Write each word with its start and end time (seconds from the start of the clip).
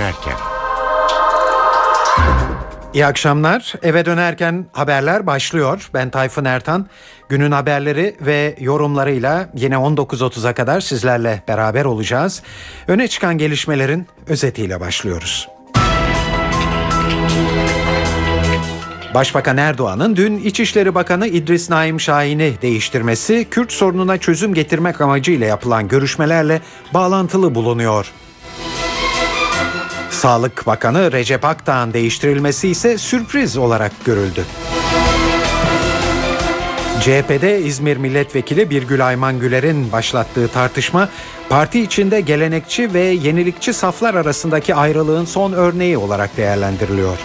dönerken. 0.00 0.36
İyi 2.94 3.06
akşamlar. 3.06 3.74
Eve 3.82 4.04
dönerken 4.04 4.66
haberler 4.72 5.26
başlıyor. 5.26 5.90
Ben 5.94 6.10
Tayfun 6.10 6.44
Ertan. 6.44 6.86
Günün 7.28 7.50
haberleri 7.50 8.16
ve 8.20 8.56
yorumlarıyla 8.60 9.48
yine 9.54 9.74
19.30'a 9.74 10.54
kadar 10.54 10.80
sizlerle 10.80 11.42
beraber 11.48 11.84
olacağız. 11.84 12.42
Öne 12.88 13.08
çıkan 13.08 13.38
gelişmelerin 13.38 14.06
özetiyle 14.26 14.80
başlıyoruz. 14.80 15.48
Başbakan 19.14 19.56
Erdoğan'ın 19.56 20.16
dün 20.16 20.38
İçişleri 20.38 20.94
Bakanı 20.94 21.26
İdris 21.26 21.70
Naim 21.70 22.00
Şahin'i 22.00 22.52
değiştirmesi 22.62 23.46
Kürt 23.50 23.72
sorununa 23.72 24.18
çözüm 24.18 24.54
getirmek 24.54 25.00
amacıyla 25.00 25.46
yapılan 25.46 25.88
görüşmelerle 25.88 26.60
bağlantılı 26.94 27.54
bulunuyor. 27.54 28.12
Sağlık 30.20 30.66
Bakanı 30.66 31.12
Recep 31.12 31.44
Akdağ'ın 31.44 31.92
değiştirilmesi 31.92 32.68
ise 32.68 32.98
sürpriz 32.98 33.56
olarak 33.56 33.92
görüldü. 34.04 34.44
CHP'de 37.00 37.60
İzmir 37.60 37.96
Milletvekili 37.96 38.70
Birgül 38.70 39.06
Ayman 39.06 39.38
Güler'in 39.38 39.92
başlattığı 39.92 40.48
tartışma 40.48 41.08
parti 41.48 41.80
içinde 41.80 42.20
gelenekçi 42.20 42.94
ve 42.94 43.00
yenilikçi 43.00 43.72
saflar 43.72 44.14
arasındaki 44.14 44.74
ayrılığın 44.74 45.24
son 45.24 45.52
örneği 45.52 45.98
olarak 45.98 46.36
değerlendiriliyor. 46.36 47.18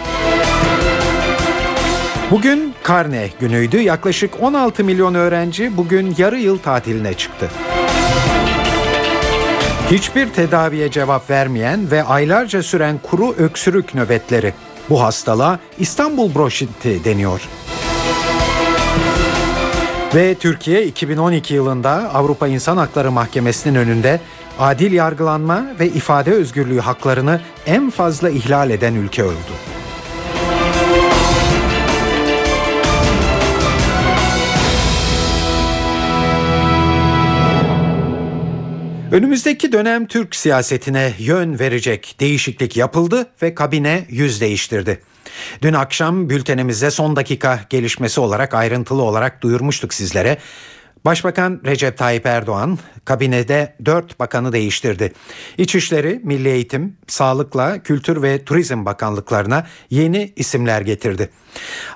Bugün 2.30 2.74
karne 2.82 3.30
günüydü. 3.40 3.80
Yaklaşık 3.80 4.42
16 4.42 4.84
milyon 4.84 5.14
öğrenci 5.14 5.76
bugün 5.76 6.14
yarı 6.18 6.38
yıl 6.38 6.58
tatiline 6.58 7.14
çıktı. 7.14 7.50
Hiçbir 9.90 10.32
tedaviye 10.32 10.90
cevap 10.90 11.30
vermeyen 11.30 11.90
ve 11.90 12.04
aylarca 12.04 12.62
süren 12.62 12.98
kuru 12.98 13.32
öksürük 13.32 13.94
nöbetleri. 13.94 14.52
Bu 14.90 15.02
hastalığa 15.02 15.58
İstanbul 15.78 16.34
broşiti 16.34 17.04
deniyor. 17.04 17.40
Ve 20.14 20.34
Türkiye 20.34 20.86
2012 20.86 21.54
yılında 21.54 21.90
Avrupa 21.90 22.48
İnsan 22.48 22.76
Hakları 22.76 23.10
Mahkemesi'nin 23.10 23.74
önünde 23.74 24.20
adil 24.58 24.92
yargılanma 24.92 25.64
ve 25.80 25.86
ifade 25.86 26.32
özgürlüğü 26.32 26.80
haklarını 26.80 27.40
en 27.66 27.90
fazla 27.90 28.30
ihlal 28.30 28.70
eden 28.70 28.94
ülke 28.94 29.24
oldu. 29.24 29.75
Önümüzdeki 39.12 39.72
dönem 39.72 40.06
Türk 40.06 40.36
siyasetine 40.36 41.12
yön 41.18 41.58
verecek 41.58 42.16
değişiklik 42.20 42.76
yapıldı 42.76 43.26
ve 43.42 43.54
kabine 43.54 44.06
yüz 44.08 44.40
değiştirdi. 44.40 45.00
Dün 45.62 45.72
akşam 45.72 46.30
bültenimizde 46.30 46.90
son 46.90 47.16
dakika 47.16 47.60
gelişmesi 47.70 48.20
olarak 48.20 48.54
ayrıntılı 48.54 49.02
olarak 49.02 49.42
duyurmuştuk 49.42 49.94
sizlere. 49.94 50.38
Başbakan 51.04 51.60
Recep 51.66 51.98
Tayyip 51.98 52.26
Erdoğan 52.26 52.78
kabinede 53.04 53.76
dört 53.84 54.20
bakanı 54.20 54.52
değiştirdi. 54.52 55.12
İçişleri, 55.58 56.20
Milli 56.24 56.48
Eğitim, 56.48 56.96
Sağlıkla, 57.06 57.82
Kültür 57.82 58.22
ve 58.22 58.44
Turizm 58.44 58.84
Bakanlıklarına 58.84 59.66
yeni 59.90 60.32
isimler 60.36 60.80
getirdi. 60.80 61.30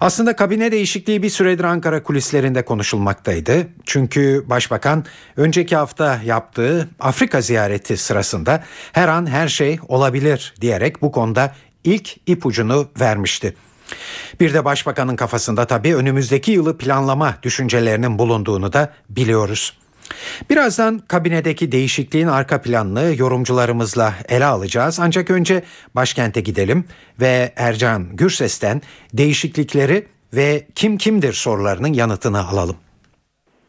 Aslında 0.01 0.37
kabine 0.37 0.73
değişikliği 0.73 1.23
bir 1.23 1.31
süredir 1.31 1.65
Ankara 1.65 2.03
kulislerinde 2.03 2.65
konuşulmaktaydı. 2.65 3.69
Çünkü 3.85 4.45
başbakan 4.47 5.05
önceki 5.37 5.77
hafta 5.77 6.21
yaptığı 6.25 6.89
Afrika 7.01 7.41
ziyareti 7.41 7.97
sırasında 7.97 8.65
her 8.93 9.09
an 9.09 9.27
her 9.27 9.49
şey 9.49 9.79
olabilir 9.89 10.55
diyerek 10.61 11.03
bu 11.03 11.13
konuda 11.13 11.55
ilk 11.85 12.17
ipucunu 12.27 12.89
vermişti. 13.01 13.55
Bir 14.41 14.55
de 14.55 14.65
başbakanın 14.65 15.17
kafasında 15.17 15.67
tabii 15.67 15.97
önümüzdeki 15.97 16.53
yılı 16.53 16.79
planlama 16.79 17.35
düşüncelerinin 17.43 18.19
bulunduğunu 18.19 18.73
da 18.73 18.93
biliyoruz. 19.09 19.73
Birazdan 20.51 20.99
kabinedeki 20.99 21.73
değişikliğin 21.73 22.27
arka 22.27 22.63
planını 22.63 23.15
yorumcularımızla 23.17 24.15
ele 24.29 24.45
alacağız. 24.45 25.01
Ancak 25.01 25.31
önce 25.31 25.63
başkente 25.95 26.41
gidelim 26.41 26.85
ve 27.21 27.53
Ercan 27.57 28.17
Gürses'ten 28.17 28.83
değişiklikleri 29.15 30.07
ve 30.35 30.67
kim 30.75 30.99
kimdir 30.99 31.33
sorularının 31.33 31.93
yanıtını 31.93 32.49
alalım. 32.49 32.77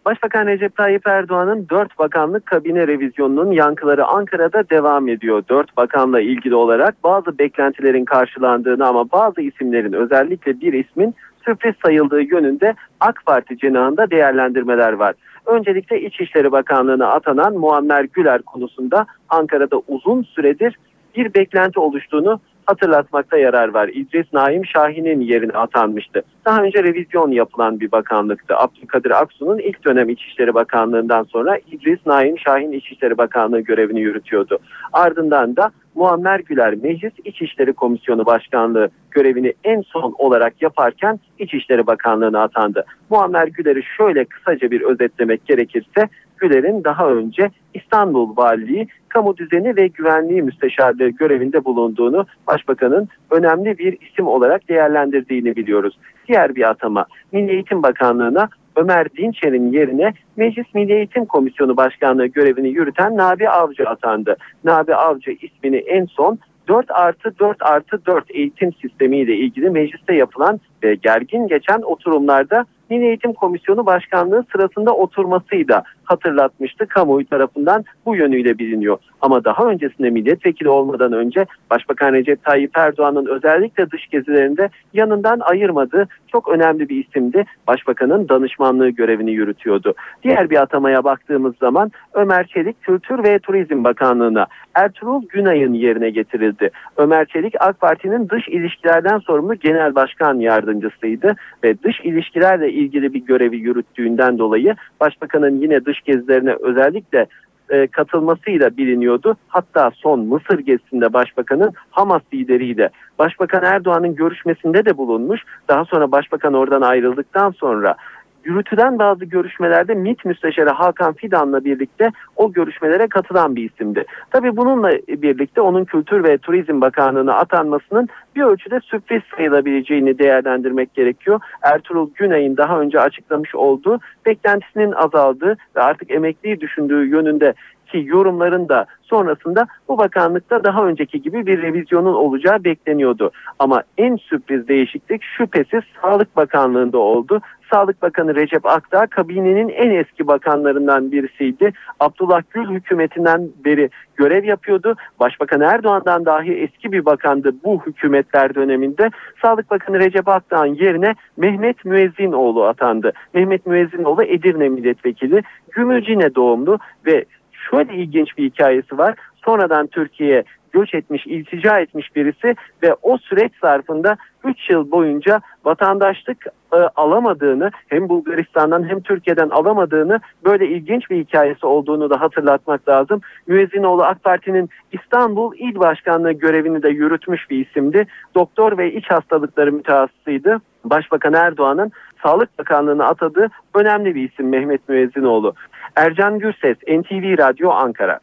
Başbakan 0.05 0.47
Recep 0.47 0.75
Tayyip 0.75 1.07
Erdoğan'ın 1.07 1.69
4 1.69 1.99
bakanlık 1.99 2.45
kabine 2.45 2.87
revizyonunun 2.87 3.51
yankıları 3.51 4.05
Ankara'da 4.05 4.69
devam 4.69 5.07
ediyor. 5.07 5.43
4 5.49 5.77
bakanla 5.77 6.21
ilgili 6.21 6.55
olarak 6.55 7.03
bazı 7.03 7.39
beklentilerin 7.39 8.05
karşılandığını 8.05 8.87
ama 8.87 9.11
bazı 9.11 9.41
isimlerin 9.41 9.93
özellikle 9.93 10.61
bir 10.61 10.73
ismin 10.73 11.15
sürpriz 11.45 11.75
sayıldığı 11.85 12.21
yönünde 12.21 12.73
AK 12.99 13.25
Parti 13.25 13.57
cenahında 13.57 14.11
değerlendirmeler 14.11 14.93
var. 14.93 15.15
Öncelikle 15.45 16.01
İçişleri 16.01 16.51
Bakanlığı'na 16.51 17.07
atanan 17.07 17.53
Muammer 17.53 18.03
Güler 18.03 18.41
konusunda 18.41 19.05
Ankara'da 19.29 19.81
uzun 19.87 20.23
süredir 20.23 20.77
bir 21.15 21.33
beklenti 21.33 21.79
oluştuğunu 21.79 22.39
hatırlatmakta 22.65 23.37
yarar 23.37 23.67
var. 23.67 23.87
İdris 23.87 24.33
Naim 24.33 24.65
Şahin'in 24.65 25.19
yerine 25.19 25.51
atanmıştı. 25.51 26.21
Daha 26.45 26.63
önce 26.63 26.83
revizyon 26.83 27.31
yapılan 27.31 27.79
bir 27.79 27.91
bakanlıktı. 27.91 28.57
Abdülkadir 28.57 29.21
Aksu'nun 29.21 29.59
ilk 29.59 29.85
dönem 29.85 30.09
İçişleri 30.09 30.53
Bakanlığı'ndan 30.53 31.23
sonra 31.23 31.57
İdris 31.71 31.99
Naim 32.05 32.39
Şahin 32.39 32.71
İçişleri 32.71 33.17
Bakanlığı 33.17 33.59
görevini 33.59 34.01
yürütüyordu. 34.01 34.59
Ardından 34.93 35.55
da 35.55 35.71
Muammer 35.95 36.39
Güler 36.39 36.75
Meclis 36.75 37.13
İçişleri 37.25 37.73
Komisyonu 37.73 38.25
Başkanlığı 38.25 38.89
görevini 39.11 39.53
en 39.63 39.81
son 39.81 40.15
olarak 40.17 40.61
yaparken 40.61 41.19
İçişleri 41.39 41.87
Bakanlığı'na 41.87 42.43
atandı. 42.43 42.85
Muammer 43.09 43.47
Güler'i 43.47 43.83
şöyle 43.97 44.25
kısaca 44.25 44.71
bir 44.71 44.81
özetlemek 44.81 45.45
gerekirse 45.45 46.09
Güler'in 46.41 46.83
daha 46.83 47.09
önce 47.09 47.49
İstanbul 47.73 48.37
Valiliği 48.37 48.87
Kamu 49.09 49.37
Düzeni 49.37 49.75
ve 49.75 49.87
Güvenliği 49.87 50.41
Müsteşarlığı 50.41 51.09
görevinde 51.09 51.65
bulunduğunu 51.65 52.25
Başbakanın 52.47 53.09
önemli 53.31 53.77
bir 53.77 53.97
isim 54.01 54.27
olarak 54.27 54.69
değerlendirdiğini 54.69 55.55
biliyoruz. 55.55 55.97
Diğer 56.27 56.55
bir 56.55 56.69
atama 56.69 57.05
Milli 57.31 57.51
Eğitim 57.51 57.83
Bakanlığı'na 57.83 58.49
Ömer 58.75 59.07
Dinçer'in 59.17 59.71
yerine 59.71 60.13
Meclis 60.35 60.73
Milli 60.73 60.93
Eğitim 60.93 61.25
Komisyonu 61.25 61.77
Başkanlığı 61.77 62.25
görevini 62.25 62.69
yürüten 62.69 63.17
Nabi 63.17 63.49
Avcı 63.49 63.89
atandı. 63.89 64.35
Nabi 64.63 64.95
Avcı 64.95 65.31
ismini 65.31 65.77
en 65.77 66.05
son 66.05 66.39
4 66.67 66.91
artı 66.91 67.39
4 67.39 67.57
artı 67.61 68.05
4 68.05 68.35
eğitim 68.35 68.73
sistemiyle 68.73 69.35
ilgili 69.35 69.69
mecliste 69.69 70.15
yapılan 70.15 70.59
ve 70.83 70.95
gergin 70.95 71.47
geçen 71.47 71.81
oturumlarda 71.81 72.65
Milli 72.91 73.05
Eğitim 73.05 73.33
Komisyonu 73.33 73.85
Başkanlığı 73.85 74.45
sırasında 74.51 74.95
oturmasıyla 74.95 75.83
hatırlatmıştı. 76.03 76.87
Kamuoyu 76.87 77.25
tarafından 77.25 77.85
bu 78.05 78.15
yönüyle 78.15 78.57
biliniyor. 78.57 78.97
Ama 79.21 79.43
daha 79.43 79.65
öncesinde 79.65 80.09
milletvekili 80.09 80.69
olmadan 80.69 81.13
önce 81.13 81.45
Başbakan 81.69 82.13
Recep 82.13 82.43
Tayyip 82.43 82.77
Erdoğan'ın 82.77 83.25
özellikle 83.25 83.91
dış 83.91 84.07
gezilerinde 84.07 84.69
yanından 84.93 85.39
ayırmadığı 85.39 86.07
çok 86.27 86.49
önemli 86.49 86.89
bir 86.89 87.05
isimdi. 87.05 87.45
Başbakanın 87.67 88.29
danışmanlığı 88.29 88.89
görevini 88.89 89.31
yürütüyordu. 89.31 89.93
Diğer 90.23 90.49
bir 90.49 90.61
atamaya 90.61 91.03
baktığımız 91.03 91.53
zaman 91.57 91.91
Ömer 92.13 92.47
Çelik 92.47 92.81
Kültür 92.81 93.23
ve 93.23 93.39
Turizm 93.39 93.83
Bakanlığı'na 93.83 94.47
Ertuğrul 94.75 95.21
Günay'ın 95.29 95.73
yerine 95.73 96.09
getirildi. 96.09 96.69
Ömer 96.97 97.25
Çelik 97.25 97.53
AK 97.59 97.79
Parti'nin 97.79 98.29
dış 98.29 98.47
ilişkilerden 98.47 99.17
sorumlu 99.17 99.55
genel 99.55 99.95
başkan 99.95 100.39
yardımcısıydı 100.39 101.35
ve 101.63 101.83
dış 101.83 101.99
ilişkilerle 101.99 102.71
ilgili 102.71 103.13
bir 103.13 103.25
görevi 103.25 103.57
yürüttüğünden 103.57 104.37
dolayı 104.37 104.75
başbakanın 104.99 105.61
yine 105.61 105.85
dış 105.85 106.01
gezilerine 106.01 106.55
özellikle 106.59 107.25
e, 107.69 107.87
katılmasıyla 107.87 108.77
biliniyordu. 108.77 109.35
Hatta 109.47 109.91
son 109.95 110.19
Mısır 110.19 110.59
gezisinde 110.59 111.13
başbakanın 111.13 111.73
Hamas 111.91 112.21
lideriyle 112.33 112.89
Başbakan 113.19 113.63
Erdoğan'ın 113.63 114.15
görüşmesinde 114.15 114.85
de 114.85 114.97
bulunmuş. 114.97 115.41
Daha 115.69 115.85
sonra 115.85 116.11
başbakan 116.11 116.53
oradan 116.53 116.81
ayrıldıktan 116.81 117.51
sonra 117.51 117.95
yürütülen 118.43 118.99
bazı 118.99 119.25
görüşmelerde 119.25 119.93
MİT 119.93 120.25
Müsteşarı 120.25 120.69
Hakan 120.69 121.13
Fidan'la 121.13 121.65
birlikte 121.65 122.11
o 122.35 122.53
görüşmelere 122.53 123.07
katılan 123.07 123.55
bir 123.55 123.69
isimdi. 123.71 124.05
Tabii 124.31 124.57
bununla 124.57 124.91
birlikte 125.07 125.61
onun 125.61 125.85
Kültür 125.85 126.23
ve 126.23 126.37
Turizm 126.37 126.81
Bakanlığı'na 126.81 127.33
atanmasının 127.33 128.09
bir 128.35 128.41
ölçüde 128.41 128.79
sürpriz 128.79 129.21
sayılabileceğini 129.35 130.19
değerlendirmek 130.19 130.93
gerekiyor. 130.93 131.39
Ertuğrul 131.61 132.09
Güney'in 132.15 132.57
daha 132.57 132.79
önce 132.79 132.99
açıklamış 132.99 133.55
olduğu 133.55 133.99
beklentisinin 134.25 134.91
azaldığı 134.91 135.57
ve 135.75 135.81
artık 135.81 136.11
emekliyi 136.11 136.61
düşündüğü 136.61 137.07
yönünde 137.07 137.53
ki 137.91 138.03
yorumların 138.07 138.69
da 138.69 138.85
sonrasında 139.01 139.67
bu 139.87 139.97
bakanlıkta 139.97 140.63
daha 140.63 140.85
önceki 140.85 141.21
gibi 141.21 141.45
bir 141.45 141.61
revizyonun 141.61 142.13
olacağı 142.13 142.63
bekleniyordu. 142.63 143.31
Ama 143.59 143.83
en 143.97 144.15
sürpriz 144.15 144.67
değişiklik 144.67 145.23
şüphesiz 145.23 145.81
Sağlık 146.01 146.35
Bakanlığı'nda 146.35 146.97
oldu. 146.97 147.41
Sağlık 147.71 148.01
Bakanı 148.01 148.35
Recep 148.35 148.65
Akdağ 148.65 149.07
kabinenin 149.07 149.69
en 149.69 149.89
eski 149.89 150.27
bakanlarından 150.27 151.11
birisiydi. 151.11 151.73
Abdullah 151.99 152.41
Gül 152.49 152.69
hükümetinden 152.69 153.49
beri 153.65 153.89
görev 154.15 154.43
yapıyordu. 154.43 154.95
Başbakan 155.19 155.61
Erdoğan'dan 155.61 156.25
dahi 156.25 156.53
eski 156.53 156.91
bir 156.91 157.05
bakandı 157.05 157.51
bu 157.63 157.81
hükümetler 157.85 158.55
döneminde. 158.55 159.09
Sağlık 159.41 159.71
Bakanı 159.71 159.99
Recep 159.99 160.27
Akdağ'ın 160.27 160.75
yerine 160.75 161.15
Mehmet 161.37 161.85
Müezzinoğlu 161.85 162.63
atandı. 162.63 163.13
Mehmet 163.33 163.65
Müezzinoğlu 163.65 164.23
Edirne 164.23 164.69
milletvekili. 164.69 165.43
Gümülcine 165.71 166.35
doğumlu 166.35 166.79
ve 167.05 167.25
şöyle 167.69 167.93
ilginç 167.93 168.37
bir 168.37 168.43
hikayesi 168.43 168.97
var. 168.97 169.15
Sonradan 169.45 169.87
Türkiye'ye 169.87 170.43
göç 170.71 170.93
etmiş, 170.93 171.27
iltica 171.27 171.79
etmiş 171.79 172.15
birisi 172.15 172.55
ve 172.83 172.95
o 173.01 173.17
süreç 173.17 173.51
zarfında 173.61 174.17
3 174.43 174.69
yıl 174.69 174.91
boyunca 174.91 175.41
vatandaşlık 175.65 176.45
e, 176.73 176.77
alamadığını 176.95 177.71
hem 177.87 178.09
Bulgaristan'dan 178.09 178.89
hem 178.89 179.01
Türkiye'den 179.01 179.49
alamadığını 179.49 180.19
böyle 180.45 180.67
ilginç 180.67 181.09
bir 181.09 181.17
hikayesi 181.17 181.65
olduğunu 181.65 182.09
da 182.09 182.21
hatırlatmak 182.21 182.89
lazım. 182.89 183.21
Müezzinoğlu 183.47 184.03
AK 184.03 184.23
Parti'nin 184.23 184.69
İstanbul 184.91 185.55
İl 185.57 185.79
Başkanlığı 185.79 186.31
görevini 186.31 186.83
de 186.83 186.89
yürütmüş 186.89 187.49
bir 187.49 187.65
isimdi. 187.67 188.07
Doktor 188.35 188.77
ve 188.77 188.93
iç 188.93 189.11
hastalıkları 189.11 189.71
mütehassısıydı. 189.71 190.61
Başbakan 190.85 191.33
Erdoğan'ın 191.33 191.91
Sağlık 192.23 192.59
Bakanlığı'na 192.59 193.05
atadığı 193.05 193.47
önemli 193.73 194.15
bir 194.15 194.29
isim 194.29 194.49
Mehmet 194.49 194.89
Müezzinoğlu. 194.89 195.53
Ercan 195.95 196.39
Gürses, 196.39 196.77
NTV 196.87 197.37
Radyo 197.37 197.69
Ankara. 197.69 198.19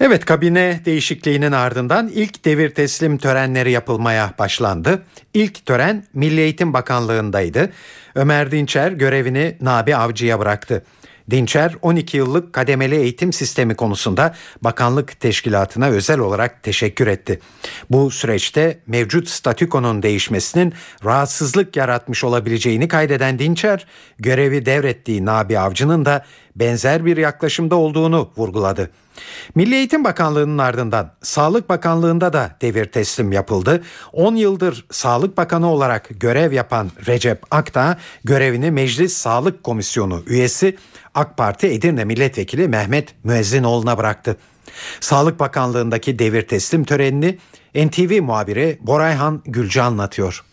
Evet 0.00 0.24
kabine 0.24 0.80
değişikliğinin 0.84 1.52
ardından 1.52 2.08
ilk 2.14 2.44
devir 2.44 2.70
teslim 2.70 3.18
törenleri 3.18 3.70
yapılmaya 3.70 4.30
başlandı. 4.38 5.02
İlk 5.34 5.66
tören 5.66 6.04
Milli 6.14 6.40
Eğitim 6.40 6.72
Bakanlığı'ndaydı. 6.72 7.70
Ömer 8.14 8.50
Dinçer 8.50 8.92
görevini 8.92 9.56
Nabi 9.60 9.96
Avcı'ya 9.96 10.40
bıraktı. 10.40 10.84
Dinçer 11.30 11.74
12 11.82 12.16
yıllık 12.16 12.52
kademeli 12.52 12.96
eğitim 12.96 13.32
sistemi 13.32 13.74
konusunda 13.74 14.34
bakanlık 14.62 15.20
teşkilatına 15.20 15.86
özel 15.86 16.18
olarak 16.18 16.62
teşekkür 16.62 17.06
etti. 17.06 17.40
Bu 17.90 18.10
süreçte 18.10 18.80
mevcut 18.86 19.28
statükonun 19.28 20.02
değişmesinin 20.02 20.74
rahatsızlık 21.04 21.76
yaratmış 21.76 22.24
olabileceğini 22.24 22.88
kaydeden 22.88 23.38
Dinçer, 23.38 23.86
görevi 24.18 24.66
devrettiği 24.66 25.24
Nabi 25.24 25.58
Avcı'nın 25.58 26.04
da 26.04 26.24
benzer 26.56 27.04
bir 27.04 27.16
yaklaşımda 27.16 27.76
olduğunu 27.76 28.30
vurguladı. 28.36 28.90
Milli 29.54 29.74
Eğitim 29.74 30.04
Bakanlığı'nın 30.04 30.58
ardından 30.58 31.12
Sağlık 31.22 31.68
Bakanlığı'nda 31.68 32.32
da 32.32 32.56
devir 32.60 32.84
teslim 32.84 33.32
yapıldı. 33.32 33.82
10 34.12 34.36
yıldır 34.36 34.86
Sağlık 34.90 35.36
Bakanı 35.36 35.70
olarak 35.70 36.08
görev 36.10 36.52
yapan 36.52 36.90
Recep 37.06 37.42
Akta 37.50 37.98
görevini 38.24 38.70
Meclis 38.70 39.16
Sağlık 39.16 39.64
Komisyonu 39.64 40.22
üyesi 40.26 40.76
AK 41.16 41.36
Parti 41.36 41.66
Edirne 41.66 42.04
Milletvekili 42.04 42.68
Mehmet 42.68 43.14
Müezzinoğlu'na 43.24 43.98
bıraktı. 43.98 44.36
Sağlık 45.00 45.40
Bakanlığı'ndaki 45.40 46.18
devir 46.18 46.42
teslim 46.42 46.84
törenini 46.84 47.38
NTV 47.74 48.22
muhabiri 48.22 48.78
Borayhan 48.80 49.42
Gülce 49.44 49.82
anlatıyor. 49.82 50.44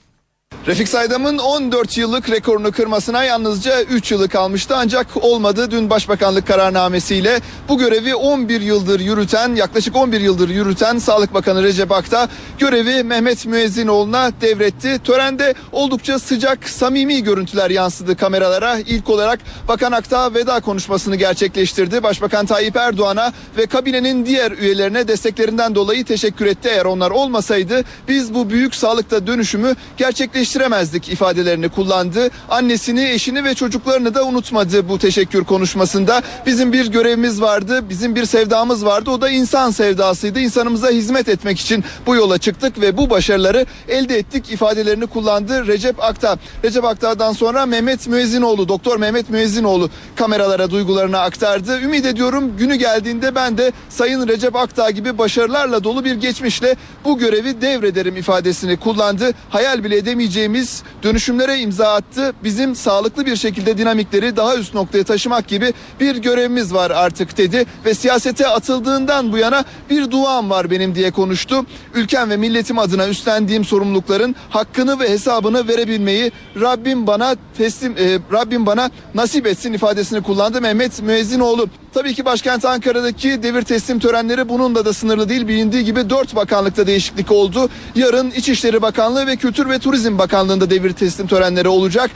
Refik 0.68 0.90
Saydam'ın 0.90 1.38
14 1.38 1.98
yıllık 1.98 2.30
rekorunu 2.30 2.72
kırmasına 2.72 3.24
yalnızca 3.24 3.82
3 3.82 4.12
yılı 4.12 4.30
kalmıştı 4.30 4.76
ancak 4.78 5.08
olmadı. 5.24 5.72
Dün 5.72 5.90
Başbakanlık 5.90 6.48
kararnamesiyle 6.48 7.42
bu 7.70 7.78
görevi 7.78 8.16
11 8.16 8.62
yıldır 8.62 9.00
yürüten 9.00 9.56
yaklaşık 9.56 9.96
11 9.96 10.22
yıldır 10.22 10.50
yürüten 10.50 10.98
Sağlık 10.98 11.34
Bakanı 11.34 11.64
Recep 11.64 11.92
Akta 11.92 12.30
görevi 12.60 13.04
Mehmet 13.04 13.46
Müezzinoğlu'na 13.46 14.32
devretti. 14.42 15.00
Törende 15.04 15.54
oldukça 15.72 16.20
sıcak 16.20 16.70
samimi 16.70 17.24
görüntüler 17.24 17.70
yansıdı 17.70 18.18
kameralara. 18.18 18.80
İlk 18.80 19.10
olarak 19.10 19.40
Bakan 19.68 19.92
Akta 19.92 20.34
veda 20.34 20.60
konuşmasını 20.60 21.16
gerçekleştirdi. 21.16 22.04
Başbakan 22.04 22.46
Tayyip 22.46 22.76
Erdoğan'a 22.76 23.34
ve 23.58 23.66
kabinenin 23.66 24.26
diğer 24.26 24.52
üyelerine 24.52 25.08
desteklerinden 25.08 25.76
dolayı 25.76 26.06
teşekkür 26.06 26.46
etti. 26.46 26.70
Eğer 26.70 26.86
onlar 26.86 27.12
olmasaydı 27.12 27.84
biz 28.08 28.34
bu 28.34 28.50
büyük 28.50 28.76
sağlıkta 28.76 29.28
dönüşümü 29.28 29.76
gerçekleştiremezdik 29.98 30.43
gerçekleştiremezdik 30.44 31.10
ifadelerini 31.10 31.70
kullandı. 31.70 32.30
Annesini, 32.50 33.10
eşini 33.10 33.44
ve 33.44 33.56
çocuklarını 33.56 34.16
da 34.16 34.26
unutmadı 34.26 34.90
bu 34.90 35.00
teşekkür 35.00 35.44
konuşmasında. 35.44 36.22
Bizim 36.46 36.74
bir 36.74 36.88
görevimiz 36.88 37.42
vardı, 37.42 37.90
bizim 37.90 38.16
bir 38.16 38.26
sevdamız 38.26 38.86
vardı. 38.86 39.10
O 39.12 39.22
da 39.22 39.30
insan 39.30 39.72
sevdasıydı. 39.72 40.40
İnsanımıza 40.40 40.90
hizmet 40.90 41.30
etmek 41.30 41.60
için 41.60 41.84
bu 42.06 42.16
yola 42.16 42.38
çıktık 42.38 42.82
ve 42.82 42.98
bu 42.98 43.10
başarıları 43.10 43.66
elde 43.88 44.18
ettik 44.18 44.52
ifadelerini 44.52 45.08
kullandı 45.08 45.68
Recep 45.68 46.04
Akta. 46.04 46.38
Recep 46.64 46.86
Akta'dan 46.86 47.34
sonra 47.34 47.66
Mehmet 47.66 48.08
Müezzinoğlu, 48.08 48.68
Doktor 48.68 48.98
Mehmet 48.98 49.30
Müezzinoğlu 49.30 49.90
kameralara 50.16 50.72
duygularını 50.72 51.20
aktardı. 51.20 51.82
Ümit 51.82 52.06
ediyorum 52.06 52.58
günü 52.58 52.76
geldiğinde 52.76 53.36
ben 53.36 53.58
de 53.58 53.72
Sayın 53.90 54.28
Recep 54.28 54.56
Akta 54.56 54.90
gibi 54.90 55.18
başarılarla 55.18 55.84
dolu 55.84 56.06
bir 56.06 56.16
geçmişle 56.16 56.76
bu 57.06 57.18
görevi 57.18 57.62
devrederim 57.62 58.18
ifadesini 58.18 58.78
kullandı. 58.78 59.32
Hayal 59.50 59.84
bile 59.84 59.98
edemeyeceğim 59.98 60.33
edeceğimiz 60.34 60.84
dönüşümlere 61.04 61.60
imza 61.60 61.94
attı. 61.94 62.34
Bizim 62.44 62.76
sağlıklı 62.76 63.26
bir 63.26 63.36
şekilde 63.36 63.78
dinamikleri 63.78 64.36
daha 64.36 64.56
üst 64.56 64.74
noktaya 64.74 65.04
taşımak 65.04 65.48
gibi 65.48 65.74
bir 66.00 66.16
görevimiz 66.16 66.74
var 66.74 66.92
artık 66.92 67.38
dedi 67.38 67.66
ve 67.86 67.94
siyasete 67.94 68.48
atıldığından 68.48 69.32
bu 69.32 69.38
yana 69.38 69.66
bir 69.90 70.12
duam 70.12 70.50
var 70.50 70.72
benim 70.72 70.96
diye 70.96 71.12
konuştu. 71.12 71.66
Ülkem 71.94 72.30
ve 72.30 72.38
milletim 72.38 72.80
adına 72.80 73.08
üstlendiğim 73.08 73.66
sorumlulukların 73.66 74.36
hakkını 74.50 75.00
ve 75.00 75.10
hesabını 75.10 75.68
verebilmeyi 75.68 76.32
Rabbim 76.62 77.08
bana 77.08 77.36
teslim 77.58 77.98
e, 77.98 78.20
Rabbim 78.32 78.66
bana 78.66 78.92
nasip 79.16 79.48
etsin 79.48 79.74
ifadesini 79.74 80.24
kullandı 80.24 80.62
Mehmet 80.62 81.02
Müezzinoğlu. 81.02 81.68
Tabii 81.94 82.14
ki 82.14 82.26
başkent 82.26 82.66
Ankara'daki 82.66 83.44
devir 83.44 83.62
teslim 83.62 84.00
törenleri 84.00 84.50
bununla 84.50 84.86
da 84.86 84.94
sınırlı 84.94 85.30
değil. 85.30 85.48
Bilindiği 85.48 85.84
gibi 85.84 86.10
dört 86.10 86.36
bakanlıkta 86.36 86.88
değişiklik 86.88 87.32
oldu. 87.32 87.70
Yarın 87.96 88.32
İçişleri 88.32 88.82
Bakanlığı 88.82 89.28
ve 89.28 89.36
Kültür 89.36 89.70
ve 89.70 89.80
Turizm 89.80 90.18
Bakanlığı'nda 90.18 90.70
devir 90.70 90.94
teslim 90.94 91.28
törenleri 91.28 91.68
olacak. 91.68 92.12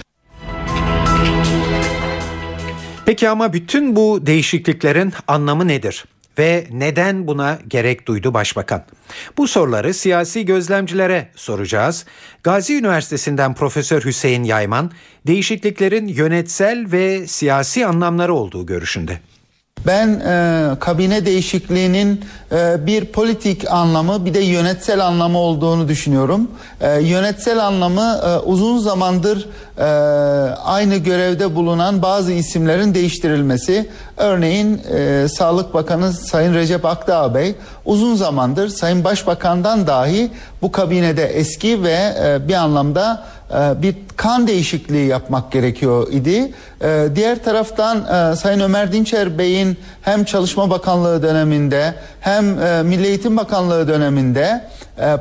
Peki 3.06 3.30
ama 3.30 3.54
bütün 3.54 3.96
bu 3.96 4.26
değişikliklerin 4.26 5.14
anlamı 5.28 5.68
nedir? 5.68 6.06
Ve 6.38 6.68
neden 6.72 7.28
buna 7.28 7.60
gerek 7.68 8.08
duydu 8.08 8.34
başbakan? 8.34 8.84
Bu 9.38 9.48
soruları 9.48 9.94
siyasi 9.94 10.46
gözlemcilere 10.46 11.32
soracağız. 11.36 12.06
Gazi 12.44 12.78
Üniversitesi'nden 12.78 13.54
Profesör 13.54 14.06
Hüseyin 14.06 14.44
Yayman, 14.44 14.92
değişikliklerin 15.28 16.08
yönetsel 16.08 16.92
ve 16.92 17.28
siyasi 17.28 17.86
anlamları 17.86 18.34
olduğu 18.34 18.66
görüşünde. 18.66 19.20
Ben 19.88 20.08
e, 20.08 20.80
kabine 20.80 21.26
değişikliğinin 21.26 22.26
e, 22.52 22.86
bir 22.86 23.06
politik 23.06 23.72
anlamı 23.72 24.26
bir 24.26 24.34
de 24.34 24.40
yönetsel 24.40 25.06
anlamı 25.06 25.38
olduğunu 25.38 25.88
düşünüyorum. 25.88 26.52
E, 26.82 27.02
yönetsel 27.02 27.66
anlamı 27.66 28.22
e, 28.26 28.38
uzun 28.38 28.78
zamandır 28.78 29.48
e, 29.78 29.84
aynı 30.56 30.96
görevde 30.96 31.56
bulunan 31.56 32.02
bazı 32.02 32.32
isimlerin 32.32 32.94
değiştirilmesi. 32.94 33.90
Örneğin 34.18 34.82
e, 34.94 35.28
Sağlık 35.28 35.74
Bakanı 35.74 36.14
Sayın 36.14 36.54
Recep 36.54 36.86
Akdağ 36.86 37.36
Bey 37.36 37.56
uzun 37.86 38.16
zamandır 38.16 38.70
Sayın 38.70 39.04
Başbakan'dan 39.04 39.88
dahi 39.88 40.32
bu 40.62 40.72
kabinede 40.72 41.26
eski 41.26 41.84
ve 41.84 42.16
e, 42.24 42.48
bir 42.48 42.54
anlamda 42.54 43.24
bir 43.54 43.96
kan 44.18 44.48
değişikliği 44.48 45.08
yapmak 45.08 45.52
gerekiyor 45.52 46.08
idi. 46.12 46.52
E, 46.82 47.08
diğer 47.16 47.44
taraftan 47.44 47.98
e, 47.98 48.36
Sayın 48.36 48.60
Ömer 48.60 48.92
Dinçer 48.92 49.38
Bey'in 49.38 49.78
hem 50.02 50.24
Çalışma 50.24 50.70
Bakanlığı 50.70 51.24
döneminde 51.24 51.94
hem 52.20 52.46
Milli 52.86 53.08
Eğitim 53.08 53.38
Bakanlığı 53.38 53.88
döneminde 53.88 54.70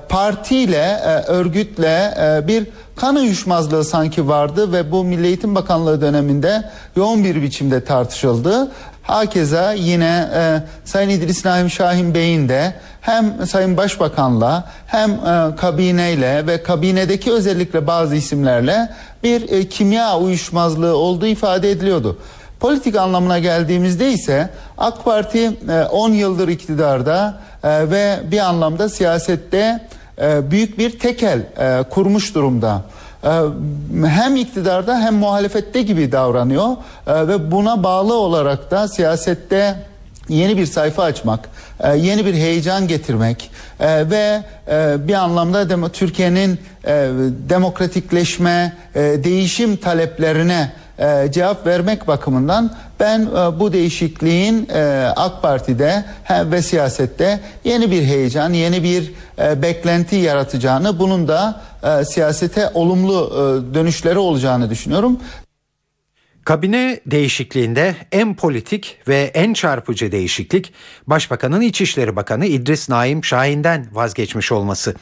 partiyle, 0.08 1.00
örgütle 1.26 2.14
bir 2.48 2.66
kan 2.96 3.16
uyuşmazlığı 3.16 3.84
sanki 3.84 4.28
vardı 4.28 4.72
ve 4.72 4.92
bu 4.92 5.04
Milli 5.04 5.26
Eğitim 5.26 5.54
Bakanlığı 5.54 6.00
döneminde 6.00 6.70
yoğun 6.96 7.24
bir 7.24 7.42
biçimde 7.42 7.84
tartışıldı. 7.84 8.70
Hakeza 9.06 9.72
yine 9.72 10.28
e, 10.34 10.62
Sayın 10.84 11.08
İdris 11.08 11.44
Naim 11.44 11.70
Şahin 11.70 12.14
Bey'in 12.14 12.48
de 12.48 12.74
hem 13.00 13.46
Sayın 13.46 13.76
Başbakan'la 13.76 14.64
hem 14.86 15.10
e, 15.10 15.56
kabineyle 15.56 16.46
ve 16.46 16.62
kabinedeki 16.62 17.32
özellikle 17.32 17.86
bazı 17.86 18.16
isimlerle 18.16 18.88
bir 19.22 19.50
e, 19.50 19.68
kimya 19.68 20.18
uyuşmazlığı 20.18 20.96
olduğu 20.96 21.26
ifade 21.26 21.70
ediliyordu. 21.70 22.18
Politik 22.60 22.96
anlamına 22.96 23.38
geldiğimizde 23.38 24.12
ise 24.12 24.50
AK 24.78 25.04
Parti 25.04 25.50
e, 25.68 25.82
10 25.90 26.12
yıldır 26.12 26.48
iktidarda 26.48 27.34
e, 27.64 27.90
ve 27.90 28.18
bir 28.30 28.38
anlamda 28.38 28.88
siyasette 28.88 29.88
e, 30.20 30.50
büyük 30.50 30.78
bir 30.78 30.98
tekel 30.98 31.38
e, 31.58 31.82
kurmuş 31.90 32.34
durumda. 32.34 32.82
Ee, 33.26 33.30
hem 34.06 34.36
iktidarda 34.36 35.00
hem 35.00 35.14
muhalefette 35.14 35.82
gibi 35.82 36.12
davranıyor. 36.12 36.68
Ee, 37.06 37.28
ve 37.28 37.50
buna 37.50 37.82
bağlı 37.82 38.14
olarak 38.14 38.70
da 38.70 38.88
siyasette 38.88 39.76
yeni 40.28 40.56
bir 40.56 40.66
sayfa 40.66 41.02
açmak, 41.02 41.48
e, 41.80 41.96
yeni 41.96 42.26
bir 42.26 42.34
heyecan 42.34 42.88
getirmek 42.88 43.50
e, 43.80 44.10
ve 44.10 44.42
e, 44.68 45.08
bir 45.08 45.14
anlamda 45.14 45.88
Türkiye'nin 45.88 46.58
demokratikleşme, 47.48 48.76
değişim 48.94 49.76
taleplerine 49.76 50.72
e, 50.98 51.32
cevap 51.32 51.66
vermek 51.66 52.08
bakımından 52.08 52.70
ben 53.00 53.20
e, 53.20 53.60
bu 53.60 53.72
değişikliğin 53.72 54.68
e, 54.74 55.12
AK 55.16 55.42
Parti'de 55.42 56.04
he, 56.24 56.50
ve 56.50 56.62
siyasette 56.62 57.40
yeni 57.64 57.90
bir 57.90 58.02
heyecan, 58.02 58.52
yeni 58.52 58.82
bir 58.82 59.12
e, 59.38 59.62
beklenti 59.62 60.16
yaratacağını, 60.16 60.98
bunun 60.98 61.28
da 61.28 61.60
e, 61.82 62.04
siyasete 62.04 62.70
olumlu 62.74 63.30
e, 63.32 63.74
dönüşleri 63.74 64.18
olacağını 64.18 64.70
düşünüyorum. 64.70 65.20
Kabine 66.46 67.00
değişikliğinde 67.06 67.96
en 68.12 68.36
politik 68.36 68.98
ve 69.08 69.30
en 69.34 69.52
çarpıcı 69.52 70.12
değişiklik 70.12 70.72
Başbakanın 71.06 71.60
İçişleri 71.60 72.16
Bakanı 72.16 72.46
İdris 72.46 72.88
Naim 72.88 73.24
Şahin'den 73.24 73.86
vazgeçmiş 73.92 74.52
olması. 74.52 74.94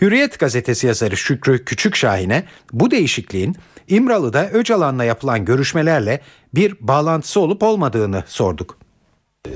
Hürriyet 0.00 0.38
gazetesi 0.38 0.86
yazarı 0.86 1.16
Şükrü 1.16 1.64
Küçükşahin'e 1.64 2.44
bu 2.72 2.90
değişikliğin 2.90 3.56
İmralı'da 3.88 4.50
Öcalan'la 4.50 5.04
yapılan 5.04 5.44
görüşmelerle 5.44 6.20
bir 6.54 6.74
bağlantısı 6.80 7.40
olup 7.40 7.62
olmadığını 7.62 8.24
sorduk. 8.26 8.78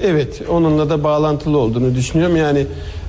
Evet, 0.02 0.42
onunla 0.48 0.90
da 0.90 1.04
bağlantılı 1.04 1.58
olduğunu 1.58 1.94
düşünüyorum. 1.94 2.36
Yani 2.36 2.66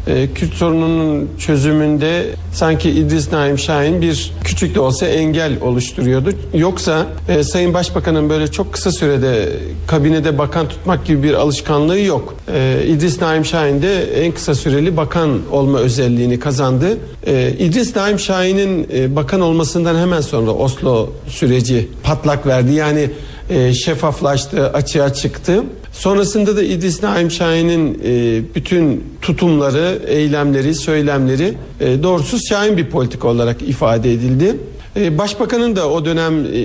e, 0.08 0.28
Kürt 0.36 0.54
sorununun 0.54 1.30
çözümünde 1.40 2.26
sanki 2.54 2.90
İdris 2.90 3.32
Naim 3.32 3.58
Şahin 3.58 4.02
bir 4.02 4.32
küçük 4.44 4.76
de 4.76 4.80
olsa 4.80 5.06
engel 5.08 5.62
oluşturuyordu. 5.62 6.30
Yoksa 6.54 7.08
e, 7.30 7.44
Sayın 7.44 7.74
Başbakan'ın 7.74 8.30
böyle 8.30 8.48
çok 8.48 8.74
kısa 8.74 8.92
sürede 8.92 9.50
kabinede 9.88 10.38
bakan 10.38 10.70
tutmak 10.70 11.06
gibi 11.06 11.24
bir 11.24 11.34
alışkanlığı 11.34 12.00
yok. 12.00 12.36
E, 12.54 12.84
İdris 12.88 13.22
Naim 13.22 13.46
Şahin 13.46 13.82
de 13.82 14.24
en 14.26 14.32
kısa 14.32 14.56
süreli 14.56 14.98
bakan 14.98 15.40
olma 15.52 15.80
özelliğini 15.80 16.40
kazandı. 16.40 16.98
E, 17.28 17.54
İdris 17.60 17.96
Naim 17.96 18.20
Şahin'in 18.20 18.88
e, 18.94 19.16
bakan 19.16 19.42
olmasından 19.42 19.96
hemen 19.96 20.22
sonra 20.22 20.52
Oslo 20.52 21.10
süreci 21.28 21.90
patlak 22.04 22.48
verdi. 22.48 22.74
Yani 22.74 23.10
e, 23.50 23.74
şeffaflaştı, 23.74 24.68
açığa 24.68 25.14
çıktı. 25.14 25.64
Sonrasında 25.94 26.58
da 26.58 26.64
İdris 26.64 27.04
Naim 27.04 27.32
Şahin'in 27.32 28.02
e, 28.06 28.42
bütün 28.56 29.04
tutumları, 29.22 30.02
eylemleri, 30.08 30.76
söylemleri 30.76 31.54
e, 31.80 32.04
doğrusuz 32.04 32.48
Şahin 32.50 32.78
bir 32.78 32.90
politika 32.90 33.28
olarak 33.28 33.62
ifade 33.62 34.14
edildi. 34.14 34.56
E, 34.96 35.18
Başbakanın 35.18 35.76
da 35.76 35.90
o 35.90 36.06
dönem 36.06 36.46
e, 36.46 36.60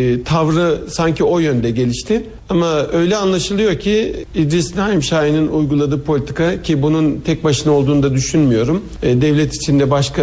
e, 0.00 0.22
tavrı 0.22 0.78
sanki 0.88 1.24
o 1.24 1.38
yönde 1.38 1.70
gelişti. 1.70 2.22
Ama 2.48 2.86
öyle 2.92 3.16
anlaşılıyor 3.16 3.78
ki 3.78 4.14
İdris 4.34 4.76
Naim 4.76 5.02
Şahin'in 5.02 5.48
uyguladığı 5.48 6.02
politika 6.02 6.62
ki 6.62 6.82
bunun 6.82 7.20
tek 7.20 7.44
başına 7.44 7.72
olduğunu 7.72 8.02
da 8.02 8.14
düşünmüyorum. 8.14 8.82
Devlet 9.02 9.54
içinde 9.54 9.90
başka 9.90 10.22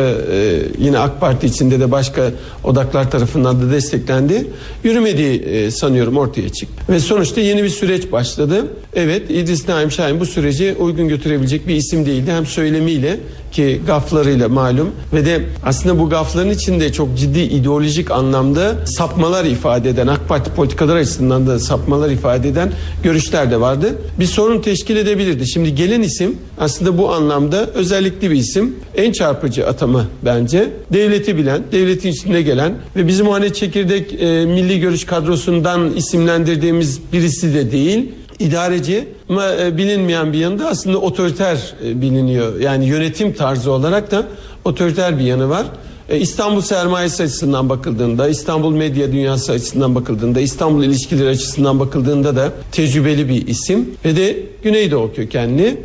yine 0.78 1.00
AK 1.00 1.20
Parti 1.22 1.48
içinde 1.48 1.80
de 1.80 1.92
başka 1.92 2.32
odaklar 2.64 3.12
tarafından 3.12 3.62
da 3.62 3.72
desteklendi. 3.72 4.48
Yürümediği 4.84 5.72
sanıyorum 5.72 6.18
ortaya 6.18 6.50
çıktı. 6.50 6.84
Ve 6.90 7.00
sonuçta 7.00 7.42
yeni 7.42 7.64
bir 7.64 7.70
süreç 7.70 8.12
başladı. 8.12 8.66
Evet 8.94 9.32
İdris 9.32 9.68
Naim 9.68 9.92
Şahin 9.92 10.20
bu 10.20 10.26
süreci 10.26 10.76
uygun 10.80 11.08
götürebilecek 11.08 11.68
bir 11.68 11.76
isim 11.76 12.06
değildi. 12.06 12.32
Hem 12.32 12.46
söylemiyle 12.46 13.20
ki 13.54 13.82
gaflarıyla 13.88 14.50
malum 14.50 14.92
ve 15.14 15.26
de 15.26 15.42
aslında 15.64 16.00
bu 16.00 16.10
gafların 16.10 16.50
içinde 16.50 16.94
çok 16.94 17.18
ciddi 17.18 17.40
ideolojik 17.40 18.12
anlamda 18.12 18.86
sapmalar 18.86 19.46
ifade 19.46 19.90
eden 19.90 20.08
AK 20.08 20.30
Parti 20.30 20.52
politikalar 20.52 20.96
açısından 20.96 21.48
da 21.48 21.60
sapmalar 21.60 22.10
ifade 22.10 22.50
eden 22.50 22.72
görüşler 23.04 23.52
de 23.52 23.62
vardı. 23.62 23.96
Bir 24.20 24.26
sorun 24.26 24.62
teşkil 24.62 24.96
edebilirdi. 24.96 25.48
Şimdi 25.48 25.76
gelen 25.76 26.02
isim 26.02 26.38
aslında 26.60 26.98
bu 26.98 27.14
anlamda 27.14 27.66
özellikli 27.66 28.32
bir 28.32 28.36
isim. 28.36 28.76
En 28.96 29.12
çarpıcı 29.12 29.68
atama 29.68 30.06
bence. 30.26 30.70
Devleti 30.94 31.38
bilen, 31.38 31.62
devletin 31.72 32.12
içinde 32.12 32.42
gelen 32.42 32.74
ve 32.96 33.08
bizim 33.08 33.28
hani 33.28 33.54
çekirdek 33.54 34.14
e, 34.22 34.46
milli 34.46 34.80
görüş 34.80 35.06
kadrosundan 35.06 35.94
isimlendirdiğimiz 35.94 37.00
birisi 37.14 37.54
de 37.54 37.72
değil 37.72 38.12
idareci 38.44 39.08
ama 39.30 39.56
e, 39.56 39.78
bilinmeyen 39.78 40.34
bir 40.34 40.38
yanında 40.38 40.68
aslında 40.68 40.98
otoriter 40.98 41.74
e, 41.86 42.02
biliniyor. 42.02 42.60
Yani 42.60 42.86
yönetim 42.86 43.34
tarzı 43.34 43.72
olarak 43.72 44.12
da 44.12 44.24
otoriter 44.66 45.20
bir 45.20 45.24
yanı 45.24 45.50
var. 45.50 45.66
E, 46.10 46.20
İstanbul 46.20 46.62
sermayesi 46.62 47.24
açısından 47.24 47.70
bakıldığında, 47.70 48.30
İstanbul 48.30 48.74
medya 48.74 49.12
dünyası 49.12 49.52
açısından 49.52 49.96
bakıldığında, 49.96 50.42
İstanbul 50.42 50.84
ilişkileri 50.84 51.30
açısından 51.30 51.80
bakıldığında 51.80 52.36
da 52.36 52.52
tecrübeli 52.72 53.30
bir 53.30 53.48
isim 53.48 53.90
ve 54.06 54.16
de 54.16 54.38
Güneydoğu 54.64 55.14
kökenli 55.14 55.78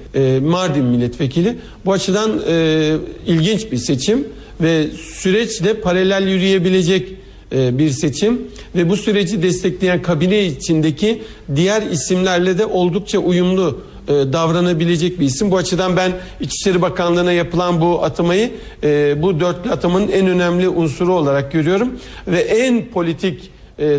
Mardin 0.43 0.85
milletvekili. 0.85 1.57
Bu 1.87 1.93
açıdan 1.93 2.31
ilginç 3.27 3.73
bir 3.73 3.77
seçim 3.77 4.29
ve 4.61 4.87
süreçle 5.15 5.75
paralel 5.75 6.29
yürüyebilecek 6.29 7.18
bir 7.53 7.91
seçim 7.91 8.43
ve 8.77 8.89
bu 8.89 8.97
süreci 8.97 9.43
destekleyen 9.43 10.03
kabine 10.03 10.45
içindeki 10.45 11.23
diğer 11.55 11.83
isimlerle 11.83 12.59
de 12.59 12.67
oldukça 12.67 13.19
uyumlu 13.19 13.81
e, 14.09 14.13
davranabilecek 14.13 15.21
bir 15.21 15.27
isim. 15.27 15.51
Bu 15.51 15.57
açıdan 15.57 15.97
ben 15.97 16.13
İçişleri 16.41 16.83
Bakanlığı'na 16.83 17.33
yapılan 17.33 17.81
bu 17.81 18.05
atamayı 18.05 18.51
e, 18.83 19.23
bu 19.23 19.41
dörtlü 19.41 19.71
atamanın 19.71 20.09
en 20.09 20.27
önemli 20.27 20.69
unsuru 20.69 21.15
olarak 21.15 21.53
görüyorum 21.53 22.01
ve 22.27 22.41
en 22.41 22.87
politik 22.87 23.51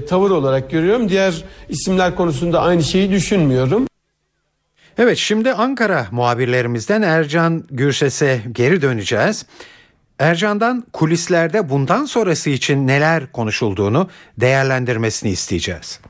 tavır 0.10 0.32
olarak 0.32 0.72
görüyorum. 0.72 1.10
Diğer 1.10 1.44
isimler 1.70 2.16
konusunda 2.16 2.62
aynı 2.62 2.84
şeyi 2.84 3.12
düşünmüyorum. 3.12 3.88
Evet 4.98 5.18
şimdi 5.18 5.54
Ankara 5.54 6.08
muhabirlerimizden 6.12 7.02
Ercan 7.02 7.64
Gürses'e 7.72 8.42
geri 8.52 8.82
döneceğiz. 8.82 9.46
Ercan'dan 10.20 10.84
kulislerde 10.94 11.70
bundan 11.70 12.06
sonrası 12.06 12.50
için 12.50 12.88
neler 12.88 13.32
konuşulduğunu 13.34 14.08
değerlendirmesini 14.38 15.32
isteyeceğiz. 15.32 16.02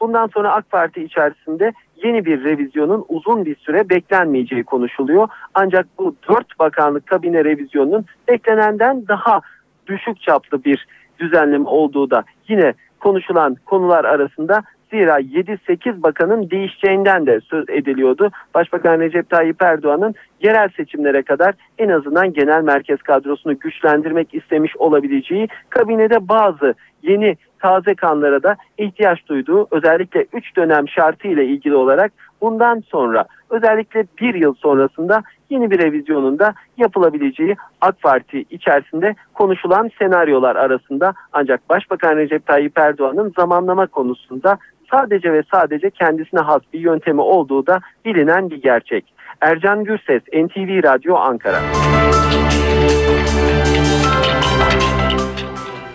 Bundan 0.00 0.26
sonra 0.26 0.52
AK 0.52 0.70
Parti 0.70 1.02
içerisinde 1.02 1.72
yeni 2.04 2.24
bir 2.24 2.44
revizyonun 2.44 3.04
uzun 3.08 3.44
bir 3.44 3.56
süre 3.56 3.88
beklenmeyeceği 3.88 4.64
konuşuluyor. 4.64 5.28
Ancak 5.54 5.86
bu 5.98 6.16
dört 6.28 6.58
bakanlık 6.58 7.06
kabine 7.06 7.44
revizyonunun 7.44 8.04
beklenenden 8.28 9.08
daha 9.08 9.40
düşük 9.86 10.20
çaplı 10.20 10.64
bir 10.64 10.86
düzenleme 11.18 11.68
olduğu 11.68 12.10
da 12.10 12.24
yine 12.48 12.74
konuşulan 13.00 13.56
konular 13.64 14.04
arasında 14.04 14.62
Zira 14.92 15.20
7-8 15.20 16.02
bakanın 16.02 16.50
değişeceğinden 16.50 17.26
de 17.26 17.40
söz 17.40 17.68
ediliyordu. 17.68 18.30
Başbakan 18.54 19.00
Recep 19.00 19.30
Tayyip 19.30 19.62
Erdoğan'ın 19.62 20.14
yerel 20.42 20.68
seçimlere 20.68 21.22
kadar 21.22 21.54
en 21.78 21.88
azından 21.88 22.32
genel 22.32 22.62
merkez 22.62 23.02
kadrosunu 23.02 23.58
güçlendirmek 23.58 24.34
istemiş 24.34 24.76
olabileceği 24.76 25.48
kabinede 25.70 26.28
bazı 26.28 26.74
yeni 27.02 27.36
taze 27.58 27.94
kanlara 27.94 28.42
da 28.42 28.56
ihtiyaç 28.78 29.26
duyduğu 29.26 29.68
özellikle 29.70 30.26
3 30.32 30.56
dönem 30.56 30.88
şartı 30.88 31.28
ile 31.28 31.46
ilgili 31.46 31.74
olarak 31.74 32.12
bundan 32.40 32.82
sonra 32.88 33.24
özellikle 33.50 34.06
bir 34.20 34.34
yıl 34.34 34.54
sonrasında 34.54 35.22
yeni 35.50 35.70
bir 35.70 35.78
revizyonunda 35.78 36.54
yapılabileceği 36.76 37.56
AK 37.80 38.02
Parti 38.02 38.44
içerisinde 38.50 39.14
konuşulan 39.34 39.90
senaryolar 39.98 40.56
arasında 40.56 41.14
ancak 41.32 41.70
Başbakan 41.70 42.16
Recep 42.16 42.46
Tayyip 42.46 42.78
Erdoğan'ın 42.78 43.32
zamanlama 43.36 43.86
konusunda 43.86 44.58
sadece 44.94 45.32
ve 45.32 45.42
sadece 45.50 45.90
kendisine 45.90 46.40
has 46.40 46.62
bir 46.72 46.80
yöntemi 46.80 47.20
olduğu 47.20 47.66
da 47.66 47.80
bilinen 48.04 48.50
bir 48.50 48.62
gerçek. 48.62 49.04
Ercan 49.40 49.84
Gürses, 49.84 50.22
NTV 50.32 50.82
Radyo 50.82 51.16
Ankara. 51.16 51.60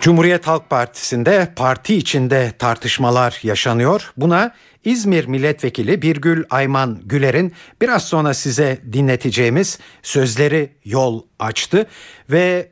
Cumhuriyet 0.00 0.46
Halk 0.46 0.70
Partisi'nde 0.70 1.48
parti 1.56 1.96
içinde 1.96 2.52
tartışmalar 2.58 3.40
yaşanıyor. 3.42 4.12
Buna 4.16 4.52
İzmir 4.84 5.26
Milletvekili 5.26 6.02
Birgül 6.02 6.44
Ayman 6.50 7.00
Güler'in 7.04 7.52
biraz 7.82 8.04
sonra 8.04 8.34
size 8.34 8.78
dinleteceğimiz 8.92 9.80
sözleri 10.02 10.70
yol 10.84 11.22
açtı 11.38 11.86
ve 12.30 12.68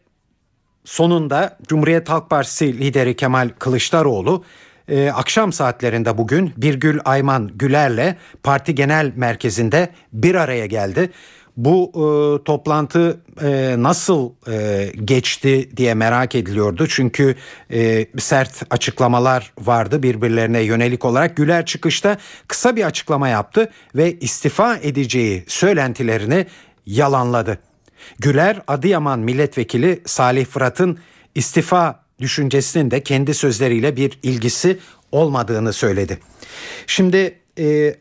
sonunda 0.85 1.59
Cumhuriyet 1.69 2.09
Halk 2.09 2.31
Partisi 2.31 2.79
lideri 2.79 3.17
Kemal 3.17 3.49
Kılıçdaroğlu 3.59 4.45
e, 4.89 5.11
akşam 5.11 5.53
saatlerinde 5.53 6.19
bugün 6.19 6.53
Birgül 6.57 7.01
Ayman 7.05 7.51
Güler'le 7.55 8.15
parti 8.43 8.75
genel 8.75 9.13
merkezinde 9.17 9.89
bir 10.13 10.35
araya 10.35 10.67
geldi. 10.67 11.11
Bu 11.57 11.93
e, 11.95 12.45
toplantı 12.45 13.21
e, 13.43 13.75
nasıl 13.79 14.33
e, 14.49 14.87
geçti 15.05 15.77
diye 15.77 15.95
merak 15.95 16.35
ediliyordu. 16.35 16.87
Çünkü 16.87 17.35
e, 17.73 18.07
sert 18.19 18.63
açıklamalar 18.71 19.53
vardı 19.59 20.03
birbirlerine 20.03 20.61
yönelik 20.61 21.05
olarak. 21.05 21.37
Güler 21.37 21.67
çıkışta 21.67 22.17
kısa 22.49 22.77
bir 22.77 22.85
açıklama 22.85 23.29
yaptı 23.29 23.71
ve 23.95 24.19
istifa 24.19 24.77
edeceği 24.77 25.45
söylentilerini 25.47 26.47
yalanladı. 26.87 27.59
Güler 28.19 28.63
Adıyaman 28.67 29.19
milletvekili 29.19 30.03
Salih 30.07 30.47
Fırat'ın 30.47 30.99
istifa 31.35 32.06
düşüncesinin 32.21 32.91
de 32.91 33.03
kendi 33.03 33.35
sözleriyle 33.35 33.97
bir 33.97 34.19
ilgisi 34.23 34.79
olmadığını 35.13 35.73
söyledi. 35.73 36.19
Şimdi 36.87 37.39
e, 37.59 37.97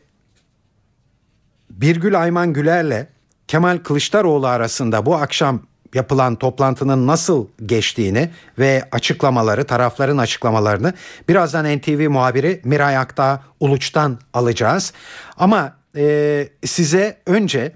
Birgül 1.70 2.22
Ayman 2.22 2.52
Güler'le 2.52 3.06
Kemal 3.48 3.78
Kılıçdaroğlu 3.78 4.46
arasında 4.46 5.06
bu 5.06 5.14
akşam 5.14 5.62
yapılan 5.94 6.36
toplantının 6.36 7.06
nasıl 7.06 7.46
geçtiğini 7.66 8.30
ve 8.58 8.88
açıklamaları, 8.92 9.64
tarafların 9.64 10.18
açıklamalarını 10.18 10.94
birazdan 11.28 11.78
NTV 11.78 12.10
muhabiri 12.10 12.60
Miray 12.64 12.96
Aktağ 12.96 13.42
Uluç'tan 13.60 14.18
alacağız. 14.32 14.92
Ama 15.36 15.76
e, 15.96 16.48
size 16.64 17.16
önce 17.26 17.72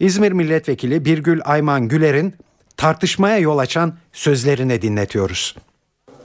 İzmir 0.00 0.32
Milletvekili 0.32 1.04
Birgül 1.04 1.40
Ayman 1.44 1.88
Güler'in 1.88 2.34
tartışmaya 2.76 3.38
yol 3.38 3.58
açan 3.58 3.94
sözlerini 4.12 4.82
dinletiyoruz. 4.82 5.54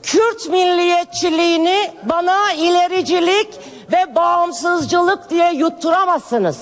Kürt 0.05 0.49
milliyetçiliğini 0.49 1.91
bana 2.03 2.53
ilericilik 2.53 3.47
ve 3.91 4.15
bağımsızcılık 4.15 5.29
diye 5.29 5.53
yutturamazsınız. 5.53 6.57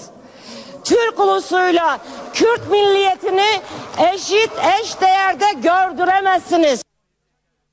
Türk 0.83 1.19
ulusuyla 1.19 1.99
Kürt 2.33 2.71
milliyetini 2.71 3.61
eşit 4.13 4.51
eş 4.81 5.01
değerde 5.01 5.45
gördüremezsiniz. 5.53 6.83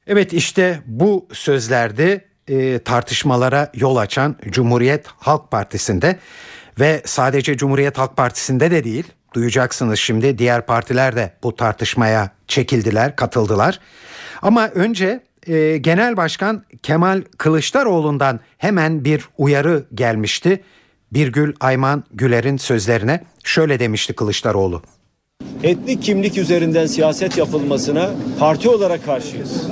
Evet 0.06 0.32
işte 0.32 0.82
bu 0.86 1.28
sözlerde 1.32 2.24
e, 2.48 2.78
tartışmalara 2.78 3.70
yol 3.74 3.96
açan 3.96 4.36
Cumhuriyet 4.48 5.06
Halk 5.06 5.50
Partisi'nde 5.50 6.18
ve 6.80 7.02
sadece 7.04 7.56
Cumhuriyet 7.56 7.98
Halk 7.98 8.16
Partisi'nde 8.16 8.70
de 8.70 8.84
değil 8.84 9.04
duyacaksınız 9.34 9.98
şimdi 9.98 10.38
diğer 10.38 10.66
partiler 10.66 11.16
de 11.16 11.32
bu 11.42 11.56
tartışmaya 11.56 12.30
çekildiler, 12.48 13.16
katıldılar. 13.16 13.80
Ama 14.42 14.68
önce 14.68 15.20
e, 15.47 15.76
Genel 15.76 16.16
Başkan 16.16 16.64
Kemal 16.82 17.23
Kılıçdaroğlu'ndan 17.38 18.40
hemen 18.59 19.04
bir 19.04 19.25
uyarı 19.38 19.85
gelmişti. 19.94 20.61
Birgül 21.12 21.54
Ayman 21.61 22.04
Güler'in 22.12 22.56
sözlerine 22.56 23.25
şöyle 23.44 23.80
demişti 23.80 24.12
Kılıçdaroğlu. 24.12 24.82
etnik 25.62 26.02
kimlik 26.02 26.38
üzerinden 26.38 26.87
siyaset 26.87 27.38
yapılmasına 27.38 28.11
parti 28.38 28.68
olarak 28.68 29.04
karşıyız. 29.04 29.66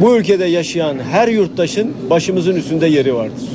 Bu 0.00 0.16
ülkede 0.16 0.44
yaşayan 0.44 0.98
her 0.98 1.28
yurttaşın 1.28 1.94
başımızın 2.10 2.56
üstünde 2.56 2.86
yeri 2.86 3.14
vardır. 3.14 3.48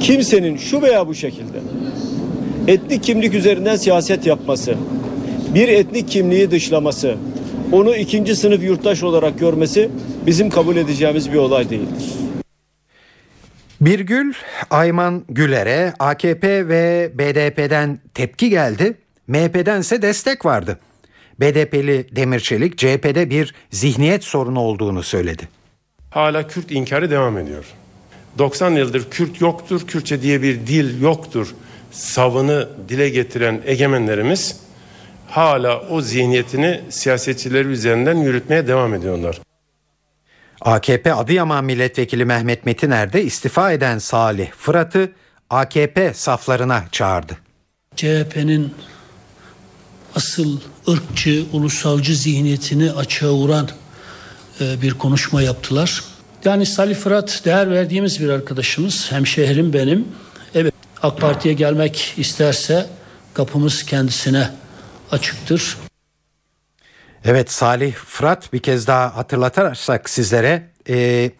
Kimsenin 0.00 0.56
şu 0.56 0.82
veya 0.82 1.08
bu 1.08 1.14
şekilde 1.14 1.58
etnik 2.66 3.02
kimlik 3.02 3.34
üzerinden 3.34 3.76
siyaset 3.76 4.26
yapması, 4.26 4.74
bir 5.54 5.68
etnik 5.68 6.08
kimliği 6.08 6.50
dışlaması, 6.50 7.16
onu 7.72 7.96
ikinci 7.96 8.36
sınıf 8.36 8.62
yurttaş 8.62 9.02
olarak 9.02 9.38
görmesi 9.38 9.90
bizim 10.26 10.50
kabul 10.50 10.76
edeceğimiz 10.76 11.32
bir 11.32 11.36
olay 11.36 11.70
değildir. 11.70 12.04
Birgül 13.80 14.32
Ayman 14.70 15.24
Güler'e 15.28 15.92
AKP 15.98 16.68
ve 16.68 17.10
BDP'den 17.14 18.00
tepki 18.14 18.50
geldi. 18.50 18.94
MHP'den 19.26 19.80
ise 19.80 20.02
destek 20.02 20.44
vardı. 20.44 20.78
BDP'li 21.40 22.16
Demirçelik 22.16 22.78
CHP'de 22.78 23.30
bir 23.30 23.54
zihniyet 23.70 24.24
sorunu 24.24 24.60
olduğunu 24.60 25.02
söyledi. 25.02 25.48
hala 26.10 26.46
Kürt 26.46 26.70
inkarı 26.70 27.10
devam 27.10 27.38
ediyor. 27.38 27.64
90 28.38 28.70
yıldır 28.70 29.10
Kürt 29.10 29.40
yoktur, 29.40 29.86
Kürtçe 29.86 30.22
diye 30.22 30.42
bir 30.42 30.54
dil 30.66 31.02
yoktur 31.02 31.54
savını 31.90 32.68
dile 32.88 33.08
getiren 33.08 33.60
egemenlerimiz 33.66 34.60
hala 35.30 35.80
o 35.80 36.00
zihniyetini 36.00 36.80
siyasetçileri 36.90 37.68
üzerinden 37.68 38.16
yürütmeye 38.16 38.66
devam 38.66 38.94
ediyorlar. 38.94 39.40
AKP 40.60 41.14
Adıyaman 41.14 41.64
Milletvekili 41.64 42.24
Mehmet 42.24 42.66
Metiner 42.66 43.12
de 43.12 43.24
istifa 43.24 43.72
eden 43.72 43.98
Salih 43.98 44.50
Fırat'ı 44.50 45.12
AKP 45.50 46.14
saflarına 46.14 46.84
çağırdı. 46.92 47.36
CHP'nin 47.96 48.74
asıl 50.14 50.60
ırkçı, 50.88 51.44
ulusalcı 51.52 52.16
zihniyetini 52.16 52.92
açığa 52.92 53.32
vuran 53.32 53.68
e, 54.60 54.82
bir 54.82 54.94
konuşma 54.94 55.42
yaptılar. 55.42 56.04
Yani 56.44 56.66
Salih 56.66 56.96
Fırat 56.96 57.42
değer 57.44 57.70
verdiğimiz 57.70 58.20
bir 58.20 58.28
arkadaşımız, 58.28 59.12
hemşehrim 59.12 59.72
benim. 59.72 60.08
Evet 60.54 60.74
AK 61.02 61.20
Parti'ye 61.20 61.54
gelmek 61.54 62.14
isterse 62.16 62.86
kapımız 63.34 63.82
kendisine 63.82 64.50
açıktır. 65.12 65.76
Evet 67.24 67.50
Salih 67.50 67.94
Fırat 67.94 68.52
bir 68.52 68.58
kez 68.58 68.86
daha 68.86 69.16
hatırlatarsak 69.16 70.10
sizlere 70.10 70.70
e, 70.88 71.30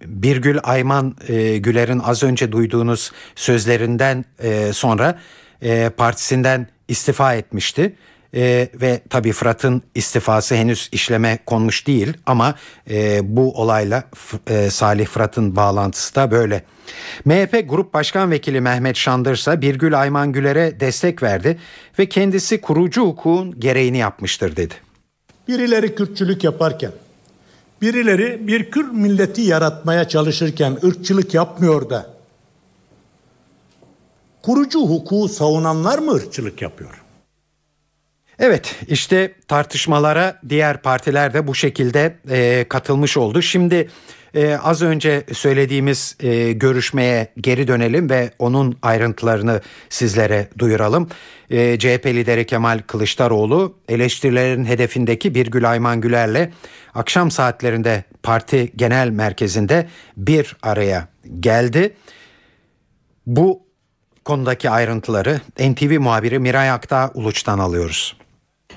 Birgül 0.00 0.58
Ayman 0.62 1.16
e, 1.28 1.58
Güler'in 1.58 1.98
az 1.98 2.22
önce 2.22 2.52
duyduğunuz 2.52 3.12
sözlerinden 3.34 4.24
e, 4.38 4.72
sonra 4.72 5.18
e, 5.62 5.88
partisinden 5.88 6.66
istifa 6.88 7.34
etmişti. 7.34 7.96
E, 8.34 8.68
ve 8.74 9.00
tabii 9.10 9.32
Fırat'ın 9.32 9.82
istifası 9.94 10.54
henüz 10.54 10.88
işleme 10.92 11.38
konmuş 11.46 11.86
değil 11.86 12.12
ama 12.26 12.54
e, 12.90 13.20
bu 13.36 13.52
olayla 13.52 14.04
e, 14.46 14.70
Salih 14.70 15.06
Fırat'ın 15.06 15.56
bağlantısı 15.56 16.14
da 16.14 16.30
böyle. 16.30 16.64
MHP 17.24 17.64
Grup 17.68 17.94
Başkan 17.94 18.30
Vekili 18.30 18.60
Mehmet 18.60 18.96
Şandır 18.96 19.34
ise 19.34 19.60
Birgül 19.60 20.00
Ayman 20.00 20.32
Güler'e 20.32 20.80
destek 20.80 21.22
verdi 21.22 21.58
ve 21.98 22.08
kendisi 22.08 22.60
kurucu 22.60 23.02
hukukun 23.02 23.60
gereğini 23.60 23.98
yapmıştır 23.98 24.56
dedi. 24.56 24.74
Birileri 25.48 25.94
Kürtçülük 25.94 26.44
yaparken, 26.44 26.92
birileri 27.82 28.46
bir 28.46 28.70
Kürt 28.70 28.92
milleti 28.92 29.42
yaratmaya 29.42 30.08
çalışırken 30.08 30.78
ırkçılık 30.84 31.34
yapmıyor 31.34 31.90
da 31.90 32.06
kurucu 34.42 34.80
hukuku 34.80 35.28
savunanlar 35.28 35.98
mı 35.98 36.12
ırkçılık 36.12 36.62
yapıyor? 36.62 36.99
Evet 38.40 38.76
işte 38.88 39.34
tartışmalara 39.48 40.40
diğer 40.48 40.82
partiler 40.82 41.34
de 41.34 41.46
bu 41.46 41.54
şekilde 41.54 42.16
e, 42.30 42.64
katılmış 42.68 43.16
oldu. 43.16 43.42
Şimdi 43.42 43.88
e, 44.34 44.54
az 44.54 44.82
önce 44.82 45.24
söylediğimiz 45.32 46.16
e, 46.20 46.52
görüşmeye 46.52 47.28
geri 47.36 47.68
dönelim 47.68 48.10
ve 48.10 48.30
onun 48.38 48.78
ayrıntılarını 48.82 49.60
sizlere 49.88 50.48
duyuralım. 50.58 51.08
E, 51.50 51.78
CHP 51.78 52.06
lideri 52.06 52.46
Kemal 52.46 52.80
Kılıçdaroğlu 52.86 53.76
eleştirilerin 53.88 54.64
hedefindeki 54.64 55.34
Birgül 55.34 55.70
Ayman 55.70 56.00
Güler'le 56.00 56.50
akşam 56.94 57.30
saatlerinde 57.30 58.04
parti 58.22 58.72
genel 58.76 59.08
merkezinde 59.08 59.88
bir 60.16 60.56
araya 60.62 61.08
geldi. 61.40 61.94
Bu 63.26 63.62
konudaki 64.24 64.70
ayrıntıları 64.70 65.40
NTV 65.58 66.00
muhabiri 66.00 66.38
Miray 66.38 66.70
Aktağ 66.70 67.10
Uluç'tan 67.14 67.58
alıyoruz. 67.58 68.19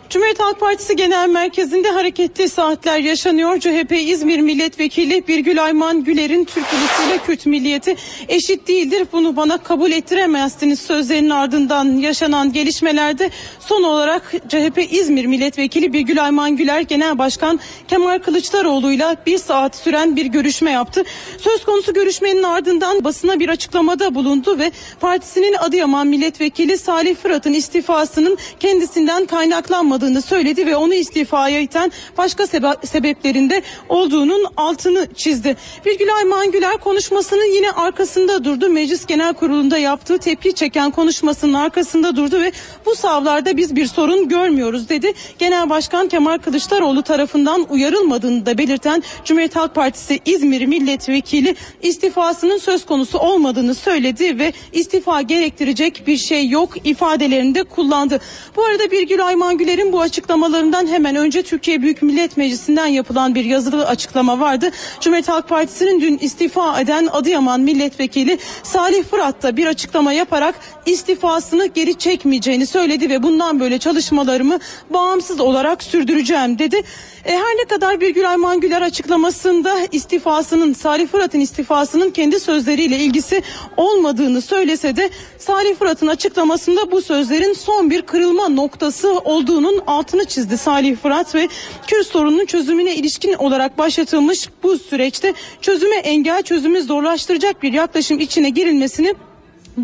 Cumhuriyet 0.10 0.40
Halk 0.40 0.60
Partisi 0.60 0.96
Genel 0.96 1.30
Merkezi'nde 1.30 1.92
hareketli 1.92 2.50
saatler 2.50 3.00
yaşanıyor. 3.00 3.60
CHP 3.60 3.92
İzmir 3.92 4.40
Milletvekili 4.40 5.28
Birgül 5.28 5.64
Ayman 5.64 6.04
Güler'in 6.04 6.46
Türk 6.46 6.66
ulusuyla 6.74 7.26
Kürt 7.26 7.46
milliyeti 7.46 7.96
eşit 8.28 8.68
değildir. 8.68 9.08
Bunu 9.12 9.36
bana 9.36 9.58
kabul 9.58 9.92
ettiremezsiniz 9.92 10.80
sözlerinin 10.80 11.30
ardından 11.30 11.86
yaşanan 11.86 12.54
gelişmelerde 12.54 13.30
son 13.60 13.84
olarak 13.84 14.34
CHP 14.50 14.88
İzmir 14.92 15.26
Milletvekili 15.26 15.94
Birgül 15.94 16.24
Ayman 16.24 16.58
Güler 16.58 16.82
Genel 16.82 17.18
Başkan 17.18 17.60
Kemal 17.88 18.20
Kılıçdaroğlu'yla 18.20 19.16
bir 19.26 19.38
saat 19.38 19.76
süren 19.76 20.16
bir 20.16 20.26
görüşme 20.26 20.72
yaptı. 20.72 21.04
Söz 21.38 21.66
konusu 21.66 21.94
görüşmenin 21.94 22.44
ardından 22.44 23.04
basına 23.04 23.40
bir 23.40 23.50
açıklamada 23.50 24.16
bulundu 24.16 24.60
ve 24.60 24.72
partisinin 25.00 25.54
Adıyaman 25.54 26.08
Milletvekili 26.08 26.78
Salih 26.78 27.16
Fırat'ın 27.16 27.54
istifasının 27.54 28.38
kendisinden 28.60 29.26
kaynaklanmadığını 29.26 29.93
söyledi 30.22 30.66
ve 30.66 30.76
onu 30.76 30.94
istifaya 30.94 31.60
iten 31.60 31.92
başka 32.18 32.44
sebe- 32.44 32.88
sebeplerinde 32.88 33.62
olduğunun 33.90 34.46
altını 34.58 35.08
çizdi. 35.16 35.58
Birgül 35.86 36.16
Ayman 36.16 36.52
Güler 36.52 36.78
konuşmasının 36.78 37.56
yine 37.56 37.72
arkasında 37.72 38.44
durdu. 38.44 38.70
Meclis 38.70 39.06
Genel 39.06 39.34
Kurulu'nda 39.34 39.78
yaptığı 39.78 40.18
tepki 40.18 40.56
çeken 40.56 40.92
konuşmasının 40.92 41.54
arkasında 41.54 42.16
durdu 42.16 42.42
ve 42.42 42.52
bu 42.86 42.96
savlarda 42.96 43.58
biz 43.58 43.76
bir 43.76 43.86
sorun 43.86 44.30
görmüyoruz 44.30 44.90
dedi. 44.90 45.14
Genel 45.40 45.70
Başkan 45.70 46.08
Kemal 46.08 46.38
Kılıçdaroğlu 46.38 47.02
tarafından 47.02 47.66
uyarılmadığını 47.70 48.46
da 48.46 48.58
belirten 48.58 49.04
Cumhuriyet 49.26 49.56
Halk 49.56 49.76
Partisi 49.76 50.20
İzmir 50.26 50.66
Milletvekili 50.66 51.56
istifasının 51.82 52.58
söz 52.58 52.86
konusu 52.86 53.18
olmadığını 53.18 53.76
söyledi 53.76 54.40
ve 54.40 54.54
istifa 54.74 55.22
gerektirecek 55.22 56.08
bir 56.08 56.18
şey 56.18 56.50
yok 56.50 56.70
ifadelerini 56.84 57.56
de 57.56 57.64
kullandı. 57.64 58.20
Bu 58.56 58.66
arada 58.66 58.92
Birgül 58.92 59.26
Ayman 59.26 59.58
Güler'in 59.84 59.94
bu 59.94 60.02
açıklamalarından 60.02 60.88
hemen 60.88 61.16
önce 61.16 61.44
Türkiye 61.44 61.82
Büyük 61.82 62.02
Millet 62.02 62.38
Meclisi'nden 62.38 62.88
yapılan 62.88 63.36
bir 63.36 63.46
yazılı 63.46 63.88
açıklama 63.88 64.40
vardı. 64.40 64.72
Cumhuriyet 65.00 65.30
Halk 65.30 65.50
Partisi'nin 65.50 66.02
dün 66.02 66.18
istifa 66.18 66.82
eden 66.82 67.08
Adıyaman 67.12 67.62
Milletvekili 67.62 68.40
Salih 68.64 69.04
Fırat 69.04 69.44
da 69.44 69.58
bir 69.58 69.68
açıklama 69.68 70.14
yaparak 70.14 70.56
istifasını 70.86 71.66
geri 71.66 71.98
çekmeyeceğini 71.98 72.66
söyledi 72.66 73.10
ve 73.10 73.24
bundan 73.24 73.60
böyle 73.60 73.78
çalışmalarımı 73.80 74.60
bağımsız 74.90 75.40
olarak 75.40 75.84
sürdüreceğim 75.84 76.60
dedi. 76.60 76.84
E, 77.26 77.32
her 77.32 77.58
ne 77.58 77.66
kadar 77.66 78.02
Birgül 78.02 78.30
Ayman 78.30 78.60
Güler 78.60 78.82
açıklamasında 78.82 79.76
istifasının 79.92 80.74
Salih 80.74 81.08
Fırat'ın 81.08 81.40
istifasının 81.40 82.12
kendi 82.12 82.40
sözleriyle 82.40 82.98
ilgisi 82.98 83.44
olmadığını 83.78 84.42
söylese 84.42 84.96
de 84.96 85.10
Salih 85.38 85.76
Fırat'ın 85.76 86.08
açıklamasında 86.08 86.92
bu 86.92 87.02
sözlerin 87.02 87.54
son 87.54 87.90
bir 87.90 88.02
kırılma 88.02 88.50
noktası 88.50 89.20
olduğunun 89.20 89.82
altını 89.88 90.26
çizdi 90.26 90.58
Salih 90.58 90.98
Fırat 90.98 91.36
ve 91.36 91.48
Kürt 91.88 92.08
sorununun 92.08 92.46
çözümüne 92.46 92.96
ilişkin 92.96 93.34
olarak 93.34 93.78
başlatılmış 93.78 94.50
bu 94.64 94.78
süreçte 94.78 95.34
çözüme 95.62 95.96
engel 95.96 96.44
çözümü 96.44 96.82
zorlaştıracak 96.82 97.64
bir 97.64 97.74
yaklaşım 97.74 98.20
içine 98.20 98.50
girilmesini 98.50 99.16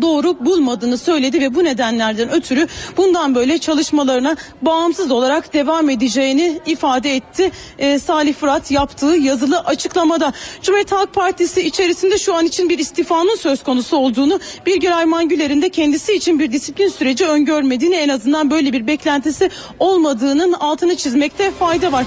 doğru 0.02 0.44
bulmadığını 0.44 0.98
söyledi 0.98 1.40
ve 1.40 1.54
bu 1.54 1.64
nedenlerden 1.64 2.30
ötürü 2.30 2.66
bundan 2.96 3.34
böyle 3.34 3.58
çalışmalarına 3.58 4.36
bağımsız 4.62 5.10
olarak 5.10 5.54
devam 5.54 5.90
edeceğini 5.90 6.60
ifade 6.66 7.16
etti. 7.16 7.50
Ee, 7.78 7.98
Salih 7.98 8.34
Fırat 8.34 8.70
yaptığı 8.70 9.16
yazılı 9.16 9.60
açıklamada 9.60 10.32
Cumhuriyet 10.62 10.92
Halk 10.92 11.14
Partisi 11.14 11.62
içerisinde 11.62 12.18
şu 12.18 12.34
an 12.34 12.46
için 12.46 12.68
bir 12.68 12.78
istifanın 12.78 13.36
söz 13.36 13.62
konusu 13.62 13.96
olduğunu 13.96 14.40
Birgül 14.66 14.96
Ayman 14.96 15.28
Güler'in 15.28 15.62
de 15.62 15.68
kendisi 15.68 16.14
için 16.14 16.38
bir 16.38 16.52
disiplin 16.52 16.88
süreci 16.88 17.26
öngörmediğini 17.26 17.94
en 17.94 18.08
azından 18.08 18.50
böyle 18.50 18.72
bir 18.72 18.86
beklentisi 18.86 19.50
olmadığının 19.78 20.52
altını 20.52 20.96
çizmekte 20.96 21.50
fayda 21.50 21.92
var. 21.92 22.06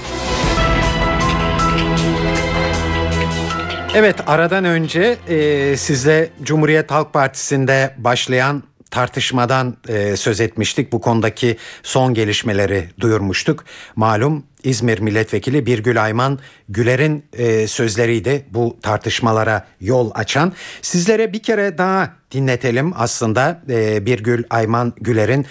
Evet 3.96 4.16
aradan 4.26 4.64
önce 4.64 5.16
e, 5.28 5.76
size 5.76 6.30
Cumhuriyet 6.42 6.90
Halk 6.90 7.12
Partisi'nde 7.12 7.94
başlayan 7.98 8.62
tartışmadan 8.90 9.76
e, 9.88 10.16
söz 10.16 10.40
etmiştik. 10.40 10.92
Bu 10.92 11.00
konudaki 11.00 11.56
son 11.82 12.14
gelişmeleri 12.14 12.88
duyurmuştuk. 13.00 13.64
Malum 13.96 14.44
İzmir 14.64 14.98
Milletvekili 14.98 15.66
Birgül 15.66 16.02
Ayman 16.02 16.38
Güler'in 16.68 17.24
e, 17.32 17.66
sözleriydi 17.66 18.46
bu 18.50 18.76
tartışmalara 18.82 19.66
yol 19.80 20.10
açan. 20.14 20.52
Sizlere 20.82 21.32
bir 21.32 21.42
kere 21.42 21.78
daha 21.78 22.10
dinletelim 22.32 22.92
aslında 22.96 23.62
e, 23.70 24.06
Birgül 24.06 24.44
Ayman 24.50 24.92
Güler'in 24.96 25.46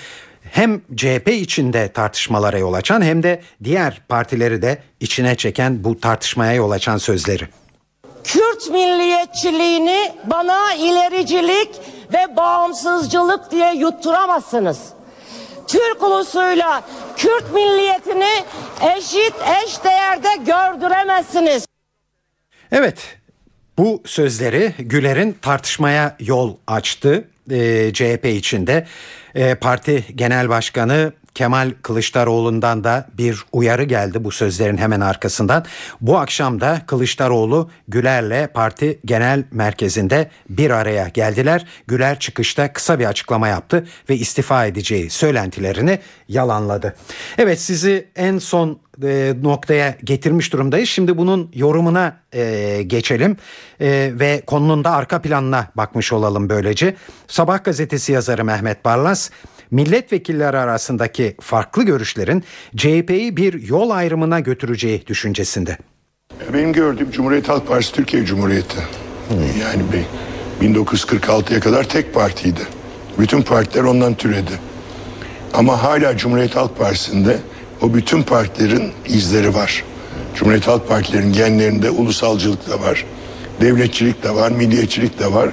hem 0.51 0.81
CHP 0.95 1.27
içinde 1.27 1.91
tartışmalara 1.91 2.57
yol 2.57 2.73
açan 2.73 3.01
hem 3.01 3.23
de 3.23 3.41
diğer 3.63 4.01
partileri 4.09 4.61
de 4.61 4.77
içine 4.99 5.35
çeken 5.35 5.83
bu 5.83 5.99
tartışmaya 5.99 6.53
yol 6.53 6.71
açan 6.71 6.97
sözleri. 6.97 7.62
Kürt 8.23 8.69
milliyetçiliğini 8.69 10.11
bana 10.25 10.73
ilericilik 10.73 11.69
ve 12.13 12.35
bağımsızcılık 12.35 13.51
diye 13.51 13.75
yutturamazsınız. 13.75 14.79
Türk 15.67 16.03
ulusuyla 16.03 16.83
Kürt 17.17 17.53
milliyetini 17.53 18.43
eşit 18.97 19.33
eş 19.65 19.83
değerde 19.83 20.35
gördüremezsiniz. 20.45 21.65
Evet 22.71 23.17
bu 23.77 24.01
sözleri 24.05 24.73
Güler'in 24.79 25.37
tartışmaya 25.41 26.15
yol 26.19 26.55
açtı 26.67 27.27
e, 27.51 27.93
CHP 27.93 28.25
içinde. 28.25 28.87
E, 29.35 29.55
parti 29.55 30.05
Genel 30.15 30.49
Başkanı 30.49 31.13
Kemal 31.35 31.71
Kılıçdaroğlu'ndan 31.81 32.83
da 32.83 33.07
bir 33.17 33.45
uyarı 33.51 33.83
geldi 33.83 34.23
bu 34.23 34.31
sözlerin 34.31 34.77
hemen 34.77 35.01
arkasından. 35.01 35.65
Bu 36.01 36.17
akşam 36.17 36.61
da 36.61 36.81
Kılıçdaroğlu 36.87 37.69
Güler'le 37.87 38.47
parti 38.53 38.99
genel 39.05 39.43
merkezinde 39.51 40.31
bir 40.49 40.69
araya 40.69 41.07
geldiler. 41.07 41.65
Güler 41.87 42.19
çıkışta 42.19 42.73
kısa 42.73 42.99
bir 42.99 43.05
açıklama 43.05 43.47
yaptı 43.47 43.87
ve 44.09 44.15
istifa 44.15 44.65
edeceği 44.65 45.09
söylentilerini 45.09 45.99
yalanladı. 46.27 46.95
Evet 47.37 47.61
sizi 47.61 48.07
en 48.15 48.37
son 48.37 48.79
e, 49.03 49.33
noktaya 49.41 49.95
getirmiş 50.03 50.53
durumdayız. 50.53 50.89
Şimdi 50.89 51.17
bunun 51.17 51.51
yorumuna 51.53 52.17
e, 52.33 52.83
geçelim 52.87 53.37
e, 53.81 54.11
ve 54.13 54.43
konunun 54.47 54.83
da 54.83 54.91
arka 54.91 55.21
planına 55.21 55.67
bakmış 55.75 56.13
olalım 56.13 56.49
böylece. 56.49 56.95
Sabah 57.27 57.63
gazetesi 57.63 58.11
yazarı 58.11 58.45
Mehmet 58.45 58.85
Barlas 58.85 59.29
milletvekilleri 59.73 60.57
arasındaki 60.57 61.35
farklı 61.41 61.83
görüşlerin 61.83 62.43
CHP'yi 62.75 63.37
bir 63.37 63.67
yol 63.67 63.89
ayrımına 63.89 64.39
götüreceği 64.39 65.07
düşüncesinde. 65.07 65.77
Benim 66.53 66.73
gördüğüm 66.73 67.11
Cumhuriyet 67.11 67.49
Halk 67.49 67.67
Partisi 67.67 67.93
Türkiye 67.93 68.25
Cumhuriyeti. 68.25 68.77
Yani 69.61 69.81
bir 69.93 70.03
1946'ya 70.67 71.59
kadar 71.59 71.83
tek 71.89 72.13
partiydi. 72.13 72.59
Bütün 73.19 73.41
partiler 73.41 73.83
ondan 73.83 74.13
türedi. 74.15 74.51
Ama 75.53 75.83
hala 75.83 76.17
Cumhuriyet 76.17 76.55
Halk 76.55 76.77
Partisi'nde 76.77 77.37
o 77.81 77.93
bütün 77.93 78.23
partilerin 78.23 78.91
izleri 79.07 79.53
var. 79.53 79.83
Cumhuriyet 80.35 80.67
Halk 80.67 80.87
Partilerin 80.87 81.33
genlerinde 81.33 81.89
ulusalcılık 81.89 82.69
da 82.69 82.81
var. 82.81 83.05
Devletçilik 83.61 84.23
de 84.23 84.35
var, 84.35 84.51
milliyetçilik 84.51 85.19
de 85.19 85.33
var. 85.33 85.49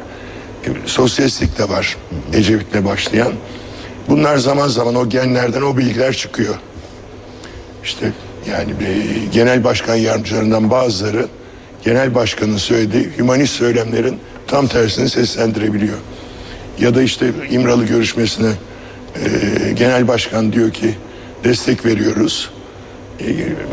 e, 0.64 0.68
Sosyalistlik 0.86 1.58
de 1.58 1.68
var. 1.68 1.96
Ecevit'le 2.32 2.84
başlayan. 2.84 3.32
Bunlar 4.10 4.36
zaman 4.36 4.68
zaman 4.68 4.94
o 4.94 5.08
genlerden 5.08 5.62
o 5.62 5.76
bilgiler 5.76 6.12
çıkıyor. 6.12 6.54
İşte 7.84 8.12
yani 8.50 8.80
bir 8.80 9.32
genel 9.32 9.64
başkan 9.64 9.94
yardımcılarından 9.94 10.70
bazıları 10.70 11.26
genel 11.84 12.14
başkanın 12.14 12.56
söylediği 12.56 13.10
hümanist 13.18 13.52
söylemlerin 13.52 14.18
tam 14.46 14.66
tersini 14.66 15.08
seslendirebiliyor. 15.08 15.98
Ya 16.80 16.94
da 16.94 17.02
işte 17.02 17.30
İmralı 17.50 17.84
görüşmesine 17.84 18.50
e, 19.16 19.72
genel 19.72 20.08
başkan 20.08 20.52
diyor 20.52 20.70
ki 20.70 20.94
destek 21.44 21.86
veriyoruz. 21.86 22.50
E, 23.20 23.24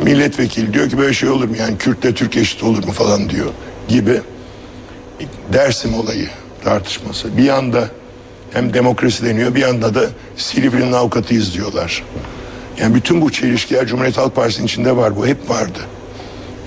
milletvekili 0.03 0.73
diyor 0.73 0.89
ki 0.89 0.97
böyle 0.97 1.13
şey 1.13 1.29
olur 1.29 1.47
mu 1.47 1.55
yani 1.59 1.77
Kürtle 1.77 2.13
Türk 2.13 2.37
eşit 2.37 2.63
olur 2.63 2.83
mu 2.83 2.91
falan 2.91 3.29
diyor 3.29 3.51
gibi 3.87 4.21
Dersim 5.53 5.93
olayı 5.93 6.29
tartışması. 6.63 7.37
Bir 7.37 7.43
yanda 7.43 7.89
hem 8.53 8.73
demokrasi 8.73 9.25
deniyor 9.25 9.55
bir 9.55 9.61
yanda 9.61 9.95
da 9.95 10.01
Silivri'nin 10.37 10.91
avukatıyız 10.91 11.53
diyorlar. 11.53 12.03
Yani 12.81 12.95
bütün 12.95 13.21
bu 13.21 13.31
çelişkiler 13.31 13.87
Cumhuriyet 13.87 14.17
Halk 14.17 14.35
Partisi'nin 14.35 14.65
içinde 14.65 14.97
var. 14.97 15.15
Bu 15.15 15.27
hep 15.27 15.49
vardı. 15.49 15.79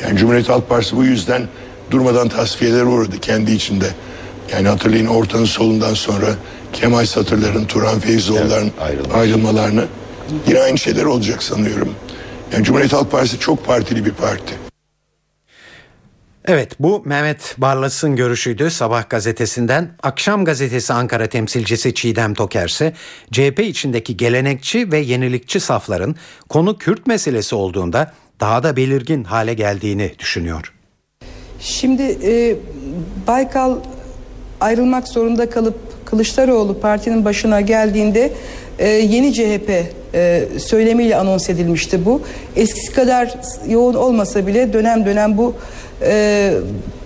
Yani 0.02 0.18
Cumhuriyet 0.18 0.48
Halk 0.48 0.68
Partisi 0.68 0.96
bu 0.96 1.04
yüzden 1.04 1.42
durmadan 1.90 2.28
tasfiyeler 2.28 2.82
uğradı 2.82 3.18
kendi 3.20 3.52
içinde. 3.52 3.86
Yani 4.52 4.68
hatırlayın 4.68 5.06
ortanın 5.06 5.44
solundan 5.44 5.94
sonra 5.94 6.26
Kemal 6.72 7.06
Satırların, 7.06 7.64
Turan 7.64 8.00
Feyzoğulların 8.00 8.70
ayrılmalarını. 9.14 9.84
Yine 10.48 10.60
aynı 10.60 10.78
şeyler 10.78 11.04
olacak 11.04 11.42
sanıyorum. 11.42 11.94
Yani 12.52 12.64
Cumhuriyet 12.64 12.92
Halk 12.92 13.10
Partisi 13.10 13.38
çok 13.38 13.66
partili 13.66 14.04
bir 14.04 14.12
parti. 14.12 14.69
Evet 16.44 16.76
bu 16.81 17.03
Mehmet 17.05 17.55
Barlas'ın 17.59 18.16
görüşüydü 18.16 18.70
Sabah 18.70 19.09
gazetesinden. 19.09 19.90
Akşam 20.03 20.44
gazetesi 20.44 20.92
Ankara 20.92 21.26
temsilcisi 21.26 21.94
Çiğdem 21.94 22.35
Tokerse 22.35 22.92
CHP 23.33 23.61
içindeki 23.61 24.16
gelenekçi 24.16 24.92
ve 24.92 24.98
yenilikçi 24.98 25.61
safların 25.61 26.16
konu 26.48 26.79
Kürt 26.79 27.07
meselesi 27.07 27.55
olduğunda 27.55 28.12
daha 28.40 28.62
da 28.62 28.76
belirgin 28.76 29.24
hale 29.24 29.55
geldiğini 29.55 30.12
düşünüyor. 30.18 30.72
Şimdi 31.61 32.03
e, 32.03 32.57
Baykal 33.26 33.76
ayrılmak 34.61 35.09
zorunda 35.09 35.50
kalıp 35.50 36.07
Kılıçdaroğlu 36.07 36.81
partinin 36.81 37.24
başına 37.24 37.61
geldiğinde 37.61 38.33
e, 38.79 38.88
yeni 38.88 39.35
CHP 39.35 39.99
e, 40.14 40.44
söylemiyle 40.59 41.16
anons 41.16 41.51
edilmişti 41.51 42.05
bu. 42.05 42.23
Eskisi 42.57 42.92
kadar 42.92 43.35
yoğun 43.68 43.94
olmasa 43.94 44.46
bile 44.46 44.73
dönem 44.73 45.07
dönem 45.07 45.38
bu 45.38 45.55
e, 46.03 46.53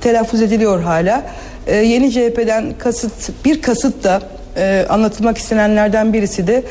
telaffuz 0.01 0.43
ediliyor 0.43 0.81
hala. 0.83 1.23
E, 1.67 1.77
yeni 1.77 2.13
CHP'den 2.13 2.75
kasıt 2.79 3.45
bir 3.45 3.63
kasıt 3.63 4.05
da 4.05 4.23
e, 4.57 4.87
anlatılmak 4.89 5.39
istenenlerden 5.39 6.13
birisi 6.13 6.47
de 6.47 6.63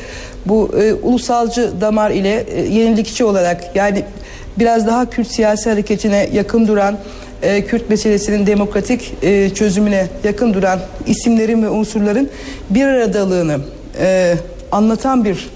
bu 0.46 0.70
e, 0.80 0.94
ulusalcı 0.94 1.70
damar 1.80 2.10
ile 2.10 2.40
e, 2.40 2.60
yenilikçi 2.60 3.24
olarak 3.24 3.76
yani 3.76 4.04
biraz 4.58 4.86
daha 4.86 5.10
Kürt 5.10 5.28
siyasi 5.28 5.70
hareketine 5.70 6.28
yakın 6.32 6.68
duran 6.68 6.96
e, 7.42 7.64
Kürt 7.64 7.90
meselesinin 7.90 8.46
demokratik 8.46 9.14
e, 9.22 9.50
çözümüne 9.50 10.06
yakın 10.24 10.54
duran 10.54 10.80
isimlerin 11.06 11.62
ve 11.62 11.68
unsurların 11.68 12.30
bir 12.70 12.86
aradalığını 12.86 13.58
e, 14.00 14.34
anlatan 14.72 15.24
bir 15.24 15.50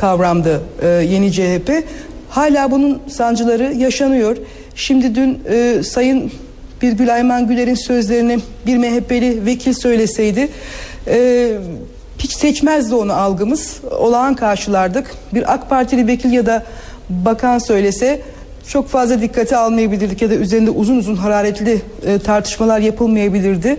kavramdı 0.00 0.62
e, 0.82 0.86
yeni 0.86 1.32
CHP. 1.32 1.84
Hala 2.30 2.70
bunun 2.70 2.98
sancıları 3.08 3.74
yaşanıyor. 3.74 4.36
Şimdi 4.74 5.14
dün 5.14 5.40
e, 5.50 5.82
Sayın 5.82 6.32
Birgül 6.82 7.14
Ayman 7.14 7.48
Güler'in 7.48 7.74
sözlerini 7.74 8.38
bir 8.66 8.76
MHP'li 8.76 9.46
vekil 9.46 9.72
söyleseydi 9.72 10.48
e, 11.06 11.50
hiç 12.18 12.32
seçmezdi 12.32 12.94
onu 12.94 13.12
algımız. 13.12 13.80
Olağan 13.98 14.34
karşılardık. 14.34 15.10
Bir 15.34 15.54
AK 15.54 15.70
Partili 15.70 16.06
vekil 16.06 16.32
ya 16.32 16.46
da 16.46 16.64
bakan 17.08 17.58
söylese 17.58 18.20
çok 18.68 18.88
fazla 18.88 19.20
dikkate 19.20 19.56
almayabilirdik 19.56 20.22
ya 20.22 20.30
da 20.30 20.34
üzerinde 20.34 20.70
uzun 20.70 20.96
uzun 20.96 21.16
hararetli 21.16 21.82
e, 22.06 22.18
tartışmalar 22.18 22.80
yapılmayabilirdi. 22.80 23.76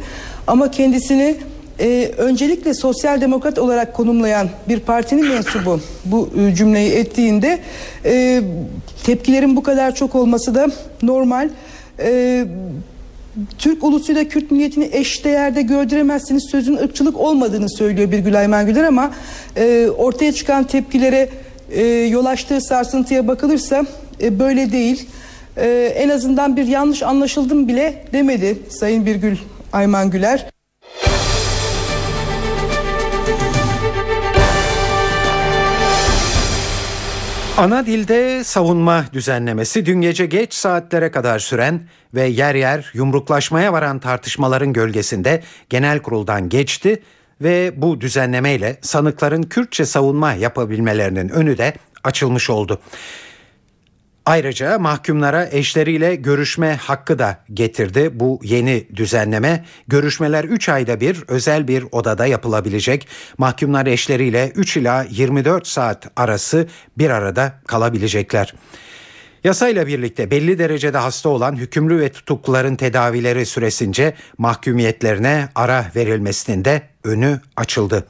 Ama 0.48 0.72
kendisini 0.72 1.38
e, 1.82 2.12
öncelikle 2.18 2.74
sosyal 2.74 3.22
demokrat 3.22 3.60
olarak 3.60 3.94
konumlayan 3.94 4.50
bir 4.70 4.80
partinin 4.80 5.30
mensubu 5.30 5.80
bu 6.06 6.30
e, 6.40 6.56
cümleyi 6.56 6.92
ettiğinde 6.92 7.60
e, 8.06 8.42
tepkilerin 9.04 9.56
bu 9.56 9.64
kadar 9.64 9.96
çok 9.96 10.16
olması 10.16 10.56
da 10.56 10.68
normal. 11.02 11.50
E, 12.00 12.46
Türk 13.58 13.84
ulusuyla 13.84 14.24
Kürt 14.24 14.52
milliyetini 14.52 14.90
eşdeğerde 14.92 15.62
gördüremezsiniz 15.62 16.48
sözün 16.52 16.78
ırkçılık 16.78 17.18
olmadığını 17.18 17.70
söylüyor 17.70 18.12
bir 18.12 18.20
Gülay 18.20 18.48
Mengüler 18.48 18.84
ama 18.84 19.12
e, 19.58 19.88
ortaya 19.98 20.34
çıkan 20.34 20.64
tepkilere 20.64 21.30
e, 21.72 21.84
yol 21.86 22.26
açtığı 22.26 22.62
sarsıntıya 22.62 23.28
bakılırsa 23.28 23.86
e, 24.22 24.40
böyle 24.40 24.72
değil. 24.72 25.10
E, 25.58 25.94
en 25.96 26.10
azından 26.10 26.56
bir 26.56 26.68
yanlış 26.68 27.04
anlaşıldım 27.04 27.68
bile 27.68 28.04
demedi 28.14 28.58
Sayın 28.70 29.06
Birgül 29.06 29.38
Ayman 29.74 30.10
Güler. 30.12 30.46
Ana 37.58 37.86
dilde 37.86 38.44
savunma 38.44 39.06
düzenlemesi 39.14 39.86
dün 39.86 40.02
gece 40.02 40.26
geç 40.26 40.54
saatlere 40.54 41.12
kadar 41.12 41.40
süren 41.40 41.82
ve 42.14 42.28
yer 42.28 42.56
yer 42.56 42.92
yumruklaşmaya 42.94 43.74
varan 43.74 44.00
tartışmaların 44.00 44.74
gölgesinde 44.74 45.44
genel 45.70 46.00
kuruldan 46.00 46.50
geçti 46.50 47.02
ve 47.42 47.74
bu 47.78 48.02
düzenlemeyle 48.02 48.78
sanıkların 48.82 49.44
Kürtçe 49.44 49.86
savunma 49.86 50.34
yapabilmelerinin 50.34 51.30
önü 51.30 51.58
de 51.58 51.74
açılmış 52.04 52.50
oldu. 52.50 52.82
Ayrıca 54.26 54.80
mahkumlara 54.80 55.50
eşleriyle 55.52 56.16
görüşme 56.16 56.76
hakkı 56.76 57.20
da 57.20 57.38
getirdi 57.54 58.10
bu 58.14 58.40
yeni 58.44 58.88
düzenleme. 58.96 59.66
Görüşmeler 59.88 60.44
3 60.44 60.70
ayda 60.70 61.00
bir 61.00 61.24
özel 61.28 61.68
bir 61.68 61.86
odada 61.92 62.26
yapılabilecek. 62.26 63.08
Mahkumlar 63.38 63.86
eşleriyle 63.86 64.52
3 64.56 64.78
ila 64.78 65.06
24 65.10 65.68
saat 65.68 66.08
arası 66.16 66.68
bir 66.98 67.10
arada 67.10 67.54
kalabilecekler. 67.68 68.54
Yasayla 69.44 69.88
birlikte 69.88 70.32
belli 70.32 70.60
derecede 70.60 70.98
hasta 70.98 71.30
olan 71.30 71.56
hükümlü 71.56 72.00
ve 72.00 72.12
tutukluların 72.12 72.76
tedavileri 72.76 73.46
süresince 73.46 74.14
mahkumiyetlerine 74.38 75.50
ara 75.56 75.86
verilmesinin 75.96 76.66
de 76.66 76.82
önü 77.04 77.40
açıldı. 77.56 78.08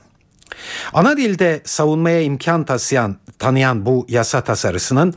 Ana 0.94 1.18
dilde 1.18 1.62
savunmaya 1.64 2.22
imkan 2.22 2.64
taşıyan, 2.64 3.16
tanıyan 3.40 3.86
bu 3.86 4.06
yasa 4.10 4.42
tasarısının 4.42 5.14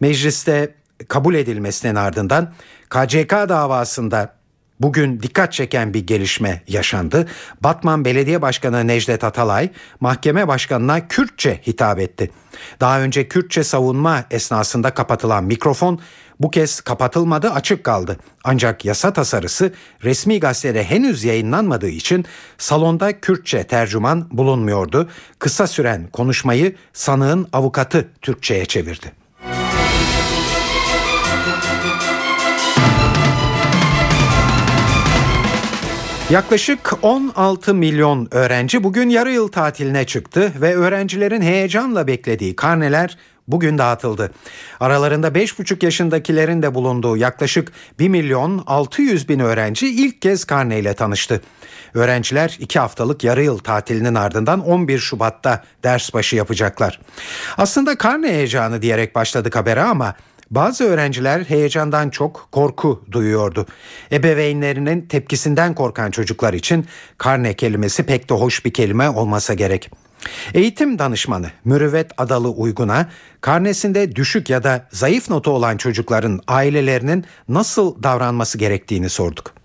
mecliste 0.00 0.74
kabul 1.08 1.34
edilmesinin 1.34 1.94
ardından 1.94 2.52
KCK 2.88 3.30
davasında 3.30 4.34
bugün 4.80 5.20
dikkat 5.20 5.52
çeken 5.52 5.94
bir 5.94 6.06
gelişme 6.06 6.62
yaşandı. 6.68 7.26
Batman 7.60 8.04
Belediye 8.04 8.42
Başkanı 8.42 8.86
Necdet 8.86 9.24
Atalay 9.24 9.70
mahkeme 10.00 10.48
başkanına 10.48 11.08
Kürtçe 11.08 11.60
hitap 11.66 11.98
etti. 11.98 12.30
Daha 12.80 13.00
önce 13.00 13.28
Kürtçe 13.28 13.64
savunma 13.64 14.24
esnasında 14.30 14.94
kapatılan 14.94 15.44
mikrofon 15.44 16.00
bu 16.40 16.50
kez 16.50 16.80
kapatılmadı 16.80 17.50
açık 17.50 17.84
kaldı. 17.84 18.16
Ancak 18.44 18.84
yasa 18.84 19.12
tasarısı 19.12 19.72
resmi 20.04 20.40
gazetede 20.40 20.84
henüz 20.84 21.24
yayınlanmadığı 21.24 21.88
için 21.88 22.24
salonda 22.58 23.20
Kürtçe 23.20 23.64
tercüman 23.64 24.28
bulunmuyordu. 24.30 25.08
Kısa 25.38 25.66
süren 25.66 26.08
konuşmayı 26.12 26.76
sanığın 26.92 27.48
avukatı 27.52 28.08
Türkçe'ye 28.22 28.66
çevirdi. 28.66 29.23
Yaklaşık 36.34 36.92
16 37.02 37.74
milyon 37.74 38.28
öğrenci 38.30 38.84
bugün 38.84 39.08
yarı 39.08 39.32
yıl 39.32 39.48
tatiline 39.48 40.06
çıktı 40.06 40.52
ve 40.60 40.74
öğrencilerin 40.76 41.42
heyecanla 41.42 42.06
beklediği 42.06 42.56
karneler 42.56 43.18
bugün 43.48 43.78
dağıtıldı. 43.78 44.30
Aralarında 44.80 45.28
5,5 45.28 45.84
yaşındakilerin 45.84 46.62
de 46.62 46.74
bulunduğu 46.74 47.16
yaklaşık 47.16 47.72
1 47.98 48.08
milyon 48.08 48.62
600 48.66 49.28
bin 49.28 49.38
öğrenci 49.38 49.88
ilk 49.88 50.22
kez 50.22 50.44
karneyle 50.44 50.94
tanıştı. 50.94 51.40
Öğrenciler 51.94 52.56
2 52.60 52.78
haftalık 52.78 53.24
yarı 53.24 53.42
yıl 53.42 53.58
tatilinin 53.58 54.14
ardından 54.14 54.60
11 54.60 54.98
Şubat'ta 54.98 55.64
ders 55.84 56.14
başı 56.14 56.36
yapacaklar. 56.36 57.00
Aslında 57.58 57.98
karne 57.98 58.28
heyecanı 58.28 58.82
diyerek 58.82 59.14
başladık 59.14 59.56
habere 59.56 59.82
ama 59.82 60.14
bazı 60.54 60.84
öğrenciler 60.84 61.40
heyecandan 61.40 62.10
çok 62.10 62.48
korku 62.52 63.04
duyuyordu. 63.12 63.66
Ebeveynlerinin 64.12 65.02
tepkisinden 65.02 65.74
korkan 65.74 66.10
çocuklar 66.10 66.54
için 66.54 66.86
karne 67.18 67.54
kelimesi 67.54 68.02
pek 68.02 68.30
de 68.30 68.34
hoş 68.34 68.64
bir 68.64 68.72
kelime 68.72 69.10
olmasa 69.10 69.54
gerek. 69.54 69.90
Eğitim 70.54 70.98
danışmanı 70.98 71.50
Mürüvvet 71.64 72.10
Adalı 72.16 72.48
Uygun'a 72.48 73.08
karnesinde 73.40 74.16
düşük 74.16 74.50
ya 74.50 74.62
da 74.62 74.88
zayıf 74.90 75.30
notu 75.30 75.50
olan 75.50 75.76
çocukların 75.76 76.40
ailelerinin 76.48 77.24
nasıl 77.48 78.02
davranması 78.02 78.58
gerektiğini 78.58 79.08
sorduk. 79.08 79.63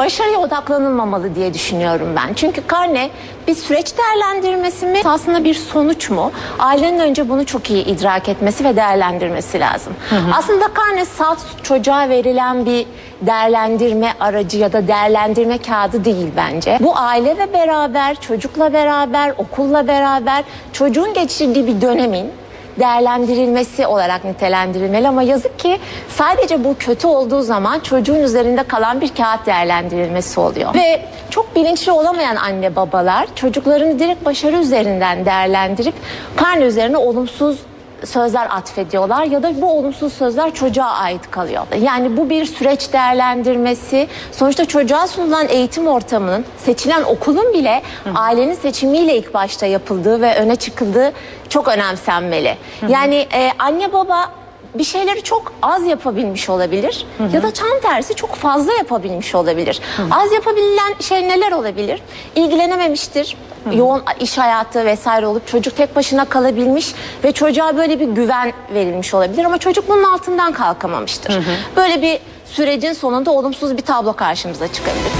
Başarıya 0.00 0.38
odaklanılmamalı 0.38 1.34
diye 1.34 1.54
düşünüyorum 1.54 2.08
ben. 2.16 2.34
Çünkü 2.34 2.66
karne 2.66 3.10
bir 3.48 3.54
süreç 3.54 3.92
değerlendirmesi 3.98 4.86
mi, 4.86 5.00
aslında 5.04 5.44
bir 5.44 5.54
sonuç 5.54 6.10
mu? 6.10 6.32
Ailenin 6.58 6.98
önce 6.98 7.28
bunu 7.28 7.46
çok 7.46 7.70
iyi 7.70 7.84
idrak 7.84 8.28
etmesi 8.28 8.64
ve 8.64 8.76
değerlendirmesi 8.76 9.60
lazım. 9.60 9.92
Hı 10.10 10.16
hı. 10.16 10.34
Aslında 10.34 10.68
karne 10.68 11.04
salt 11.04 11.38
çocuğa 11.62 12.08
verilen 12.08 12.66
bir 12.66 12.86
değerlendirme 13.20 14.12
aracı 14.20 14.58
ya 14.58 14.72
da 14.72 14.88
değerlendirme 14.88 15.58
kağıdı 15.58 16.04
değil 16.04 16.28
bence. 16.36 16.78
Bu 16.80 16.96
aile 16.96 17.38
ve 17.38 17.52
beraber, 17.52 18.20
çocukla 18.20 18.72
beraber, 18.72 19.34
okulla 19.38 19.88
beraber 19.88 20.44
çocuğun 20.72 21.14
geçirdiği 21.14 21.66
bir 21.66 21.80
dönemin 21.80 22.32
değerlendirilmesi 22.78 23.86
olarak 23.86 24.24
nitelendirilmeli 24.24 25.08
ama 25.08 25.22
yazık 25.22 25.58
ki 25.58 25.78
sadece 26.08 26.64
bu 26.64 26.76
kötü 26.78 27.06
olduğu 27.06 27.42
zaman 27.42 27.80
çocuğun 27.80 28.22
üzerinde 28.22 28.62
kalan 28.62 29.00
bir 29.00 29.14
kağıt 29.14 29.46
değerlendirilmesi 29.46 30.40
oluyor. 30.40 30.74
Ve 30.74 31.02
çok 31.30 31.56
bilinçli 31.56 31.92
olamayan 31.92 32.36
anne 32.36 32.76
babalar 32.76 33.26
çocuklarını 33.34 33.98
direkt 33.98 34.24
başarı 34.24 34.56
üzerinden 34.56 35.24
değerlendirip 35.24 35.94
karne 36.36 36.64
üzerine 36.64 36.96
olumsuz 36.96 37.58
sözler 38.06 38.48
atfediyorlar 38.50 39.24
ya 39.24 39.42
da 39.42 39.60
bu 39.62 39.78
olumsuz 39.78 40.12
sözler 40.12 40.54
çocuğa 40.54 40.90
ait 40.90 41.30
kalıyor. 41.30 41.66
Yani 41.82 42.16
bu 42.16 42.30
bir 42.30 42.44
süreç 42.44 42.92
değerlendirmesi. 42.92 44.08
Sonuçta 44.32 44.64
çocuğa 44.64 45.06
sunulan 45.06 45.48
eğitim 45.48 45.88
ortamının 45.88 46.44
seçilen 46.58 47.02
okulun 47.02 47.52
bile 47.52 47.82
ailenin 48.14 48.54
seçimiyle 48.54 49.16
ilk 49.16 49.34
başta 49.34 49.66
yapıldığı 49.66 50.20
ve 50.20 50.36
öne 50.36 50.56
çıkıldığı 50.56 51.12
çok 51.48 51.68
önemsenmeli. 51.68 52.56
Yani 52.88 53.26
e, 53.34 53.50
anne 53.58 53.92
baba 53.92 54.39
bir 54.74 54.84
şeyleri 54.84 55.22
çok 55.22 55.52
az 55.62 55.86
yapabilmiş 55.86 56.50
olabilir 56.50 57.06
hı 57.18 57.24
hı. 57.24 57.36
ya 57.36 57.42
da 57.42 57.50
tam 57.50 57.80
tersi 57.82 58.14
çok 58.14 58.34
fazla 58.34 58.72
yapabilmiş 58.72 59.34
olabilir. 59.34 59.80
Hı 59.96 60.02
hı. 60.02 60.06
Az 60.10 60.32
yapabilen 60.32 60.94
şey 61.00 61.28
neler 61.28 61.52
olabilir? 61.52 62.02
İlgilenememiştir. 62.36 63.36
Hı. 63.64 63.76
Yoğun 63.76 64.02
iş 64.20 64.38
hayatı 64.38 64.84
vesaire 64.84 65.26
olup 65.26 65.46
çocuk 65.46 65.76
tek 65.76 65.96
başına 65.96 66.24
kalabilmiş 66.24 66.94
ve 67.24 67.32
çocuğa 67.32 67.76
böyle 67.76 68.00
bir 68.00 68.08
güven 68.08 68.52
verilmiş 68.74 69.14
olabilir 69.14 69.44
ama 69.44 69.58
çocuk 69.58 69.88
bunun 69.88 70.04
altından 70.04 70.52
kalkamamıştır. 70.52 71.34
Hı 71.34 71.38
hı. 71.38 71.52
Böyle 71.76 72.02
bir 72.02 72.18
sürecin 72.44 72.92
sonunda 72.92 73.30
olumsuz 73.30 73.76
bir 73.76 73.82
tablo 73.82 74.12
karşımıza 74.12 74.72
çıkabilir. 74.72 75.12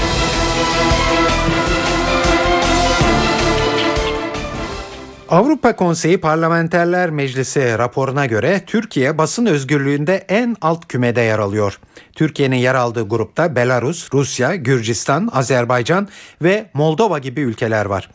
Avrupa 5.31 5.75
Konseyi 5.75 6.17
Parlamenterler 6.17 7.09
Meclisi 7.09 7.77
raporuna 7.77 8.25
göre 8.25 8.61
Türkiye 8.67 9.17
basın 9.17 9.45
özgürlüğünde 9.45 10.15
en 10.15 10.55
alt 10.61 10.87
kümede 10.87 11.21
yer 11.21 11.39
alıyor. 11.39 11.79
Türkiye'nin 12.15 12.55
yer 12.55 12.75
aldığı 12.75 13.09
grupta 13.09 13.55
Belarus, 13.55 14.13
Rusya, 14.13 14.55
Gürcistan, 14.55 15.29
Azerbaycan 15.33 16.07
ve 16.41 16.69
Moldova 16.73 17.19
gibi 17.19 17.41
ülkeler 17.41 17.85
var. 17.85 18.09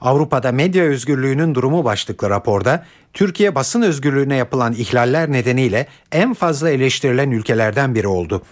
Avrupa'da 0.00 0.52
medya 0.52 0.84
özgürlüğünün 0.84 1.54
durumu 1.54 1.84
başlıklı 1.84 2.30
raporda 2.30 2.84
Türkiye 3.12 3.54
basın 3.54 3.82
özgürlüğüne 3.82 4.36
yapılan 4.36 4.72
ihlaller 4.72 5.32
nedeniyle 5.32 5.86
en 6.12 6.34
fazla 6.34 6.70
eleştirilen 6.70 7.30
ülkelerden 7.30 7.94
biri 7.94 8.08
oldu. 8.08 8.42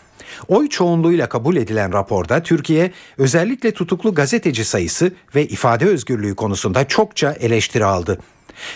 Oy 0.48 0.68
çoğunluğuyla 0.68 1.28
kabul 1.28 1.56
edilen 1.56 1.92
raporda 1.92 2.42
Türkiye 2.42 2.92
özellikle 3.18 3.72
tutuklu 3.72 4.14
gazeteci 4.14 4.64
sayısı 4.64 5.12
ve 5.34 5.46
ifade 5.46 5.86
özgürlüğü 5.86 6.34
konusunda 6.34 6.88
çokça 6.88 7.32
eleştiri 7.32 7.84
aldı. 7.84 8.18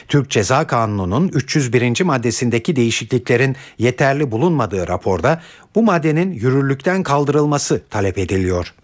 Türk 0.09 0.31
Ceza 0.31 0.67
Kanunu'nun 0.67 1.29
301. 1.29 2.01
maddesindeki 2.01 2.77
değişikliklerin 2.77 3.57
yeterli 3.79 4.31
bulunmadığı 4.31 4.89
raporda 4.89 5.43
bu 5.75 5.83
maddenin 5.83 6.33
yürürlükten 6.33 7.03
kaldırılması 7.03 7.83
talep 7.91 8.19
ediliyor. 8.19 8.75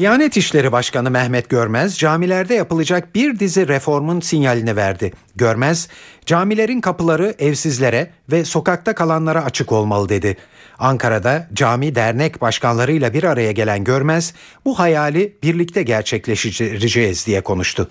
Diyanet 0.00 0.36
İşleri 0.36 0.72
Başkanı 0.72 1.10
Mehmet 1.10 1.48
Görmez 1.48 1.98
camilerde 1.98 2.54
yapılacak 2.54 3.14
bir 3.14 3.38
dizi 3.38 3.68
reformun 3.68 4.20
sinyalini 4.20 4.76
verdi. 4.76 5.12
Görmez, 5.36 5.88
camilerin 6.26 6.80
kapıları 6.80 7.34
evsizlere 7.38 8.10
ve 8.32 8.44
sokakta 8.44 8.94
kalanlara 8.94 9.44
açık 9.44 9.72
olmalı 9.72 10.08
dedi. 10.08 10.36
Ankara'da 10.78 11.48
cami 11.54 11.94
dernek 11.94 12.40
başkanlarıyla 12.40 13.14
bir 13.14 13.24
araya 13.24 13.52
gelen 13.52 13.84
Görmez, 13.84 14.34
bu 14.64 14.78
hayali 14.78 15.36
birlikte 15.42 15.82
gerçekleştireceğiz 15.82 17.26
diye 17.26 17.40
konuştu. 17.40 17.88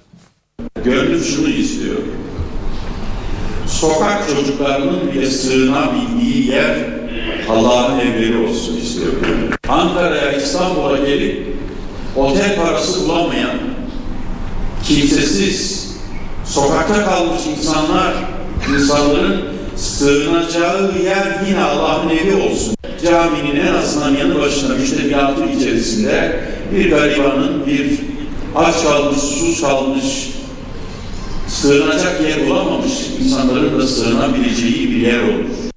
Gönlüm 0.83 1.23
şunu 1.23 1.49
istiyor. 1.49 1.97
Sokak 3.67 4.29
çocuklarının 4.29 5.11
bile 5.11 5.25
sığınabildiği 5.25 6.47
yer 6.47 6.77
Allah'ın 7.49 7.99
evleri 7.99 8.37
olsun 8.37 8.77
istiyorum. 8.77 9.19
Ankara'ya, 9.67 10.31
İstanbul'a 10.31 10.97
gelip 10.97 11.59
otel 12.15 12.55
parası 12.55 13.03
bulamayan, 13.03 13.57
kimsesiz, 14.83 15.87
sokakta 16.45 17.05
kalmış 17.05 17.41
insanlar, 17.57 18.13
insanların 18.75 19.45
sığınacağı 19.75 20.93
yer 21.03 21.47
yine 21.47 21.63
Allah'ın 21.63 22.09
evi 22.09 22.35
olsun. 22.35 22.75
Caminin 23.03 23.59
en 23.67 23.73
azından 23.73 24.15
yanı 24.15 24.41
başına 24.41 24.75
müştemiyatı 24.75 25.45
içerisinde 25.45 26.39
bir 26.75 26.89
garibanın, 26.89 27.65
bir 27.65 27.99
aç 28.55 28.83
kalmış, 28.83 29.17
susuz 29.17 29.61
kalmış, 29.61 30.29
sığınacak 31.47 32.21
yer 32.21 32.49
bulamamış 32.49 32.93
insanların 33.23 33.79
da 33.79 33.87
sığınabileceği 33.87 34.91
bir 34.91 34.95
yer 34.95 35.19
olur. 35.19 35.68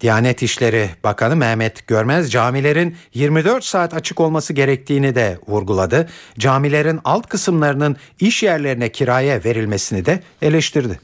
Diyanet 0.00 0.42
İşleri 0.42 0.90
Bakanı 1.04 1.36
Mehmet 1.36 1.86
Görmez 1.86 2.32
camilerin 2.32 2.96
24 3.14 3.64
saat 3.64 3.94
açık 3.94 4.20
olması 4.20 4.52
gerektiğini 4.52 5.14
de 5.14 5.38
vurguladı. 5.48 6.08
Camilerin 6.38 7.00
alt 7.04 7.26
kısımlarının 7.26 7.96
iş 8.20 8.42
yerlerine 8.42 8.92
kiraya 8.92 9.44
verilmesini 9.44 10.06
de 10.06 10.20
eleştirdi. 10.42 11.00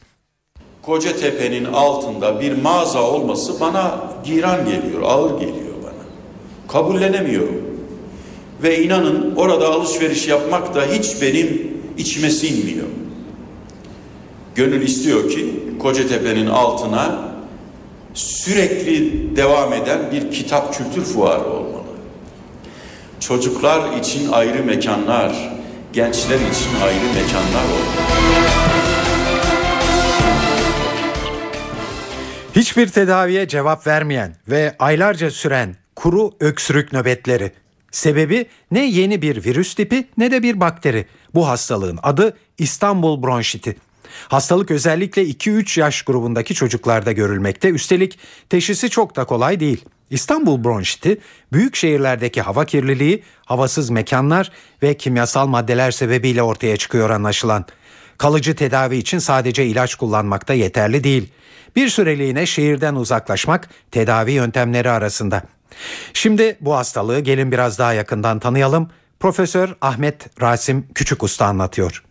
Kocatepe'nin 0.82 1.64
altında 1.64 2.40
bir 2.40 2.62
mağaza 2.62 3.02
olması 3.02 3.60
bana 3.60 4.00
giran 4.24 4.64
geliyor, 4.64 5.02
ağır 5.02 5.40
geliyor 5.40 5.74
bana. 5.82 6.04
Kabullenemiyorum. 6.68 7.62
Ve 8.62 8.82
inanın 8.84 9.36
orada 9.36 9.68
alışveriş 9.68 10.28
yapmak 10.28 10.74
da 10.74 10.84
hiç 10.84 11.22
benim 11.22 11.72
içime 11.98 12.30
sinmiyor. 12.30 12.86
Gönül 14.54 14.82
istiyor 14.82 15.30
ki 15.30 15.54
Kocatepe'nin 15.78 16.46
altına 16.46 17.31
sürekli 18.14 19.36
devam 19.36 19.72
eden 19.72 20.12
bir 20.12 20.30
kitap 20.30 20.74
kültür 20.74 21.04
fuarı 21.04 21.44
olmalı. 21.44 21.82
Çocuklar 23.20 23.98
için 23.98 24.32
ayrı 24.32 24.64
mekanlar, 24.64 25.52
gençler 25.92 26.36
için 26.36 26.80
ayrı 26.82 27.04
mekanlar 27.14 27.64
olmalı. 27.64 28.12
Hiçbir 32.56 32.88
tedaviye 32.88 33.48
cevap 33.48 33.86
vermeyen 33.86 34.36
ve 34.48 34.76
aylarca 34.78 35.30
süren 35.30 35.76
kuru 35.96 36.30
öksürük 36.40 36.92
nöbetleri. 36.92 37.52
Sebebi 37.90 38.46
ne 38.70 38.86
yeni 38.86 39.22
bir 39.22 39.44
virüs 39.44 39.74
tipi 39.74 40.08
ne 40.18 40.30
de 40.30 40.42
bir 40.42 40.60
bakteri. 40.60 41.06
Bu 41.34 41.48
hastalığın 41.48 41.98
adı 42.02 42.36
İstanbul 42.58 43.22
bronşiti. 43.22 43.76
Hastalık 44.28 44.70
özellikle 44.70 45.22
2-3 45.22 45.80
yaş 45.80 46.02
grubundaki 46.02 46.54
çocuklarda 46.54 47.12
görülmekte. 47.12 47.68
Üstelik 47.68 48.18
teşhisi 48.48 48.90
çok 48.90 49.16
da 49.16 49.24
kolay 49.24 49.60
değil. 49.60 49.84
İstanbul 50.10 50.64
bronşiti 50.64 51.18
büyük 51.52 51.76
şehirlerdeki 51.76 52.42
hava 52.42 52.64
kirliliği, 52.64 53.22
havasız 53.46 53.90
mekanlar 53.90 54.52
ve 54.82 54.96
kimyasal 54.96 55.46
maddeler 55.46 55.90
sebebiyle 55.90 56.42
ortaya 56.42 56.76
çıkıyor 56.76 57.10
anlaşılan. 57.10 57.64
Kalıcı 58.18 58.56
tedavi 58.56 58.96
için 58.96 59.18
sadece 59.18 59.66
ilaç 59.66 59.94
kullanmak 59.94 60.48
da 60.48 60.54
yeterli 60.54 61.04
değil. 61.04 61.32
Bir 61.76 61.88
süreliğine 61.88 62.46
şehirden 62.46 62.94
uzaklaşmak 62.94 63.68
tedavi 63.90 64.32
yöntemleri 64.32 64.90
arasında. 64.90 65.42
Şimdi 66.12 66.56
bu 66.60 66.76
hastalığı 66.76 67.20
gelin 67.20 67.52
biraz 67.52 67.78
daha 67.78 67.92
yakından 67.92 68.38
tanıyalım. 68.38 68.90
Profesör 69.20 69.76
Ahmet 69.80 70.42
Rasim 70.42 70.86
Küçük 70.94 71.22
Usta 71.22 71.46
anlatıyor 71.46 72.02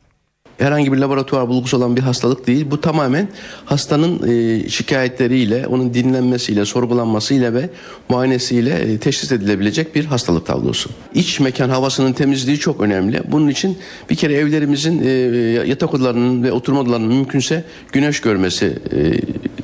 herhangi 0.61 0.93
bir 0.93 0.97
laboratuvar 0.97 1.47
bulgusu 1.47 1.77
olan 1.77 1.95
bir 1.95 2.01
hastalık 2.01 2.47
değil. 2.47 2.71
Bu 2.71 2.81
tamamen 2.81 3.27
hastanın 3.65 4.29
e, 4.29 4.69
şikayetleriyle, 4.69 5.67
onun 5.67 5.93
dinlenmesiyle, 5.93 6.65
sorgulanmasıyla 6.65 7.53
ve 7.53 7.69
muayenesiyle 8.09 8.75
e, 8.75 8.97
teşhis 8.97 9.31
edilebilecek 9.31 9.95
bir 9.95 10.05
hastalık 10.05 10.45
tablosu. 10.45 10.89
İç 11.13 11.39
mekan 11.39 11.69
havasının 11.69 12.13
temizliği 12.13 12.59
çok 12.59 12.81
önemli. 12.81 13.21
Bunun 13.31 13.47
için 13.47 13.77
bir 14.09 14.15
kere 14.15 14.33
evlerimizin 14.33 15.01
e, 15.05 15.09
yatak 15.67 15.93
odalarının 15.93 16.43
ve 16.43 16.51
oturma 16.51 16.79
odalarının 16.79 17.07
mümkünse 17.07 17.63
güneş 17.91 18.21
görmesi 18.21 18.65
e, 18.65 18.99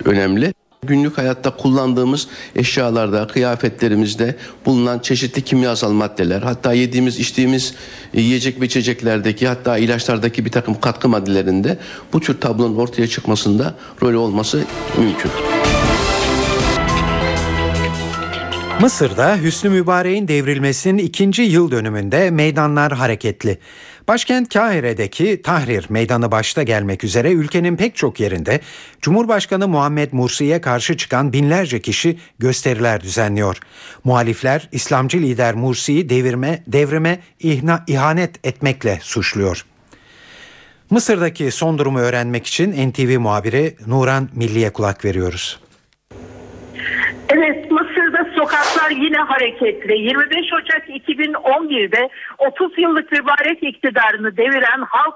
önemli. 0.10 0.53
Günlük 0.83 1.17
hayatta 1.17 1.57
kullandığımız 1.57 2.27
eşyalarda, 2.55 3.27
kıyafetlerimizde 3.27 4.35
bulunan 4.65 4.99
çeşitli 4.99 5.41
kimyasal 5.41 5.91
maddeler, 5.91 6.41
hatta 6.41 6.73
yediğimiz, 6.73 7.19
içtiğimiz 7.19 7.73
yiyecek 8.13 8.61
ve 8.61 8.65
içeceklerdeki, 8.65 9.47
hatta 9.47 9.77
ilaçlardaki 9.77 10.45
bir 10.45 10.51
takım 10.51 10.79
katkı 10.79 11.09
maddelerinde 11.09 11.77
bu 12.13 12.19
tür 12.19 12.41
tablonun 12.41 12.75
ortaya 12.75 13.07
çıkmasında 13.07 13.75
rolü 14.01 14.17
olması 14.17 14.63
mümkün. 14.97 15.31
Mısır'da 18.81 19.37
Hüsnü 19.37 19.69
Mübarek'in 19.69 20.27
devrilmesinin 20.27 20.97
ikinci 20.97 21.41
yıl 21.41 21.71
dönümünde 21.71 22.31
meydanlar 22.31 22.93
hareketli. 22.93 23.57
Başkent 24.08 24.54
Kahire'deki 24.54 25.41
Tahrir 25.41 25.86
Meydanı 25.89 26.32
başta 26.32 26.63
gelmek 26.63 27.04
üzere 27.04 27.32
ülkenin 27.32 27.76
pek 27.76 27.96
çok 27.96 28.20
yerinde 28.20 28.60
Cumhurbaşkanı 29.02 29.67
Muhammed 29.67 30.13
Mursi'ye 30.13 30.62
karşı 30.62 30.98
çıkan 30.98 31.34
binlerce 31.34 31.82
kişi 31.82 32.17
gösteriler 32.39 33.02
düzenliyor. 33.02 33.58
Muhalifler 34.04 34.70
İslamcı 34.72 35.17
lider 35.17 35.56
Mursi'yi 35.56 36.10
devirme, 36.10 36.63
devrime 36.67 37.20
ihna, 37.39 37.84
ihanet 37.88 38.48
etmekle 38.48 39.00
suçluyor. 39.02 39.65
Mısır'daki 40.89 41.52
son 41.52 41.78
durumu 41.78 42.00
öğrenmek 42.00 42.48
için 42.48 42.89
NTV 42.89 43.20
muhabiri 43.20 43.76
Nuran 43.88 44.30
Milli'ye 44.34 44.74
kulak 44.74 45.06
veriyoruz. 45.06 45.60
Evet 47.30 47.66
sokaklar 48.58 48.91
yine 48.91 49.17
hareketli. 49.17 49.98
25 49.98 50.54
Ocak 50.54 50.89
2011'de 50.89 52.10
30 52.38 52.78
yıllık 52.78 53.12
mübarek 53.12 53.63
iktidarını 53.63 54.38
deviren 54.38 54.82
halk 54.89 55.15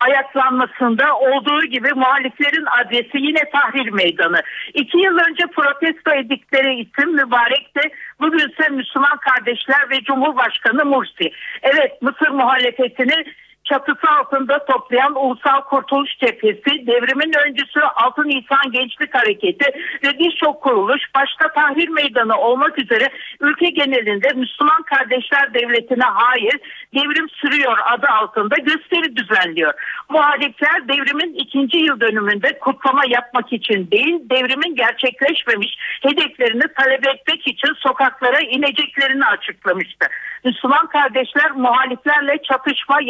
ayaklanmasında 0.00 1.16
olduğu 1.16 1.64
gibi 1.64 1.88
muhaliflerin 1.94 2.66
adresi 2.80 3.18
yine 3.18 3.50
Tahrir 3.50 3.90
Meydanı. 3.90 4.42
İki 4.74 4.98
yıl 4.98 5.18
önce 5.18 5.44
protesto 5.46 6.10
ettikleri 6.10 6.80
isim 6.80 7.14
mübarek 7.14 7.76
de 7.76 7.90
bugünse 8.20 8.68
Müslüman 8.70 9.18
kardeşler 9.18 9.90
ve 9.90 10.00
Cumhurbaşkanı 10.00 10.84
Mursi. 10.84 11.30
Evet 11.62 12.02
Mısır 12.02 12.28
muhalefetini 12.28 13.24
çatısı 13.64 14.10
altında 14.18 14.64
toplayan 14.64 15.14
Ulusal 15.24 15.60
Kurtuluş 15.60 16.18
Cephesi, 16.18 16.86
devrimin 16.86 17.32
öncüsü 17.46 17.80
Altın 17.80 18.28
Nisan 18.28 18.72
Gençlik 18.72 19.14
Hareketi 19.14 19.64
ve 20.04 20.18
birçok 20.18 20.62
kuruluş 20.62 21.02
başta 21.14 21.52
Tahrir 21.52 21.88
Meydanı 21.88 22.36
olmak 22.36 22.78
üzere 22.78 23.08
ülke 23.40 23.70
genelinde 23.70 24.28
Müslüman 24.34 24.82
Kardeşler 24.82 25.54
Devleti'ne 25.54 26.04
hayır 26.04 26.56
devrim 26.94 27.28
sürüyor 27.28 27.78
adı 27.84 28.06
altında 28.06 28.56
gösteri 28.56 29.16
düzenliyor. 29.16 29.72
Muhalifler 30.08 30.88
devrimin 30.88 31.34
ikinci 31.34 31.78
yıl 31.78 32.00
dönümünde 32.00 32.58
kutlama 32.58 33.02
yapmak 33.08 33.52
için 33.52 33.90
değil 33.90 34.18
devrimin 34.30 34.74
gerçekleşmemiş 34.76 35.78
hedeflerini 36.02 36.64
talep 36.78 37.06
etmek 37.06 37.46
için 37.46 37.74
sokaklara 37.74 38.40
ineceklerini 38.40 39.24
açıklamıştı. 39.24 40.06
Müslüman 40.44 40.86
kardeşler 40.86 41.50
muhaliflerle 41.50 42.38
çatışma 42.42 43.00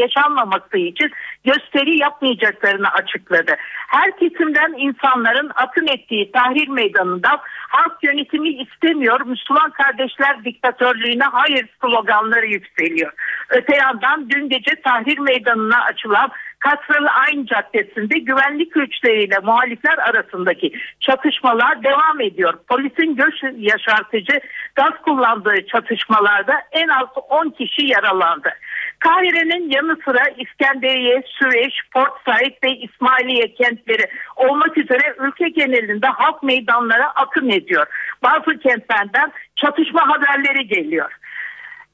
yaşanmaması 0.43 0.77
için 0.77 1.11
gösteri 1.45 1.99
yapmayacaklarını 1.99 2.89
açıkladı. 2.89 3.53
Her 3.89 4.19
kesimden 4.19 4.75
insanların 4.79 5.51
akın 5.55 5.87
ettiği 5.87 6.33
Tahrir 6.33 6.69
Meydanı'nda 6.69 7.41
halk 7.69 7.99
yönetimi 8.03 8.49
istemiyor, 8.49 9.21
Müslüman 9.21 9.71
kardeşler 9.71 10.45
diktatörlüğüne 10.45 11.25
hayır 11.25 11.67
sloganları 11.81 12.47
yükseliyor. 12.47 13.13
Öte 13.51 13.77
yandan 13.77 14.31
dün 14.31 14.49
gece 14.49 14.81
Tahrir 14.85 15.19
Meydanı'na 15.19 15.85
açılan 15.85 16.31
Kasralı 16.63 17.09
Ayn 17.11 17.47
Caddesi'nde 17.47 18.19
güvenlik 18.19 18.73
güçleriyle 18.75 19.39
muhalifler 19.43 19.99
arasındaki 19.99 20.73
çatışmalar 21.01 21.83
devam 21.85 22.21
ediyor. 22.21 22.55
Polisin 22.69 23.17
göç 23.17 23.35
yaşartıcı 23.57 24.41
gaz 24.75 24.93
kullandığı 25.05 25.67
çatışmalarda 25.67 26.55
en 26.73 26.89
az 26.89 27.09
10 27.29 27.51
kişi 27.51 27.87
yaralandı. 27.87 28.49
Kahire'nin 28.99 29.71
yanı 29.71 29.97
sıra 30.05 30.23
İskenderiye, 30.37 31.23
Süveyş, 31.27 31.75
Port 31.95 32.13
Said 32.25 32.55
ve 32.65 32.71
İsmailiye 32.71 33.55
kentleri 33.55 34.05
olmak 34.37 34.79
üzere 34.79 35.15
ülke 35.19 35.49
genelinde 35.49 36.07
halk 36.07 36.43
meydanlara 36.43 37.11
akın 37.11 37.49
ediyor. 37.49 37.87
Bazı 38.23 38.59
kentlerden 38.59 39.33
çatışma 39.57 40.09
haberleri 40.09 40.69
geliyor. 40.69 41.13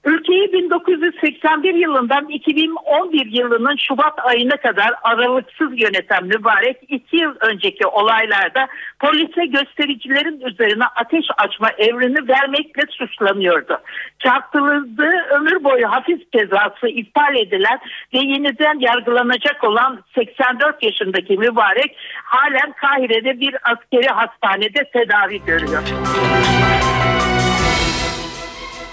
Ülkeyi 0.05 0.53
1981 0.53 1.75
yılından 1.75 2.29
2011 2.29 3.27
yılının 3.27 3.77
Şubat 3.77 4.19
ayına 4.25 4.57
kadar 4.57 4.91
aralıksız 5.03 5.81
yöneten 5.81 6.25
mübarek 6.25 6.77
iki 6.89 7.17
yıl 7.17 7.35
önceki 7.41 7.87
olaylarda 7.87 8.69
polise 9.01 9.47
göstericilerin 9.47 10.41
üzerine 10.41 10.85
ateş 10.97 11.25
açma 11.39 11.71
evrini 11.79 12.29
vermekle 12.29 12.83
suçlanıyordu. 12.91 13.79
Çarptırıldığı 14.19 15.27
ömür 15.31 15.65
boyu 15.65 15.91
hafif 15.91 16.33
cezası 16.33 16.89
iptal 16.89 17.37
edilen 17.37 17.81
ve 18.15 18.19
yeniden 18.19 18.79
yargılanacak 18.79 19.65
olan 19.65 20.05
84 20.15 20.83
yaşındaki 20.83 21.37
mübarek 21.37 21.97
halen 22.25 22.73
Kahire'de 22.73 23.41
bir 23.41 23.55
askeri 23.73 24.09
hastanede 24.09 24.91
tedavi 24.93 25.45
görüyor. 25.45 25.83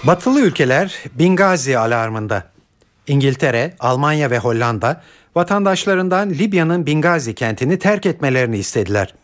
Batılı 0.06 0.40
ülkeler 0.40 0.98
Bingazi 1.14 1.78
alarmında. 1.78 2.42
İngiltere, 3.06 3.74
Almanya 3.80 4.30
ve 4.30 4.38
Hollanda 4.38 5.02
vatandaşlarından 5.34 6.30
Libya'nın 6.30 6.86
Bingazi 6.86 7.34
kentini 7.34 7.78
terk 7.78 8.06
etmelerini 8.06 8.58
istediler. 8.58 9.14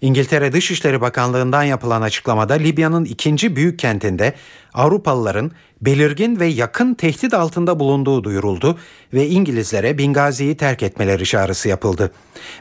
İngiltere 0.00 0.52
Dışişleri 0.52 1.00
Bakanlığı'ndan 1.00 1.62
yapılan 1.62 2.02
açıklamada 2.02 2.54
Libya'nın 2.54 3.04
ikinci 3.04 3.56
büyük 3.56 3.78
kentinde 3.78 4.34
Avrupalıların 4.74 5.50
belirgin 5.80 6.40
ve 6.40 6.46
yakın 6.46 6.94
tehdit 6.94 7.34
altında 7.34 7.80
bulunduğu 7.80 8.24
duyuruldu 8.24 8.78
ve 9.12 9.28
İngilizlere 9.28 9.98
Bingazi'yi 9.98 10.56
terk 10.56 10.82
etmeleri 10.82 11.24
çağrısı 11.24 11.68
yapıldı. 11.68 12.12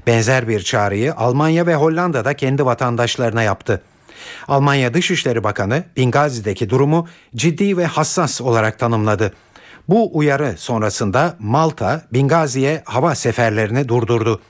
Benzer 0.07 0.47
bir 0.47 0.59
çağrıyı 0.59 1.15
Almanya 1.15 1.67
ve 1.67 1.75
Hollanda 1.75 2.25
da 2.25 2.33
kendi 2.33 2.65
vatandaşlarına 2.65 3.43
yaptı. 3.43 3.81
Almanya 4.47 4.93
Dışişleri 4.93 5.43
Bakanı 5.43 5.83
Bingazi'deki 5.97 6.69
durumu 6.69 7.07
ciddi 7.35 7.77
ve 7.77 7.85
hassas 7.85 8.41
olarak 8.41 8.79
tanımladı. 8.79 9.33
Bu 9.89 10.17
uyarı 10.17 10.55
sonrasında 10.57 11.35
Malta 11.39 12.05
Bingazi'ye 12.13 12.81
hava 12.85 13.15
seferlerini 13.15 13.87
durdurdu. 13.87 14.41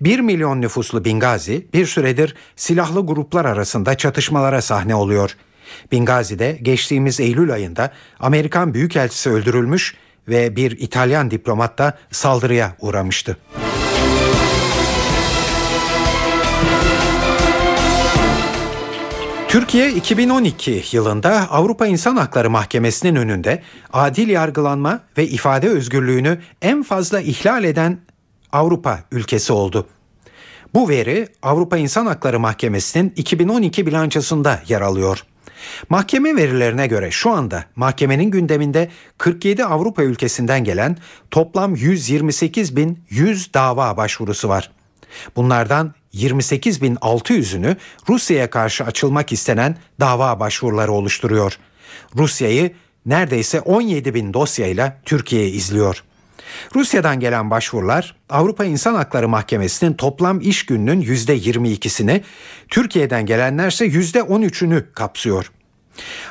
1 0.00 0.20
milyon 0.20 0.60
nüfuslu 0.60 1.04
Bingazi 1.04 1.66
bir 1.74 1.86
süredir 1.86 2.34
silahlı 2.56 3.06
gruplar 3.06 3.44
arasında 3.44 3.96
çatışmalara 3.96 4.62
sahne 4.62 4.94
oluyor. 4.94 5.36
Bingazi'de 5.92 6.58
geçtiğimiz 6.62 7.20
Eylül 7.20 7.52
ayında 7.52 7.90
Amerikan 8.20 8.74
Büyükelçisi 8.74 9.30
öldürülmüş 9.30 9.94
ve 10.28 10.56
bir 10.56 10.70
İtalyan 10.70 11.30
diplomat 11.30 11.78
da 11.78 11.98
saldırıya 12.10 12.76
uğramıştı. 12.80 13.36
Türkiye 19.52 19.92
2012 19.92 20.82
yılında 20.92 21.50
Avrupa 21.50 21.86
İnsan 21.86 22.16
Hakları 22.16 22.50
Mahkemesi'nin 22.50 23.16
önünde 23.16 23.62
adil 23.92 24.28
yargılanma 24.28 25.00
ve 25.18 25.26
ifade 25.26 25.68
özgürlüğünü 25.68 26.38
en 26.62 26.82
fazla 26.82 27.20
ihlal 27.20 27.64
eden 27.64 27.98
Avrupa 28.52 28.98
ülkesi 29.10 29.52
oldu. 29.52 29.86
Bu 30.74 30.88
veri 30.88 31.28
Avrupa 31.42 31.76
İnsan 31.76 32.06
Hakları 32.06 32.40
Mahkemesi'nin 32.40 33.12
2012 33.16 33.86
bilançosunda 33.86 34.60
yer 34.68 34.80
alıyor. 34.80 35.24
Mahkeme 35.88 36.36
verilerine 36.36 36.86
göre 36.86 37.10
şu 37.10 37.30
anda 37.30 37.64
mahkemenin 37.76 38.30
gündeminde 38.30 38.90
47 39.18 39.64
Avrupa 39.64 40.02
ülkesinden 40.02 40.64
gelen 40.64 40.96
toplam 41.30 41.74
128.100 41.74 43.54
dava 43.54 43.96
başvurusu 43.96 44.48
var. 44.48 44.70
Bunlardan 45.36 45.94
28.600'ünü 46.14 47.76
Rusya'ya 48.08 48.50
karşı 48.50 48.84
açılmak 48.84 49.32
istenen 49.32 49.76
dava 50.00 50.40
başvuruları 50.40 50.92
oluşturuyor. 50.92 51.58
Rusya'yı 52.16 52.72
neredeyse 53.06 53.58
17.000 53.58 54.34
dosyayla 54.34 55.00
Türkiye 55.04 55.48
izliyor. 55.48 56.04
Rusya'dan 56.74 57.20
gelen 57.20 57.50
başvurular 57.50 58.16
Avrupa 58.30 58.64
İnsan 58.64 58.94
Hakları 58.94 59.28
Mahkemesi'nin 59.28 59.94
toplam 59.94 60.40
iş 60.40 60.66
gününün 60.66 61.02
%22'sini, 61.02 62.22
Türkiye'den 62.68 63.26
gelenlerse 63.26 63.86
%13'ünü 63.86 64.92
kapsıyor. 64.92 65.52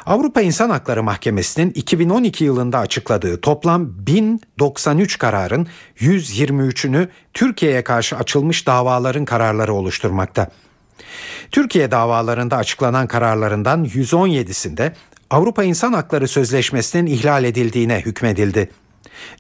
Avrupa 0.06 0.42
İnsan 0.42 0.70
Hakları 0.70 1.04
Mahkemesi'nin 1.04 1.72
2012 1.72 2.44
yılında 2.44 2.80
açıkladığı 2.80 3.42
toplam 3.42 3.90
1093 4.08 5.18
kararın 5.18 5.68
123'ünü 5.98 7.08
Türkiye'ye 7.34 7.84
karşı 7.84 8.18
açılmış 8.18 8.68
davaların 8.68 9.26
kararları 9.26 9.74
oluşturmakta. 9.74 10.48
Türkiye 11.52 11.92
davalarında 11.92 12.58
açıklanan 12.58 13.08
kararlarından 13.08 13.86
117'sinde 13.86 14.92
Avrupa 15.30 15.64
İnsan 15.64 15.94
Hakları 15.94 16.28
Sözleşmesi'nin 16.28 17.06
ihlal 17.06 17.44
edildiğine 17.44 18.02
hükmedildi. 18.02 18.70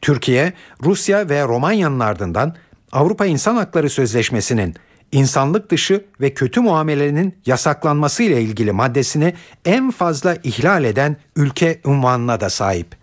Türkiye, 0.01 0.53
Rusya 0.83 1.29
ve 1.29 1.43
Romanya'nın 1.43 1.99
ardından 1.99 2.55
Avrupa 2.91 3.25
İnsan 3.25 3.55
Hakları 3.55 3.89
Sözleşmesi'nin 3.89 4.75
insanlık 5.11 5.71
dışı 5.71 6.05
ve 6.21 6.33
kötü 6.33 6.61
muamelenin 6.61 7.35
yasaklanması 7.45 8.23
ile 8.23 8.41
ilgili 8.41 8.71
maddesini 8.71 9.33
en 9.65 9.91
fazla 9.91 10.35
ihlal 10.43 10.83
eden 10.83 11.17
ülke 11.35 11.81
unvanına 11.85 12.39
da 12.39 12.49
sahip. 12.49 13.01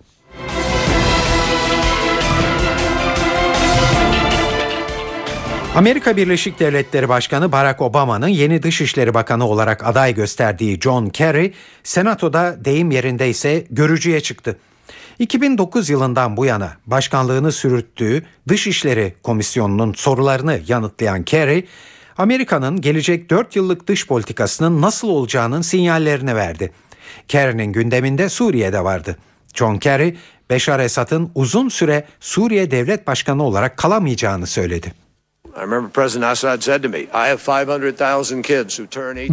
Amerika 5.74 6.16
Birleşik 6.16 6.60
Devletleri 6.60 7.08
Başkanı 7.08 7.52
Barack 7.52 7.80
Obama'nın 7.80 8.28
yeni 8.28 8.62
Dışişleri 8.62 9.14
Bakanı 9.14 9.46
olarak 9.46 9.86
aday 9.86 10.14
gösterdiği 10.14 10.80
John 10.80 11.06
Kerry, 11.06 11.54
Senato'da 11.82 12.64
deyim 12.64 12.90
yerinde 12.90 13.28
ise 13.28 13.64
görücüye 13.70 14.20
çıktı. 14.20 14.56
2009 15.18 15.90
yılından 15.90 16.36
bu 16.36 16.44
yana 16.44 16.72
başkanlığını 16.86 17.52
sürüttüğü 17.52 18.22
Dışişleri 18.48 19.14
Komisyonu'nun 19.22 19.92
sorularını 19.92 20.60
yanıtlayan 20.68 21.22
Kerry, 21.22 21.66
Amerika'nın 22.18 22.80
gelecek 22.80 23.30
4 23.30 23.56
yıllık 23.56 23.86
dış 23.86 24.06
politikasının 24.06 24.82
nasıl 24.82 25.08
olacağının 25.08 25.62
sinyallerini 25.62 26.36
verdi. 26.36 26.72
Kerry'nin 27.28 27.72
gündeminde 27.72 28.28
Suriye'de 28.28 28.84
vardı. 28.84 29.16
John 29.54 29.78
Kerry, 29.78 30.16
Beşar 30.50 30.80
Esad'ın 30.80 31.30
uzun 31.34 31.68
süre 31.68 32.06
Suriye 32.20 32.70
Devlet 32.70 33.06
Başkanı 33.06 33.42
olarak 33.42 33.76
kalamayacağını 33.76 34.46
söyledi. 34.46 34.92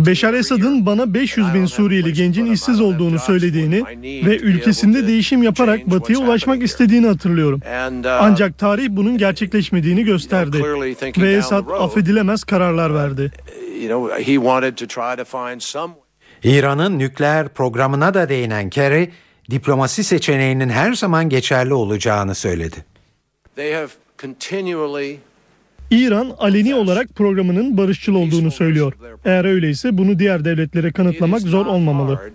Beşar 0.06 0.34
Esad'ın 0.34 0.86
bana 0.86 1.14
500 1.14 1.54
bin 1.54 1.66
Suriyeli 1.66 2.14
gencin 2.14 2.46
işsiz 2.46 2.82
olduğunu 2.82 3.20
söylediğini 3.20 3.84
ve 4.04 4.38
ülkesinde 4.38 5.08
değişim 5.08 5.44
yaparak 5.44 5.92
batıya 5.92 6.20
ulaşmak 6.20 6.64
istediğini 6.64 7.08
hatırlıyorum. 7.08 7.62
Ancak 8.22 8.58
tarih 8.60 8.88
bunun 8.90 9.18
gerçekleşmediğini 9.18 10.04
gösterdi 10.04 10.58
ve 11.18 11.34
Esad 11.34 11.68
affedilemez 11.80 12.44
kararlar 12.44 12.94
verdi. 12.96 13.32
İran'ın 16.44 17.00
nükleer 17.00 17.50
programına 17.50 18.14
da 18.14 18.30
değinen 18.30 18.70
Kerry, 18.70 19.12
diplomasi 19.52 20.04
seçeneğinin 20.04 20.70
her 20.70 20.94
zaman 20.94 21.30
geçerli 21.30 21.74
olacağını 21.74 22.36
söyledi. 22.36 22.76
İran 25.92 26.36
aleni 26.38 26.76
olarak 26.76 27.16
programının 27.16 27.78
barışçıl 27.78 28.16
olduğunu 28.16 28.52
söylüyor. 28.52 28.94
Eğer 29.26 29.46
öyleyse 29.46 29.98
bunu 29.98 30.20
diğer 30.20 30.46
devletlere 30.46 30.92
kanıtlamak 30.92 31.42
zor 31.42 31.66
olmamalı. 31.66 32.32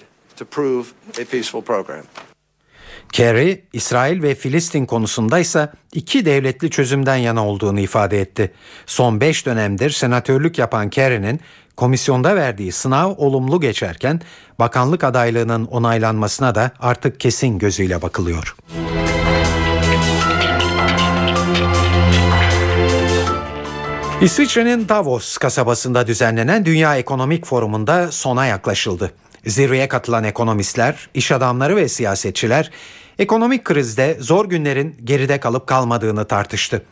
Kerry, 3.12 3.62
İsrail 3.72 4.22
ve 4.22 4.34
Filistin 4.34 4.86
konusunda 4.86 5.38
ise 5.38 5.68
iki 5.94 6.24
devletli 6.24 6.70
çözümden 6.70 7.16
yana 7.16 7.46
olduğunu 7.46 7.80
ifade 7.80 8.20
etti. 8.20 8.52
Son 8.86 9.20
beş 9.20 9.46
dönemdir 9.46 9.90
senatörlük 9.90 10.58
yapan 10.58 10.90
Kerry'nin 10.90 11.40
komisyonda 11.76 12.36
verdiği 12.36 12.72
sınav 12.72 13.10
olumlu 13.10 13.60
geçerken 13.60 14.20
bakanlık 14.58 15.04
adaylığının 15.04 15.64
onaylanmasına 15.64 16.54
da 16.54 16.70
artık 16.80 17.20
kesin 17.20 17.58
gözüyle 17.58 18.02
bakılıyor. 18.02 18.56
İsviçre'nin 24.20 24.88
Davos 24.88 25.38
kasabasında 25.38 26.06
düzenlenen 26.06 26.64
Dünya 26.64 26.96
Ekonomik 26.96 27.46
Forumu'nda 27.46 28.12
sona 28.12 28.46
yaklaşıldı. 28.46 29.12
Zirveye 29.46 29.88
katılan 29.88 30.24
ekonomistler, 30.24 31.08
iş 31.14 31.32
adamları 31.32 31.76
ve 31.76 31.88
siyasetçiler 31.88 32.70
ekonomik 33.18 33.64
krizde 33.64 34.16
zor 34.20 34.48
günlerin 34.48 34.96
geride 35.04 35.40
kalıp 35.40 35.66
kalmadığını 35.66 36.24
tartıştı. 36.24 36.82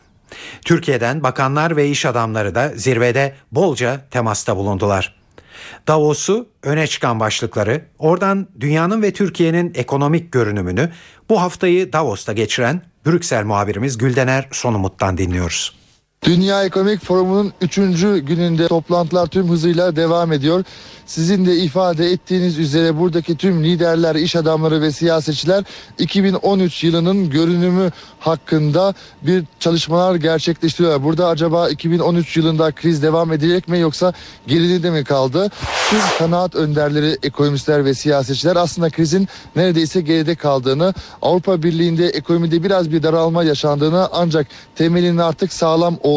Türkiye'den 0.65 1.23
bakanlar 1.23 1.75
ve 1.75 1.89
iş 1.89 2.05
adamları 2.05 2.55
da 2.55 2.71
zirvede 2.75 3.35
bolca 3.51 4.01
temasta 4.11 4.55
bulundular. 4.55 5.15
Davos'u 5.87 6.49
öne 6.63 6.87
çıkan 6.87 7.19
başlıkları, 7.19 7.85
oradan 7.99 8.47
dünyanın 8.59 9.01
ve 9.01 9.13
Türkiye'nin 9.13 9.71
ekonomik 9.75 10.31
görünümünü 10.31 10.89
bu 11.29 11.41
haftayı 11.41 11.93
Davos'ta 11.93 12.33
geçiren 12.33 12.81
Brüksel 13.05 13.43
muhabirimiz 13.43 13.97
Güldener 13.97 14.47
Sonumut'tan 14.51 15.17
dinliyoruz. 15.17 15.78
Dünya 16.23 16.63
Ekonomik 16.63 17.05
Forumu'nun 17.05 17.53
3. 17.61 17.75
gününde 18.27 18.67
toplantılar 18.67 19.27
tüm 19.27 19.49
hızıyla 19.49 19.95
devam 19.95 20.31
ediyor. 20.31 20.63
sizin 21.05 21.45
de 21.45 21.57
ifade 21.57 22.11
ettiğiniz 22.11 22.57
üzere 22.57 22.97
buradaki 22.99 23.37
tüm 23.37 23.63
liderler, 23.63 24.15
iş 24.15 24.35
adamları 24.35 24.81
ve 24.81 24.91
siyasetçiler 24.91 25.63
2013 25.97 26.83
yılının 26.83 27.29
görünümü 27.29 27.91
hakkında 28.19 28.93
bir 29.21 29.43
çalışmalar 29.59 30.15
gerçekleştiriyorlar. 30.15 31.03
Burada 31.03 31.27
acaba 31.27 31.69
2013 31.69 32.37
yılında 32.37 32.71
kriz 32.71 33.03
devam 33.03 33.33
edecek 33.33 33.67
mi 33.67 33.79
yoksa 33.79 34.13
geride 34.47 34.89
mi 34.89 35.03
kaldı? 35.03 35.49
Tüm 35.89 35.99
kanaat 36.17 36.55
önderleri, 36.55 37.17
ekonomistler 37.23 37.85
ve 37.85 37.93
siyasetçiler 37.93 38.55
aslında 38.55 38.89
krizin 38.89 39.27
neredeyse 39.55 40.01
geride 40.01 40.35
kaldığını, 40.35 40.93
Avrupa 41.21 41.63
Birliği'nde 41.63 42.07
ekonomide 42.07 42.63
biraz 42.63 42.91
bir 42.91 43.03
daralma 43.03 43.43
yaşandığını 43.43 44.09
ancak 44.11 44.47
temelinin 44.75 45.17
artık 45.17 45.53
sağlam 45.53 45.97
olduğunu, 46.03 46.08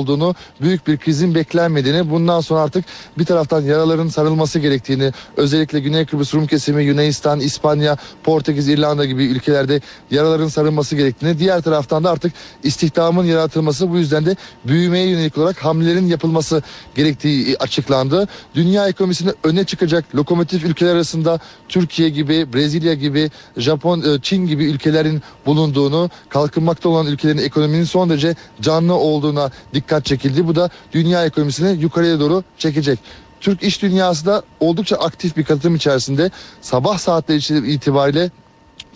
büyük 0.60 0.86
bir 0.86 0.96
krizin 0.96 1.34
beklenmediğini, 1.34 2.10
bundan 2.10 2.40
sonra 2.40 2.60
artık 2.60 2.84
bir 3.18 3.24
taraftan 3.24 3.62
yaraların 3.62 4.08
sarılması 4.08 4.58
gerektiğini, 4.58 5.12
özellikle 5.36 5.80
Güney 5.80 6.06
Kıbrıs 6.06 6.34
Rum 6.34 6.46
kesimi, 6.46 6.84
Yunanistan, 6.84 7.40
İspanya, 7.40 7.96
Portekiz, 8.24 8.68
İrlanda 8.68 9.04
gibi 9.04 9.24
ülkelerde 9.24 9.80
yaraların 10.10 10.48
sarılması 10.48 10.96
gerektiğini, 10.96 11.38
diğer 11.38 11.62
taraftan 11.62 12.04
da 12.04 12.10
artık 12.10 12.32
istihdamın 12.62 13.24
yaratılması 13.24 13.90
bu 13.90 13.98
yüzden 13.98 14.26
de 14.26 14.36
büyümeye 14.64 15.08
yönelik 15.08 15.38
olarak 15.38 15.64
hamlelerin 15.64 16.06
yapılması 16.06 16.62
gerektiği 16.94 17.56
açıklandı. 17.58 18.28
Dünya 18.54 18.88
ekonomisinde 18.88 19.34
öne 19.44 19.64
çıkacak 19.64 20.14
lokomotif 20.14 20.64
ülkeler 20.64 20.94
arasında 20.94 21.38
Türkiye 21.68 22.08
gibi, 22.08 22.52
Brezilya 22.52 22.94
gibi, 22.94 23.30
Japon, 23.56 24.00
e, 24.00 24.20
Çin 24.22 24.46
gibi 24.46 24.64
ülkelerin 24.64 25.22
bulunduğunu, 25.46 26.10
kalkınmakta 26.28 26.88
olan 26.88 27.06
ülkelerin 27.06 27.38
ekonominin 27.38 27.84
son 27.84 28.10
derece 28.10 28.34
canlı 28.60 28.94
olduğuna 28.94 29.50
dikkat 29.74 29.81
çekildi. 30.04 30.46
Bu 30.46 30.54
da 30.54 30.70
dünya 30.92 31.24
ekonomisini 31.24 31.82
yukarıya 31.82 32.20
doğru 32.20 32.44
çekecek. 32.58 32.98
Türk 33.40 33.62
iş 33.62 33.82
dünyası 33.82 34.26
da 34.26 34.42
oldukça 34.60 34.96
aktif 34.96 35.36
bir 35.36 35.44
katılım 35.44 35.74
içerisinde 35.74 36.30
sabah 36.60 36.98
saatleri 36.98 37.72
itibariyle 37.72 38.30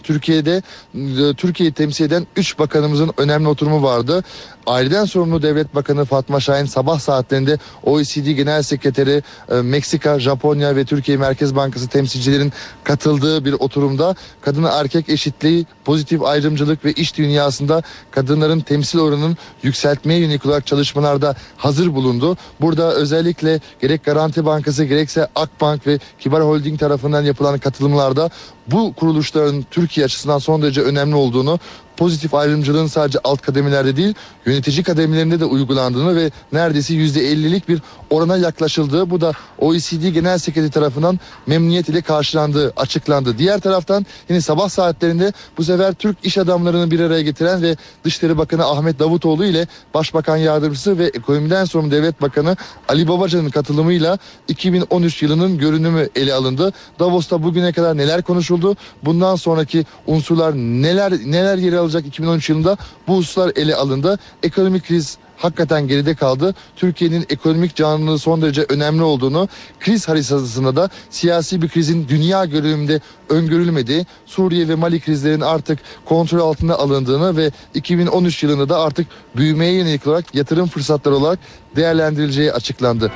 Türkiye'de 0.03 0.63
e, 0.95 1.35
Türkiye'yi 1.35 1.73
temsil 1.73 2.05
eden 2.05 2.27
3 2.37 2.59
bakanımızın 2.59 3.11
önemli 3.17 3.49
oturumu 3.49 3.83
vardı. 3.83 4.25
Aileden 4.67 5.05
sorumlu 5.05 5.43
Devlet 5.43 5.75
Bakanı 5.75 6.05
Fatma 6.05 6.41
Şahin 6.41 6.65
sabah 6.65 6.99
saatlerinde 6.99 7.59
OECD 7.83 8.31
Genel 8.31 8.63
Sekreteri 8.63 9.23
e, 9.51 9.55
Meksika, 9.55 10.21
Japonya 10.21 10.77
ve 10.77 10.85
Türkiye 10.85 11.17
Merkez 11.17 11.57
Bankası 11.57 11.89
temsilcilerin 11.89 12.53
katıldığı 12.85 13.45
bir 13.45 13.53
oturumda 13.53 14.15
kadın 14.41 14.65
erkek 14.65 15.09
eşitliği, 15.09 15.67
pozitif 15.85 16.23
ayrımcılık 16.23 16.85
ve 16.85 16.93
iş 16.93 17.19
dünyasında 17.19 17.83
kadınların 18.11 18.61
temsil 18.61 18.99
oranının 18.99 19.37
yükseltmeye 19.63 20.21
yönelik 20.21 20.47
olarak 20.47 20.67
çalışmalarda 20.67 21.35
hazır 21.57 21.95
bulundu. 21.95 22.37
Burada 22.61 22.93
özellikle 22.95 23.61
gerek 23.81 24.05
Garanti 24.05 24.45
Bankası 24.45 24.85
gerekse 24.85 25.29
Akbank 25.35 25.87
ve 25.87 25.99
Kibar 26.19 26.43
Holding 26.43 26.81
tarafından 26.81 27.23
yapılan 27.23 27.59
katılımlarda 27.59 28.31
bu 28.67 28.93
kuruluşların 28.93 29.65
Türkiye 29.71 29.86
açısından 30.05 30.39
son 30.39 30.63
derece 30.63 30.81
önemli 30.81 31.15
olduğunu 31.15 31.61
pozitif 31.97 32.35
ayrımcılığın 32.35 32.87
sadece 32.87 33.19
alt 33.25 33.43
kademelerde 33.43 33.97
değil 33.97 34.15
yönetici 34.47 34.83
kademelerinde 34.83 35.41
de 35.41 35.45
uygulandığını 35.45 36.17
ve 36.17 36.31
neredeyse 36.53 36.95
%50'lik 36.95 37.69
bir 37.69 37.83
orana 38.11 38.37
yaklaşıldığı 38.37 39.11
bu 39.11 39.21
da 39.21 39.33
OECD 39.59 40.09
Genel 40.09 40.39
Sekreteri 40.39 40.71
tarafından 40.71 41.21
memnuniyet 41.47 41.89
ile 41.89 42.03
karşılandığı 42.03 42.73
açıklandı. 42.77 43.39
Diğer 43.39 43.61
taraftan 43.61 44.07
yine 44.29 44.41
sabah 44.41 44.69
saatlerinde 44.69 45.33
bu 45.59 45.65
sefer 45.65 45.93
Türk 45.93 46.17
iş 46.23 46.39
adamlarını 46.39 46.91
bir 46.91 47.01
araya 47.01 47.23
getiren 47.23 47.63
ve 47.63 47.77
Dışişleri 48.05 48.39
Bakanı 48.39 48.65
Ahmet 48.65 48.99
Davutoğlu 48.99 49.45
ile 49.45 49.67
Başbakan 49.95 50.37
Yardımcısı 50.37 50.99
ve 50.99 51.05
Ekonomiden 51.05 51.65
Sorumlu 51.65 51.91
Devlet 51.91 52.23
Bakanı 52.23 52.57
Ali 52.89 53.09
Babacan'ın 53.09 53.51
katılımıyla 53.51 54.19
2013 54.49 55.23
yılının 55.23 55.59
görünümü 55.59 56.09
ele 56.15 56.35
alındı. 56.35 56.73
Davos'ta 56.99 57.43
bugüne 57.43 57.73
kadar 57.73 57.97
neler 57.97 58.23
konuşuldu? 58.23 58.77
Bundan 59.05 59.37
sonraki 59.37 59.85
unsurlar 60.07 60.55
neler 60.55 61.13
neler 61.13 61.59
yer 61.59 61.86
alacak 61.87 62.07
2013 62.07 62.51
yılında 62.51 62.77
bu 63.09 63.17
hususlar 63.17 63.53
ele 63.57 63.75
alındı. 63.75 64.19
Ekonomik 64.43 64.87
kriz 64.87 65.19
hakikaten 65.37 65.89
geride 65.89 66.15
kaldı. 66.15 66.55
Türkiye'nin 66.77 67.27
ekonomik 67.29 67.75
canlılığı 67.75 68.19
son 68.19 68.43
derece 68.43 68.67
önemli 68.69 69.03
olduğunu, 69.03 69.49
kriz 69.81 70.09
haritasında 70.09 70.77
da 70.77 70.91
siyasi 71.11 71.63
bir 71.63 71.69
krizin 71.69 72.09
dünya 72.09 72.45
görünümünde 72.45 73.01
öngörülmediği, 73.29 74.07
Suriye 74.27 74.69
ve 74.69 74.75
Mali 74.75 75.01
krizlerin 75.01 75.41
artık 75.41 75.79
kontrol 76.05 76.41
altına 76.41 76.75
alındığını 76.75 77.37
ve 77.37 77.51
2013 77.75 78.43
yılında 78.43 78.69
da 78.69 78.81
artık 78.81 79.07
büyümeye 79.37 79.73
yönelik 79.73 80.07
olarak 80.07 80.35
yatırım 80.35 80.69
fırsatları 80.69 81.15
olarak 81.17 81.39
değerlendirileceği 81.77 82.53
açıklandı. 82.53 83.13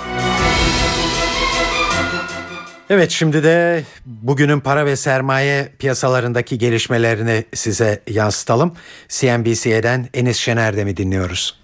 Evet 2.93 3.11
şimdi 3.11 3.45
de 3.45 3.81
bugünün 4.07 4.61
para 4.61 4.87
ve 4.87 4.97
sermaye 4.97 5.69
piyasalarındaki 5.79 6.59
gelişmelerini 6.59 7.45
size 7.55 8.01
yansıtalım. 8.09 8.73
CNBC'den 9.09 10.01
Enis 10.15 10.37
Şener'de 10.37 10.97
dinliyoruz? 10.97 11.61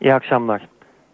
İyi 0.00 0.14
akşamlar. 0.14 0.68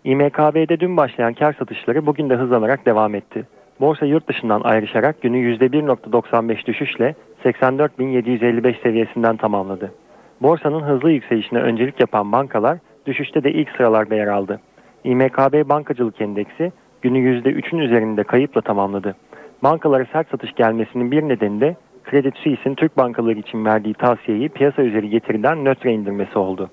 İMKB'de 0.05 0.81
dün 0.81 0.97
başlayan 0.97 1.35
kar 1.35 1.53
satışları 1.53 2.07
bugün 2.07 2.31
de 2.31 2.35
hızlanarak 2.35 2.87
devam 2.87 3.15
etti. 3.15 3.47
Borsa 3.81 4.07
yurt 4.07 4.29
dışından 4.29 4.61
ayrışarak 4.61 5.23
günü 5.23 5.57
%1.95 5.57 6.67
düşüşle 6.67 7.15
84.755 7.45 8.83
seviyesinden 8.83 9.37
tamamladı. 9.37 9.95
Borsanın 10.43 10.83
hızlı 10.83 11.11
yükselişine 11.11 11.59
öncelik 11.59 12.01
yapan 12.01 12.33
bankalar 12.33 12.79
düşüşte 13.07 13.45
de 13.45 13.53
ilk 13.53 13.69
sıralarda 13.77 14.15
yer 14.15 14.27
aldı. 14.27 14.61
İMKB 15.05 15.69
Bankacılık 15.69 16.21
Endeksi 16.21 16.73
günü 17.03 17.19
%3'ün 17.19 17.79
üzerinde 17.79 18.25
kayıpla 18.25 18.61
tamamladı. 18.61 19.17
Bankalara 19.63 20.05
sert 20.13 20.31
satış 20.31 20.55
gelmesinin 20.55 21.11
bir 21.11 21.23
nedeni 21.23 21.61
de 21.61 21.77
Credit 22.11 22.37
Suisse'in 22.37 22.75
Türk 22.75 22.97
bankaları 22.97 23.39
için 23.39 23.65
verdiği 23.65 23.95
tavsiyeyi 23.95 24.49
piyasa 24.49 24.83
üzeri 24.83 25.11
getiriden 25.11 25.65
nötre 25.65 25.93
indirmesi 25.93 26.39
oldu. 26.39 26.71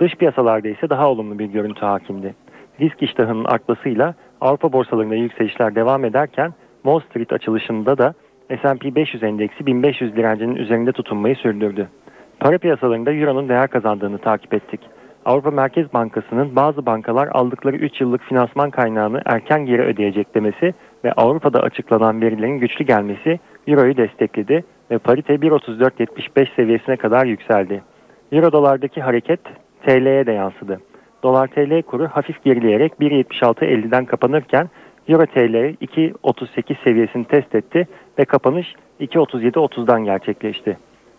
Dış 0.00 0.14
piyasalarda 0.14 0.68
ise 0.68 0.90
daha 0.90 1.10
olumlu 1.10 1.38
bir 1.38 1.46
görüntü 1.46 1.80
hakimdi. 1.80 2.34
Risk 2.80 3.02
iştahının 3.02 3.44
artmasıyla 3.44 4.14
Avrupa 4.40 4.72
borsalarında 4.72 5.14
yükselişler 5.14 5.74
devam 5.74 6.04
ederken 6.04 6.52
Wall 6.82 7.00
Street 7.00 7.32
açılışında 7.32 7.98
da 7.98 8.14
S&P 8.62 8.94
500 8.94 9.22
endeksi 9.22 9.66
1500 9.66 10.16
direncinin 10.16 10.56
üzerinde 10.56 10.92
tutunmayı 10.92 11.36
sürdürdü. 11.36 11.88
Para 12.40 12.58
piyasalarında 12.58 13.12
Euro'nun 13.12 13.48
değer 13.48 13.68
kazandığını 13.68 14.18
takip 14.18 14.54
ettik. 14.54 14.80
Avrupa 15.28 15.50
Merkez 15.50 15.92
Bankası'nın 15.92 16.56
bazı 16.56 16.86
bankalar 16.86 17.28
aldıkları 17.32 17.76
3 17.76 18.00
yıllık 18.00 18.22
finansman 18.22 18.70
kaynağını 18.70 19.22
erken 19.24 19.66
geri 19.66 19.82
ödeyecek 19.82 20.34
demesi 20.34 20.74
ve 21.04 21.12
Avrupa'da 21.12 21.60
açıklanan 21.60 22.20
verilerin 22.20 22.58
güçlü 22.58 22.84
gelmesi 22.84 23.40
Euro'yu 23.66 23.96
destekledi 23.96 24.64
ve 24.90 24.98
parite 24.98 25.34
1.3475 25.34 26.54
seviyesine 26.56 26.96
kadar 26.96 27.26
yükseldi. 27.26 27.82
Euro 28.32 28.52
dolardaki 28.52 29.02
hareket 29.02 29.40
TL'ye 29.86 30.26
de 30.26 30.32
yansıdı. 30.32 30.80
Dolar 31.22 31.46
TL 31.46 31.82
kuru 31.82 32.06
hafif 32.06 32.44
gerileyerek 32.44 32.92
1.76.50'den 33.00 34.04
kapanırken 34.04 34.68
Euro 35.08 35.26
TL 35.26 35.74
2.38 35.84 36.84
seviyesini 36.84 37.24
test 37.24 37.54
etti 37.54 37.88
ve 38.18 38.24
kapanış 38.24 38.74
2.37.30'dan 39.00 40.04
gerçekleşti. 40.04 40.76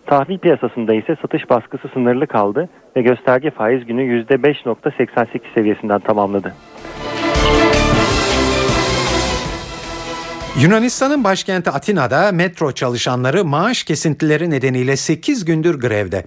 Tahvil 0.09 0.37
piyasasında 0.37 0.93
ise 0.93 1.15
satış 1.21 1.49
baskısı 1.49 1.87
sınırlı 1.93 2.27
kaldı 2.27 2.69
ve 2.95 3.01
gösterge 3.01 3.51
faiz 3.51 3.85
günü 3.85 4.23
%5.88 4.23 5.53
seviyesinden 5.53 5.99
tamamladı. 5.99 6.53
Yunanistan'ın 10.61 11.23
başkenti 11.23 11.69
Atina'da 11.69 12.31
metro 12.31 12.71
çalışanları 12.71 13.45
maaş 13.45 13.83
kesintileri 13.83 14.49
nedeniyle 14.49 14.95
8 14.95 15.45
gündür 15.45 15.79
grevde. 15.79 16.25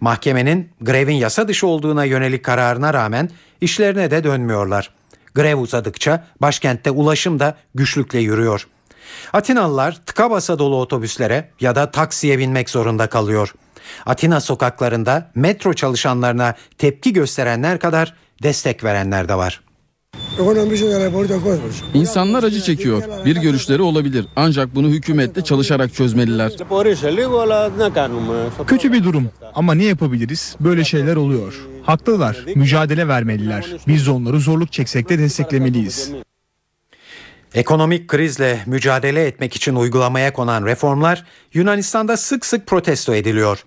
Mahkemenin 0.00 0.68
grevin 0.80 1.14
yasa 1.14 1.48
dışı 1.48 1.66
olduğuna 1.66 2.04
yönelik 2.04 2.44
kararına 2.44 2.94
rağmen 2.94 3.28
işlerine 3.60 4.10
de 4.10 4.24
dönmüyorlar. 4.24 4.90
Grev 5.34 5.56
uzadıkça 5.56 6.24
başkentte 6.40 6.90
ulaşım 6.90 7.38
da 7.38 7.56
güçlükle 7.74 8.18
yürüyor. 8.18 8.66
Atinalılar 9.32 10.00
tıka 10.06 10.30
basa 10.30 10.58
dolu 10.58 10.76
otobüslere 10.76 11.50
ya 11.60 11.74
da 11.74 11.90
taksiye 11.90 12.38
binmek 12.38 12.70
zorunda 12.70 13.06
kalıyor. 13.06 13.54
Atina 14.06 14.40
sokaklarında 14.40 15.30
metro 15.34 15.72
çalışanlarına 15.72 16.54
tepki 16.78 17.12
gösterenler 17.12 17.78
kadar 17.78 18.14
destek 18.42 18.84
verenler 18.84 19.28
de 19.28 19.34
var. 19.34 19.60
İnsanlar 21.94 22.42
acı 22.42 22.60
çekiyor. 22.62 23.02
Bir 23.24 23.36
görüşleri 23.36 23.82
olabilir. 23.82 24.26
Ancak 24.36 24.74
bunu 24.74 24.88
hükümetle 24.88 25.44
çalışarak 25.44 25.94
çözmeliler. 25.94 26.52
Kötü 28.66 28.92
bir 28.92 29.04
durum 29.04 29.30
ama 29.54 29.74
ne 29.74 29.84
yapabiliriz? 29.84 30.56
Böyle 30.60 30.84
şeyler 30.84 31.16
oluyor. 31.16 31.66
Haklılar. 31.82 32.44
Mücadele 32.54 33.08
vermeliler. 33.08 33.66
Biz 33.86 34.06
de 34.06 34.10
onları 34.10 34.40
zorluk 34.40 34.72
çeksek 34.72 35.08
de 35.08 35.18
desteklemeliyiz. 35.18 36.12
Ekonomik 37.54 38.08
krizle 38.08 38.62
mücadele 38.66 39.26
etmek 39.26 39.56
için 39.56 39.74
uygulamaya 39.74 40.32
konan 40.32 40.66
reformlar 40.66 41.24
Yunanistan'da 41.54 42.16
sık 42.16 42.46
sık 42.46 42.66
protesto 42.66 43.14
ediliyor. 43.14 43.64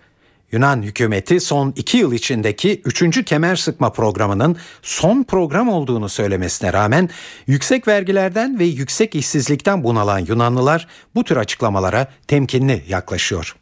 Yunan 0.51 0.81
hükümeti 0.81 1.39
son 1.39 1.73
iki 1.75 1.97
yıl 1.97 2.13
içindeki 2.13 2.81
üçüncü 2.85 3.23
kemer 3.23 3.55
sıkma 3.55 3.91
programının 3.91 4.57
son 4.81 5.23
program 5.23 5.69
olduğunu 5.69 6.09
söylemesine 6.09 6.73
rağmen 6.73 7.09
yüksek 7.47 7.87
vergilerden 7.87 8.59
ve 8.59 8.65
yüksek 8.65 9.15
işsizlikten 9.15 9.83
bunalan 9.83 10.19
Yunanlılar 10.19 10.87
bu 11.15 11.23
tür 11.23 11.37
açıklamalara 11.37 12.07
temkinli 12.27 12.83
yaklaşıyor. 12.87 13.55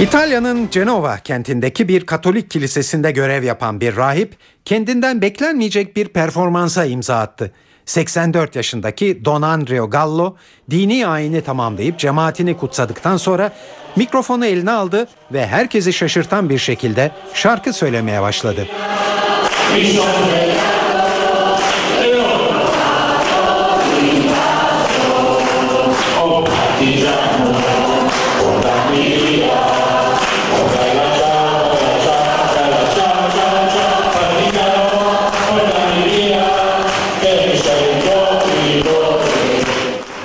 İtalya'nın 0.00 0.68
Cenova 0.70 1.16
kentindeki 1.18 1.88
bir 1.88 2.06
Katolik 2.06 2.50
kilisesinde 2.50 3.10
görev 3.10 3.42
yapan 3.42 3.80
bir 3.80 3.96
rahip 3.96 4.36
kendinden 4.64 5.22
beklenmeyecek 5.22 5.96
bir 5.96 6.08
performansa 6.08 6.84
imza 6.84 7.18
attı. 7.18 7.52
84 7.86 8.56
yaşındaki 8.56 9.24
Don 9.24 9.42
Andrea 9.42 9.84
Gallo 9.84 10.36
dini 10.70 11.06
ayini 11.06 11.40
tamamlayıp 11.40 11.98
cemaatini 11.98 12.56
kutsadıktan 12.56 13.16
sonra 13.16 13.52
mikrofonu 13.96 14.46
eline 14.46 14.70
aldı 14.70 15.08
ve 15.32 15.46
herkesi 15.46 15.92
şaşırtan 15.92 16.48
bir 16.48 16.58
şekilde 16.58 17.10
şarkı 17.34 17.72
söylemeye 17.72 18.22
başladı. 18.22 18.68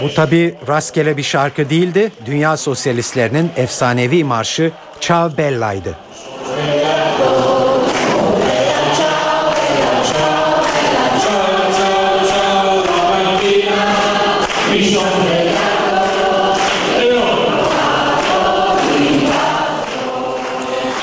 Bu 0.09 0.13
tabi 0.13 0.55
rastgele 0.67 1.17
bir 1.17 1.23
şarkı 1.23 1.69
değildi. 1.69 2.11
Dünya 2.25 2.57
sosyalistlerinin 2.57 3.51
efsanevi 3.55 4.23
marşı 4.23 4.71
Ciao 5.01 5.37
Bella'ydı. 5.37 5.95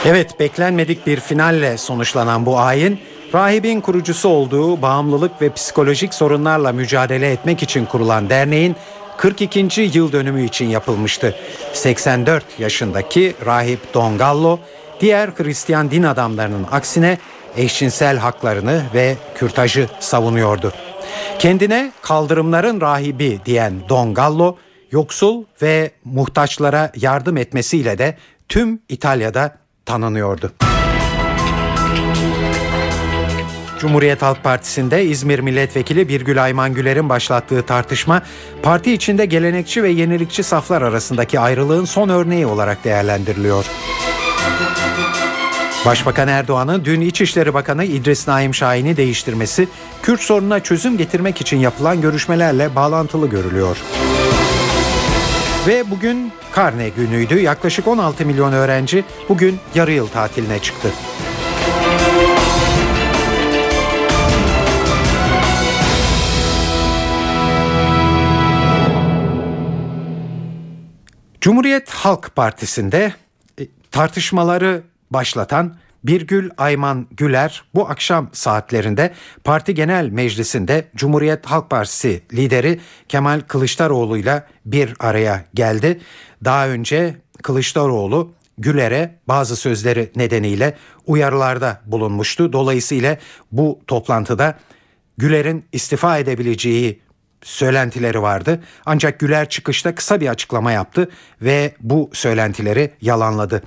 Evet 0.05 0.41
beklenmedik 0.41 1.07
bir 1.07 1.21
finalle 1.21 1.79
sonuçlanan 1.79 2.47
bu 2.47 2.59
ayin 2.59 3.01
rahibin 3.35 3.81
kurucusu 3.81 4.29
olduğu 4.29 4.83
bağımlılık 4.83 5.43
ve 5.43 5.53
psikolojik 5.53 6.15
sorunlarla 6.15 6.73
mücadele 6.73 7.33
etmek 7.33 7.63
için 7.63 7.85
kurulan 7.85 8.31
derneğin 8.31 8.77
42. 9.17 9.91
yıl 9.95 10.13
dönümü 10.13 10.45
için 10.45 10.67
yapılmıştı. 10.67 11.37
84 11.73 12.45
yaşındaki 12.59 13.35
rahip 13.47 13.95
Don 13.95 14.19
Gallo 14.19 14.59
diğer 15.01 15.29
Hristiyan 15.29 15.91
din 15.91 16.03
adamlarının 16.03 16.67
aksine 16.73 17.19
eşcinsel 17.57 18.19
haklarını 18.19 18.83
ve 18.95 19.17
kürtajı 19.35 19.89
savunuyordu. 20.01 20.73
Kendine 21.39 21.93
kaldırımların 22.03 22.81
rahibi 22.81 23.41
diyen 23.47 23.75
Don 23.89 24.15
Gallo 24.15 24.57
yoksul 24.91 25.45
ve 25.63 25.91
muhtaçlara 26.05 26.93
yardım 26.97 27.37
etmesiyle 27.37 27.99
de 27.99 28.17
tüm 28.49 28.81
İtalya'da 28.89 29.57
tanınıyordu. 29.87 30.53
Cumhuriyet 33.79 34.23
Halk 34.23 34.45
Partisi'nde 34.45 35.05
İzmir 35.05 35.39
Milletvekili 35.39 36.09
Birgül 36.09 36.45
Ayman 36.45 36.75
Güler'in 36.75 37.09
başlattığı 37.09 37.63
tartışma 37.63 38.23
parti 38.63 38.93
içinde 38.93 39.27
gelenekçi 39.27 39.83
ve 39.83 39.91
yenilikçi 39.91 40.43
saflar 40.43 40.83
arasındaki 40.83 41.41
ayrılığın 41.41 41.85
son 41.85 42.09
örneği 42.09 42.47
olarak 42.47 42.85
değerlendiriliyor. 42.85 43.65
Başbakan 45.87 46.29
Erdoğan'ın 46.29 46.85
dün 46.85 47.01
İçişleri 47.01 47.55
Bakanı 47.55 47.85
İdris 47.85 48.29
Naim 48.29 48.55
Şahin'i 48.55 48.97
değiştirmesi 48.97 49.69
Kürt 50.03 50.21
sorununa 50.21 50.61
çözüm 50.61 50.99
getirmek 50.99 51.41
için 51.41 51.57
yapılan 51.57 52.01
görüşmelerle 52.01 52.75
bağlantılı 52.75 53.27
görülüyor. 53.31 53.77
Ve 55.67 55.91
bugün 55.91 56.33
karne 56.53 56.89
günüydü. 56.89 57.41
Yaklaşık 57.41 57.89
16 57.89 58.27
milyon 58.27 58.53
öğrenci 58.53 59.05
bugün 59.29 59.59
yarı 59.75 59.93
yıl 59.93 60.09
tatiline 60.09 60.59
çıktı. 60.59 60.89
Cumhuriyet 71.47 71.91
Halk 71.91 72.37
Partisi'nde 72.37 73.15
e, 73.61 73.67
tartışmaları 73.91 74.83
başlatan 75.11 75.77
Birgül 76.05 76.51
Ayman 76.59 77.07
Güler 77.11 77.65
bu 77.75 77.89
akşam 77.89 78.31
saatlerinde 78.33 79.15
parti 79.45 79.75
genel 79.75 80.09
meclisinde 80.09 80.89
Cumhuriyet 80.97 81.47
Halk 81.47 81.71
Partisi 81.71 82.23
lideri 82.33 82.81
Kemal 83.09 83.41
Kılıçdaroğlu 83.41 84.19
ile 84.19 84.45
bir 84.65 84.95
araya 84.99 85.45
geldi. 85.55 86.01
Daha 86.45 86.69
önce 86.69 87.17
Kılıçdaroğlu 87.43 88.33
Güler'e 88.59 89.19
bazı 89.29 89.57
sözleri 89.57 90.13
nedeniyle 90.17 90.77
uyarılarda 91.07 91.83
bulunmuştu. 91.85 92.53
Dolayısıyla 92.53 93.19
bu 93.53 93.81
toplantıda 93.87 94.59
Güler'in 95.19 95.65
istifa 95.73 96.19
edebileceği 96.19 97.06
söylentileri 97.43 98.23
vardı. 98.23 98.61
Ancak 98.87 99.21
Güler 99.21 99.49
çıkışta 99.49 99.95
kısa 99.95 100.21
bir 100.21 100.29
açıklama 100.29 100.73
yaptı 100.73 101.11
ve 101.43 101.75
bu 101.81 102.11
söylentileri 102.13 102.91
yalanladı. 103.01 103.63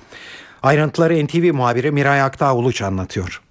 Ayrıntıları 0.62 1.26
NTV 1.26 1.54
muhabiri 1.54 1.90
Miray 1.90 2.22
Aktağ 2.22 2.54
Uluç 2.54 2.82
anlatıyor. 2.82 3.42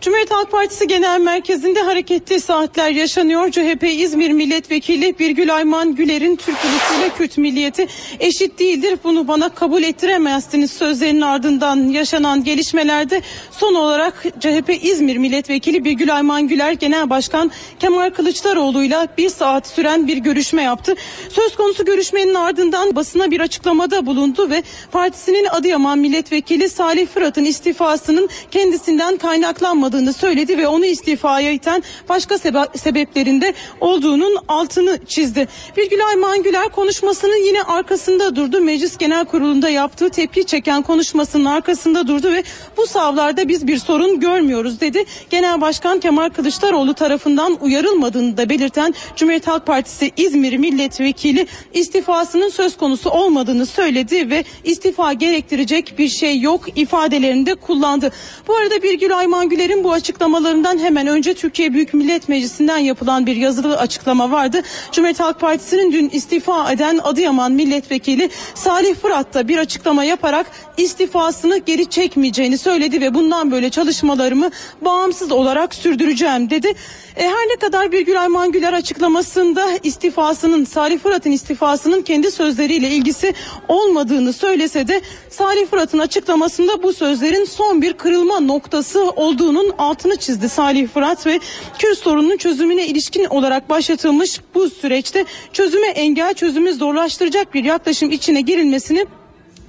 Cumhuriyet 0.00 0.30
Halk 0.30 0.50
Partisi 0.50 0.86
Genel 0.86 1.20
Merkezi'nde 1.20 1.82
hareketli 1.82 2.40
saatler 2.40 2.90
yaşanıyor. 2.90 3.50
CHP 3.50 3.84
İzmir 3.84 4.30
Milletvekili 4.30 5.18
Birgül 5.18 5.54
Ayman 5.54 5.94
Güler'in 5.94 6.36
Türk 6.36 6.56
ulusuyla 6.64 7.14
Kürt 7.16 7.38
milliyeti 7.38 7.86
eşit 8.20 8.58
değildir. 8.58 8.98
Bunu 9.04 9.28
bana 9.28 9.48
kabul 9.48 9.82
ettiremezsiniz 9.82 10.70
sözlerinin 10.70 11.20
ardından 11.20 11.88
yaşanan 11.88 12.44
gelişmelerde 12.44 13.22
son 13.50 13.74
olarak 13.74 14.22
CHP 14.40 14.78
İzmir 14.82 15.16
Milletvekili 15.16 15.84
Birgül 15.84 16.16
Ayman 16.16 16.48
Güler 16.48 16.72
Genel 16.72 17.10
Başkan 17.10 17.50
Kemal 17.80 18.10
Kılıçdaroğlu'yla 18.10 19.08
bir 19.18 19.28
saat 19.28 19.66
süren 19.66 20.06
bir 20.06 20.16
görüşme 20.16 20.62
yaptı. 20.62 20.94
Söz 21.28 21.56
konusu 21.56 21.84
görüşmenin 21.84 22.34
ardından 22.34 22.96
basına 22.96 23.30
bir 23.30 23.40
açıklamada 23.40 24.06
bulundu 24.06 24.50
ve 24.50 24.62
partisinin 24.92 25.46
Adıyaman 25.50 25.98
Milletvekili 25.98 26.68
Salih 26.68 27.06
Fırat'ın 27.06 27.44
istifasının 27.44 28.28
kendisinden 28.50 29.16
kaynaklanmadığı 29.16 29.85
olmadığını 29.86 30.12
söyledi 30.12 30.58
ve 30.58 30.68
onu 30.68 30.86
istifaya 30.86 31.50
iten 31.50 31.82
başka 32.08 32.34
sebe- 32.34 32.78
sebeplerinde 32.78 33.54
olduğunun 33.80 34.36
altını 34.48 34.98
çizdi. 35.06 35.48
Birgül 35.76 36.06
Ayman 36.06 36.42
Güler 36.42 36.68
konuşmasının 36.68 37.46
yine 37.46 37.62
arkasında 37.62 38.36
durdu. 38.36 38.60
Meclis 38.60 38.98
Genel 38.98 39.24
Kurulu'nda 39.24 39.68
yaptığı 39.68 40.10
tepki 40.10 40.46
çeken 40.46 40.82
konuşmasının 40.82 41.44
arkasında 41.44 42.08
durdu 42.08 42.32
ve 42.32 42.42
bu 42.76 42.86
savlarda 42.86 43.48
biz 43.48 43.66
bir 43.66 43.78
sorun 43.78 44.20
görmüyoruz 44.20 44.80
dedi. 44.80 45.04
Genel 45.30 45.60
Başkan 45.60 46.00
Kemal 46.00 46.30
Kılıçdaroğlu 46.30 46.94
tarafından 46.94 47.58
uyarılmadığını 47.60 48.36
da 48.36 48.48
belirten 48.48 48.94
Cumhuriyet 49.16 49.48
Halk 49.48 49.66
Partisi 49.66 50.10
İzmir 50.16 50.56
Milletvekili 50.56 51.46
istifasının 51.74 52.48
söz 52.48 52.76
konusu 52.76 53.10
olmadığını 53.10 53.66
söyledi 53.66 54.30
ve 54.30 54.44
istifa 54.64 55.12
gerektirecek 55.12 55.98
bir 55.98 56.08
şey 56.08 56.40
yok 56.40 56.64
ifadelerinde 56.76 57.54
kullandı. 57.54 58.12
Bu 58.48 58.56
arada 58.56 58.82
Birgül 58.82 59.16
Ayman 59.18 59.48
Güler'in 59.76 59.84
bu 59.84 59.92
açıklamalarından 59.92 60.78
hemen 60.78 61.06
önce 61.06 61.34
Türkiye 61.34 61.72
Büyük 61.72 61.94
Millet 61.94 62.28
Meclisi'nden 62.28 62.78
yapılan 62.78 63.26
bir 63.26 63.36
yazılı 63.36 63.78
açıklama 63.78 64.30
vardı. 64.30 64.62
Cumhuriyet 64.92 65.20
Halk 65.20 65.40
Partisi'nin 65.40 65.92
dün 65.92 66.08
istifa 66.08 66.72
eden 66.72 67.00
Adıyaman 67.02 67.52
Milletvekili 67.52 68.30
Salih 68.54 68.94
Fırat 68.94 69.34
da 69.34 69.48
bir 69.48 69.58
açıklama 69.58 70.04
yaparak 70.04 70.46
istifasını 70.76 71.58
geri 71.58 71.86
çekmeyeceğini 71.86 72.58
söyledi 72.58 73.00
ve 73.00 73.14
bundan 73.14 73.50
böyle 73.50 73.70
çalışmalarımı 73.70 74.50
bağımsız 74.80 75.32
olarak 75.32 75.74
sürdüreceğim 75.74 76.50
dedi. 76.50 76.72
E, 77.16 77.22
her 77.22 77.48
ne 77.48 77.56
kadar 77.56 77.92
Birgül 77.92 78.20
Ayman 78.20 78.52
Güler 78.52 78.72
açıklamasında 78.72 79.66
istifasının 79.82 80.64
Salih 80.64 80.98
Fırat'ın 80.98 81.30
istifasının 81.30 82.02
kendi 82.02 82.30
sözleriyle 82.30 82.88
ilgisi 82.88 83.34
olmadığını 83.68 84.32
söylese 84.32 84.88
de 84.88 85.00
Salih 85.30 85.66
Fırat'ın 85.66 85.98
açıklamasında 85.98 86.82
bu 86.82 86.92
sözlerin 86.92 87.44
son 87.44 87.82
bir 87.82 87.92
kırılma 87.92 88.40
noktası 88.40 89.10
olduğunun 89.10 89.65
altını 89.78 90.16
çizdi 90.16 90.48
Salih 90.48 90.88
Fırat 90.88 91.26
ve 91.26 91.40
Kürt 91.78 91.98
sorununun 91.98 92.36
çözümüne 92.36 92.86
ilişkin 92.86 93.24
olarak 93.24 93.70
başlatılmış 93.70 94.40
bu 94.54 94.70
süreçte 94.70 95.24
çözüme 95.52 95.88
engel 95.88 96.34
çözümü 96.34 96.72
zorlaştıracak 96.72 97.54
bir 97.54 97.64
yaklaşım 97.64 98.10
içine 98.10 98.40
girilmesini 98.40 99.06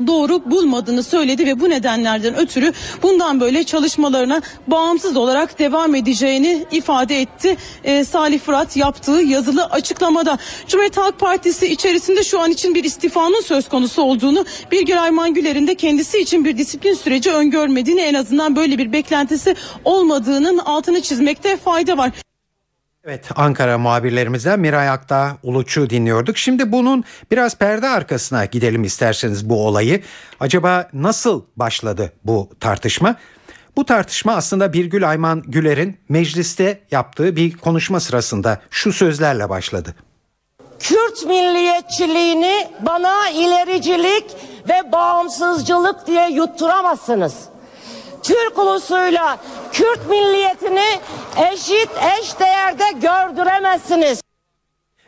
doğru 0.08 0.52
bulmadığını 0.52 1.04
söyledi 1.04 1.45
ve 1.45 1.60
bu 1.60 1.70
nedenlerden 1.70 2.38
ötürü 2.38 2.74
bundan 3.04 3.39
böyle 3.39 3.64
çalışmalarına 3.64 4.41
bağımsız 4.68 5.18
olarak 5.18 5.60
devam 5.60 5.95
edeceğini 5.95 6.66
ifade 6.72 7.22
etti. 7.22 7.58
Ee, 7.84 8.04
Salih 8.04 8.39
Fırat 8.39 8.78
yaptığı 8.78 9.22
yazılı 9.22 9.66
açıklamada 9.66 10.38
Cumhuriyet 10.68 10.98
Halk 10.98 11.20
Partisi 11.20 11.68
içerisinde 11.68 12.24
şu 12.24 12.39
an 12.39 12.52
için 12.52 12.76
bir 12.76 12.84
istifanın 12.84 13.41
söz 13.41 13.70
konusu 13.70 14.02
olduğunu 14.02 14.45
Birgül 14.72 15.04
Ayman 15.04 15.34
Güler'in 15.34 15.68
de 15.68 15.76
kendisi 15.76 16.20
için 16.20 16.45
bir 16.45 16.58
disiplin 16.58 16.93
süreci 16.93 17.32
öngörmediğini 17.32 18.02
en 18.02 18.14
azından 18.14 18.56
böyle 18.56 18.78
bir 18.78 18.93
beklentisi 18.93 19.56
olmadığının 19.86 20.58
altını 20.58 21.02
çizmekte 21.02 21.58
fayda 21.58 21.98
var. 21.98 22.26
Evet 23.08 23.30
Ankara 23.36 23.78
muhabirlerimizden 23.78 24.60
Miray 24.60 24.89
Akta 24.89 25.38
Uluç'u 25.43 25.89
dinliyorduk. 25.89 26.38
Şimdi 26.38 26.72
bunun 26.72 27.03
biraz 27.32 27.58
perde 27.58 27.88
arkasına 27.88 28.45
gidelim 28.45 28.84
isterseniz 28.84 29.49
bu 29.49 29.68
olayı. 29.68 30.01
Acaba 30.39 30.89
nasıl 30.93 31.43
başladı 31.55 32.14
bu 32.24 32.49
tartışma? 32.60 33.16
Bu 33.76 33.86
tartışma 33.86 34.34
aslında 34.34 34.74
Birgül 34.74 35.10
Ayman 35.10 35.41
Güler'in 35.41 35.97
mecliste 36.10 36.80
yaptığı 36.91 37.36
bir 37.36 37.58
konuşma 37.58 37.99
sırasında 37.99 38.62
şu 38.70 38.93
sözlerle 38.93 39.49
başladı. 39.49 39.95
Kürt 40.80 41.26
milliyetçiliğini 41.26 42.68
bana 42.82 43.30
ilericilik 43.30 44.26
ve 44.70 44.91
bağımsızcılık 44.91 46.08
diye 46.08 46.30
yutturamazsınız. 46.30 47.34
Türk 48.28 48.57
ulusuyla 48.57 49.39
Kürt 49.71 50.09
milliyetini 50.09 50.99
eşit 51.53 51.89
eş 52.19 52.39
değerde 52.39 52.84
gördüremezsiniz. 52.93 54.21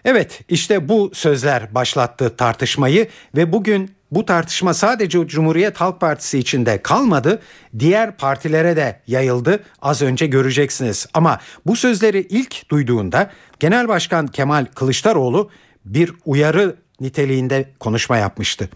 Evet 0.05 0.41
işte 0.49 0.89
bu 0.89 1.11
sözler 1.13 1.75
başlattı 1.75 2.35
tartışmayı 2.37 3.07
ve 3.35 3.53
bugün 3.53 3.91
bu 4.11 4.25
tartışma 4.25 4.73
sadece 4.73 5.27
Cumhuriyet 5.27 5.77
Halk 5.81 6.01
Partisi 6.01 6.39
içinde 6.39 6.81
kalmadı, 6.81 7.41
diğer 7.79 8.17
partilere 8.17 8.75
de 8.75 9.01
yayıldı. 9.07 9.63
Az 9.81 10.01
önce 10.01 10.27
göreceksiniz. 10.27 11.07
Ama 11.13 11.39
bu 11.65 11.75
sözleri 11.75 12.19
ilk 12.19 12.69
duyduğunda 12.69 13.31
Genel 13.59 13.87
Başkan 13.87 14.27
Kemal 14.27 14.65
Kılıçdaroğlu 14.75 15.49
bir 15.85 16.13
uyarı 16.25 16.75
niteliğinde 17.01 17.73
konuşma 17.79 18.17
yapmıştı. 18.17 18.69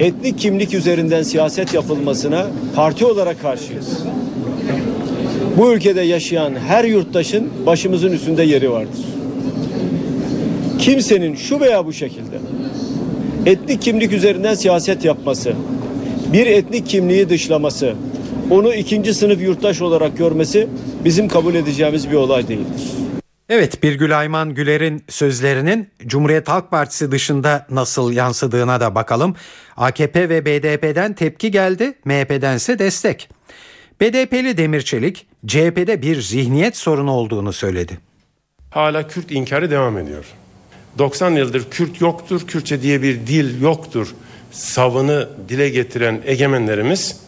Etnik 0.00 0.38
kimlik 0.38 0.74
üzerinden 0.74 1.22
siyaset 1.22 1.74
yapılmasına 1.74 2.46
parti 2.74 3.06
olarak 3.06 3.42
karşıyız. 3.42 3.98
Bu 5.56 5.72
ülkede 5.72 6.00
yaşayan 6.00 6.54
her 6.68 6.84
yurttaşın 6.84 7.50
başımızın 7.66 8.12
üstünde 8.12 8.42
yeri 8.42 8.70
vardır. 8.70 9.04
Kimsenin 10.78 11.34
şu 11.34 11.60
veya 11.60 11.86
bu 11.86 11.92
şekilde 11.92 12.38
etnik 13.46 13.82
kimlik 13.82 14.12
üzerinden 14.12 14.54
siyaset 14.54 15.04
yapması, 15.04 15.52
bir 16.32 16.46
etnik 16.46 16.86
kimliği 16.86 17.28
dışlaması, 17.28 17.94
onu 18.50 18.74
ikinci 18.74 19.14
sınıf 19.14 19.42
yurttaş 19.42 19.82
olarak 19.82 20.18
görmesi 20.18 20.68
bizim 21.04 21.28
kabul 21.28 21.54
edeceğimiz 21.54 22.10
bir 22.10 22.16
olay 22.16 22.48
değildir. 22.48 22.82
Evet 23.48 23.82
Birgül 23.82 24.18
Ayman 24.18 24.54
Güler'in 24.54 25.04
sözlerinin 25.08 25.90
Cumhuriyet 26.06 26.48
Halk 26.48 26.70
Partisi 26.70 27.10
dışında 27.10 27.66
nasıl 27.70 28.12
yansıdığına 28.12 28.80
da 28.80 28.94
bakalım. 28.94 29.36
AKP 29.76 30.28
ve 30.28 30.46
BDP'den 30.46 31.12
tepki 31.12 31.50
geldi, 31.50 31.94
MHP'dense 32.04 32.78
destek. 32.78 33.28
BDP'li 34.00 34.56
Demirçelik 34.56 35.26
CHP'de 35.46 36.02
bir 36.02 36.20
zihniyet 36.20 36.76
sorunu 36.76 37.10
olduğunu 37.10 37.52
söyledi. 37.52 37.98
Hala 38.70 39.08
Kürt 39.08 39.30
inkarı 39.30 39.70
devam 39.70 39.98
ediyor. 39.98 40.24
90 40.98 41.30
yıldır 41.30 41.70
Kürt 41.70 42.00
yoktur, 42.00 42.46
Kürtçe 42.46 42.82
diye 42.82 43.02
bir 43.02 43.26
dil 43.26 43.62
yoktur. 43.62 44.14
Savını 44.50 45.28
dile 45.48 45.68
getiren 45.68 46.22
egemenlerimiz 46.26 47.20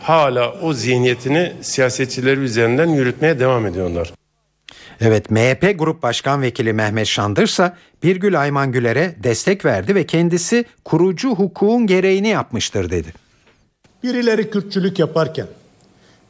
hala 0.00 0.52
o 0.52 0.72
zihniyetini 0.72 1.52
siyasetçileri 1.60 2.40
üzerinden 2.40 2.88
yürütmeye 2.88 3.40
devam 3.40 3.66
ediyorlar. 3.66 4.12
Evet 5.00 5.30
MHP 5.30 5.78
Grup 5.78 6.02
Başkan 6.02 6.42
Vekili 6.42 6.72
Mehmet 6.72 7.06
Şandırsa 7.06 7.76
Birgül 8.02 8.40
Ayman 8.40 8.72
Güler'e 8.72 9.16
destek 9.22 9.64
verdi 9.64 9.94
ve 9.94 10.06
kendisi 10.06 10.64
kurucu 10.84 11.28
hukukun 11.28 11.86
gereğini 11.86 12.28
yapmıştır 12.28 12.90
dedi. 12.90 13.12
Birileri 14.02 14.50
Kürtçülük 14.50 14.98
yaparken, 14.98 15.46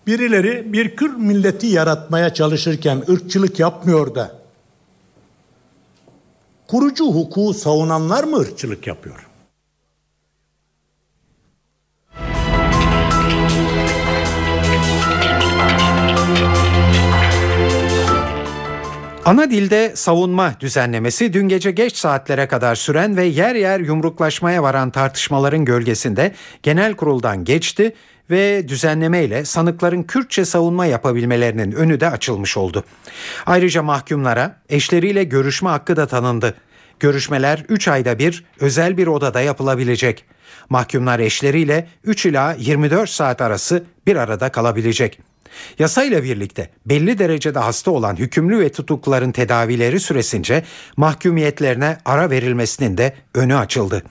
birileri 0.07 0.73
bir 0.73 0.97
Kürt 0.97 1.19
milleti 1.19 1.67
yaratmaya 1.67 2.35
çalışırken 2.35 3.03
ırkçılık 3.11 3.61
yapmıyor 3.61 4.15
da 4.15 4.33
kurucu 6.67 7.05
hukuku 7.05 7.55
savunanlar 7.55 8.25
mı 8.25 8.37
ırkçılık 8.37 8.87
yapıyor? 8.87 9.28
Ana 19.25 19.51
dilde 19.51 19.93
savunma 19.97 20.55
düzenlemesi 20.61 21.33
dün 21.33 21.49
gece 21.49 21.71
geç 21.71 21.97
saatlere 21.97 22.49
kadar 22.49 22.75
süren 22.75 23.17
ve 23.17 23.25
yer 23.25 23.55
yer 23.55 23.81
yumruklaşmaya 23.81 24.63
varan 24.63 24.91
tartışmaların 24.91 25.65
gölgesinde 25.65 26.33
genel 26.63 26.95
kuruldan 26.95 27.45
geçti 27.45 27.95
ve 28.31 28.69
düzenleme 28.69 29.25
ile 29.25 29.45
sanıkların 29.45 30.03
Kürtçe 30.03 30.45
savunma 30.45 30.87
yapabilmelerinin 30.87 31.73
önü 31.73 32.01
de 32.01 32.11
açılmış 32.11 32.57
oldu. 32.57 32.85
Ayrıca 33.47 33.83
mahkumlara 33.83 34.61
eşleriyle 34.69 35.25
görüşme 35.25 35.69
hakkı 35.71 35.97
da 35.97 36.07
tanındı. 36.07 36.55
Görüşmeler 37.01 37.65
3 37.69 37.89
ayda 37.89 38.19
bir 38.19 38.45
özel 38.61 38.97
bir 38.97 39.07
odada 39.07 39.41
yapılabilecek. 39.41 40.25
Mahkumlar 40.69 41.19
eşleriyle 41.19 41.89
3 42.05 42.27
ila 42.27 42.57
24 42.59 43.11
saat 43.11 43.41
arası 43.41 43.85
bir 44.07 44.17
arada 44.17 44.49
kalabilecek. 44.49 45.21
Yasayla 45.79 46.23
birlikte 46.23 46.71
belli 46.87 47.19
derecede 47.19 47.59
hasta 47.59 47.91
olan 47.91 48.17
hükümlü 48.17 48.59
ve 48.59 48.73
tutukluların 48.73 49.33
tedavileri 49.33 50.01
süresince 50.01 50.65
mahkumiyetlerine 50.97 51.99
ara 52.05 52.31
verilmesinin 52.31 52.99
de 52.99 53.15
önü 53.35 53.57
açıldı. 53.57 54.03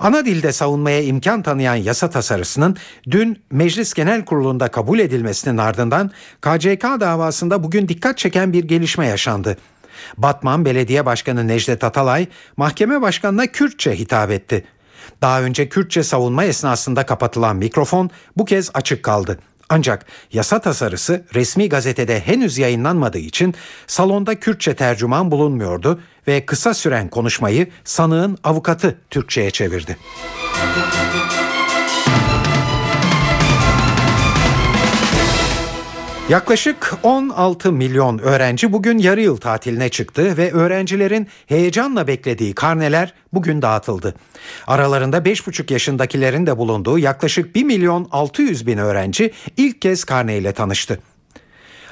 Ana 0.00 0.24
dilde 0.24 0.52
savunmaya 0.52 1.02
imkan 1.02 1.42
tanıyan 1.42 1.74
yasa 1.74 2.10
tasarısının 2.10 2.76
dün 3.10 3.42
Meclis 3.50 3.94
Genel 3.94 4.24
Kurulu'nda 4.24 4.68
kabul 4.68 4.98
edilmesinin 4.98 5.58
ardından 5.58 6.10
KCK 6.40 6.84
davasında 7.00 7.62
bugün 7.62 7.88
dikkat 7.88 8.18
çeken 8.18 8.52
bir 8.52 8.64
gelişme 8.64 9.06
yaşandı. 9.06 9.56
Batman 10.16 10.64
Belediye 10.64 11.06
Başkanı 11.06 11.48
Necdet 11.48 11.84
Atalay 11.84 12.26
mahkeme 12.56 13.02
başkanına 13.02 13.46
Kürtçe 13.46 13.98
hitap 13.98 14.30
etti. 14.30 14.64
Daha 15.22 15.42
önce 15.42 15.68
Kürtçe 15.68 16.02
savunma 16.02 16.44
esnasında 16.44 17.06
kapatılan 17.06 17.56
mikrofon 17.56 18.10
bu 18.36 18.44
kez 18.44 18.70
açık 18.74 19.02
kaldı. 19.02 19.38
Ancak 19.74 20.06
yasa 20.32 20.60
tasarısı 20.60 21.24
resmi 21.34 21.68
gazetede 21.68 22.20
henüz 22.20 22.58
yayınlanmadığı 22.58 23.18
için 23.18 23.54
salonda 23.86 24.40
Kürtçe 24.40 24.74
tercüman 24.74 25.30
bulunmuyordu 25.30 26.00
ve 26.28 26.46
kısa 26.46 26.74
süren 26.74 27.08
konuşmayı 27.08 27.70
sanığın 27.84 28.38
avukatı 28.44 28.98
Türkçe'ye 29.10 29.50
çevirdi. 29.50 29.96
Yaklaşık 36.32 36.94
16 37.02 37.72
milyon 37.72 38.18
öğrenci 38.18 38.72
bugün 38.72 38.98
yarı 38.98 39.20
yıl 39.20 39.36
tatiline 39.36 39.88
çıktı 39.88 40.36
ve 40.36 40.52
öğrencilerin 40.52 41.28
heyecanla 41.46 42.06
beklediği 42.06 42.54
karneler 42.54 43.14
bugün 43.32 43.62
dağıtıldı. 43.62 44.14
Aralarında 44.66 45.18
5,5 45.18 45.72
yaşındakilerin 45.72 46.46
de 46.46 46.58
bulunduğu 46.58 46.98
yaklaşık 46.98 47.54
1 47.54 47.64
milyon 47.64 48.08
600 48.10 48.66
bin 48.66 48.78
öğrenci 48.78 49.30
ilk 49.56 49.82
kez 49.82 50.04
karneyle 50.04 50.52
tanıştı. 50.52 51.00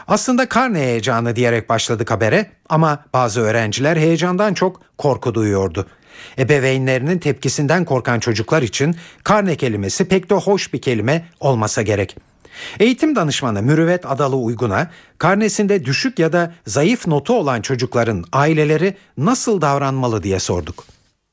Aslında 0.09 0.49
karne 0.49 0.79
heyecanı 0.79 1.37
diyerek 1.37 1.69
başladık 1.69 2.11
habere 2.11 2.51
ama 2.69 3.05
bazı 3.13 3.41
öğrenciler 3.41 3.97
heyecandan 3.97 4.55
çok 4.55 4.81
korku 4.99 5.35
duyuyordu. 5.35 5.87
Ebeveynlerinin 6.39 7.19
tepkisinden 7.19 7.85
korkan 7.85 8.21
çocuklar 8.21 8.63
için 8.63 8.97
karne 9.25 9.57
kelimesi 9.57 10.09
pek 10.09 10.31
de 10.31 10.35
hoş 10.35 10.73
bir 10.73 10.81
kelime 10.81 11.25
olmasa 11.41 11.83
gerek. 11.83 12.30
Eğitim 12.81 13.17
danışmanı 13.17 13.63
Mürüvvet 13.63 14.07
Adalı 14.07 14.37
Uygun'a 14.37 14.91
karnesinde 15.19 15.85
düşük 15.85 16.19
ya 16.19 16.33
da 16.33 16.53
zayıf 16.67 17.07
notu 17.07 17.35
olan 17.35 17.61
çocukların 17.61 18.25
aileleri 18.33 18.97
nasıl 19.19 19.61
davranmalı 19.61 20.23
diye 20.23 20.39
sorduk. 20.39 20.85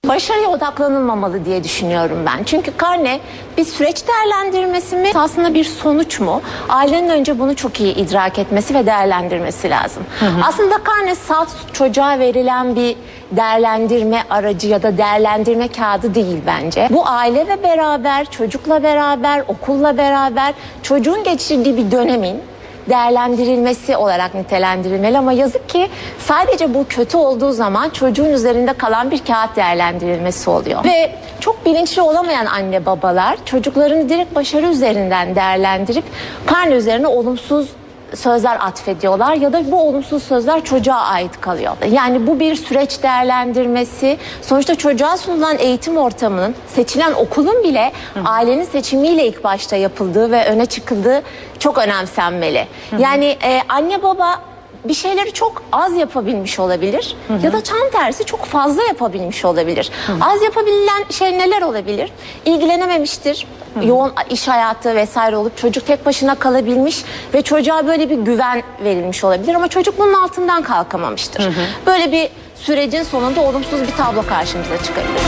Başarıya 0.07 0.49
odaklanılmamalı 0.49 1.45
diye 1.45 1.63
düşünüyorum 1.63 2.17
ben. 2.25 2.43
Çünkü 2.43 2.77
karne 2.77 3.19
bir 3.57 3.65
süreç 3.65 4.03
değerlendirmesi 4.07 4.95
mi 4.95 5.09
aslında 5.15 5.53
bir 5.53 5.63
sonuç 5.63 6.19
mu? 6.19 6.41
Ailenin 6.69 7.09
önce 7.09 7.39
bunu 7.39 7.55
çok 7.55 7.79
iyi 7.79 7.95
idrak 7.95 8.39
etmesi 8.39 8.73
ve 8.73 8.85
değerlendirmesi 8.85 9.69
lazım. 9.69 10.03
Hı 10.19 10.25
hı. 10.25 10.41
Aslında 10.43 10.83
karne 10.83 11.15
salt 11.15 11.49
çocuğa 11.73 12.19
verilen 12.19 12.75
bir 12.75 12.95
değerlendirme 13.31 14.23
aracı 14.29 14.67
ya 14.67 14.83
da 14.83 14.97
değerlendirme 14.97 15.67
kağıdı 15.67 16.15
değil 16.15 16.37
bence. 16.47 16.87
Bu 16.91 17.07
aile 17.07 17.47
ve 17.47 17.63
beraber, 17.63 18.31
çocukla 18.31 18.83
beraber, 18.83 19.43
okulla 19.47 19.97
beraber 19.97 20.53
çocuğun 20.83 21.23
geçirdiği 21.23 21.77
bir 21.77 21.91
dönemin 21.91 22.41
değerlendirilmesi 22.89 23.97
olarak 23.97 24.35
nitelendirilmeli 24.35 25.17
ama 25.17 25.33
yazık 25.33 25.69
ki 25.69 25.89
sadece 26.19 26.73
bu 26.73 26.85
kötü 26.89 27.17
olduğu 27.17 27.51
zaman 27.51 27.89
çocuğun 27.89 28.29
üzerinde 28.29 28.73
kalan 28.73 29.11
bir 29.11 29.25
kağıt 29.25 29.55
değerlendirilmesi 29.55 30.49
oluyor. 30.49 30.83
Ve 30.83 31.11
çok 31.39 31.65
bilinçli 31.65 32.01
olamayan 32.01 32.45
anne 32.45 32.85
babalar 32.85 33.38
çocuklarını 33.45 34.09
direkt 34.09 34.35
başarı 34.35 34.67
üzerinden 34.67 35.35
değerlendirip 35.35 36.03
karne 36.45 36.73
üzerine 36.75 37.07
olumsuz 37.07 37.67
sözler 38.16 38.58
atfediyorlar 38.62 39.34
ya 39.34 39.53
da 39.53 39.72
bu 39.72 39.82
olumsuz 39.82 40.24
sözler 40.24 40.64
çocuğa 40.64 40.97
ait 40.97 41.41
kalıyor. 41.41 41.78
Yani 41.91 42.28
bu 42.28 42.39
bir 42.39 42.55
süreç 42.55 43.03
değerlendirmesi. 43.03 44.18
Sonuçta 44.41 44.76
çocuğa 44.76 45.18
sunulan 45.18 45.58
eğitim 45.60 45.97
ortamının 45.97 46.55
seçilen 46.68 47.14
okulun 47.14 47.64
bile 47.64 47.91
ailenin 48.26 48.64
seçimiyle 48.64 49.28
ilk 49.28 49.43
başta 49.43 49.76
yapıldığı 49.76 50.32
ve 50.32 50.45
öne 50.45 50.66
çıkıldığı 50.66 51.22
çok 51.60 51.78
önemsenmeli. 51.78 52.68
Yani 52.97 53.38
e, 53.43 53.62
anne 53.70 54.03
baba 54.03 54.39
bir 54.88 54.93
şeyleri 54.93 55.31
çok 55.31 55.63
az 55.71 55.97
yapabilmiş 55.97 56.59
olabilir 56.59 57.15
ya 57.43 57.53
da 57.53 57.61
tam 57.61 57.89
tersi 57.91 58.25
çok 58.25 58.45
fazla 58.45 58.83
yapabilmiş 58.83 59.45
olabilir. 59.45 59.91
Az 60.21 60.41
yapabilen 60.41 61.03
şey 61.11 61.38
neler 61.39 61.61
olabilir? 61.61 62.11
İlgilenememiştir. 62.45 63.47
Yoğun 63.83 64.13
iş 64.29 64.47
hayatı 64.47 64.95
vesaire 64.95 65.38
olup 65.38 65.57
çocuk 65.57 65.88
tek 65.88 66.05
başına 66.05 66.35
kalabilmiş 66.35 67.03
ve 67.33 67.41
çocuğa 67.41 67.88
böyle 67.88 68.09
bir 68.09 68.17
güven 68.17 68.63
verilmiş 68.83 69.23
olabilir 69.23 69.55
ama 69.55 69.67
çocuk 69.67 69.99
bunun 69.99 70.13
altından 70.13 70.63
kalkamamıştır. 70.63 71.49
Böyle 71.85 72.11
bir 72.11 72.29
sürecin 72.55 73.03
sonunda 73.03 73.41
olumsuz 73.41 73.81
bir 73.81 73.91
tablo 73.97 74.25
karşımıza 74.29 74.77
çıkabilir. 74.77 75.21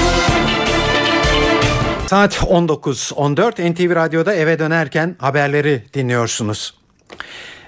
Saat 2.07 2.36
19.14 2.36 3.74
NTV 3.74 3.95
Radyo'da 3.95 4.34
eve 4.34 4.60
dönerken 4.60 5.16
haberleri 5.20 5.84
dinliyorsunuz. 5.93 6.74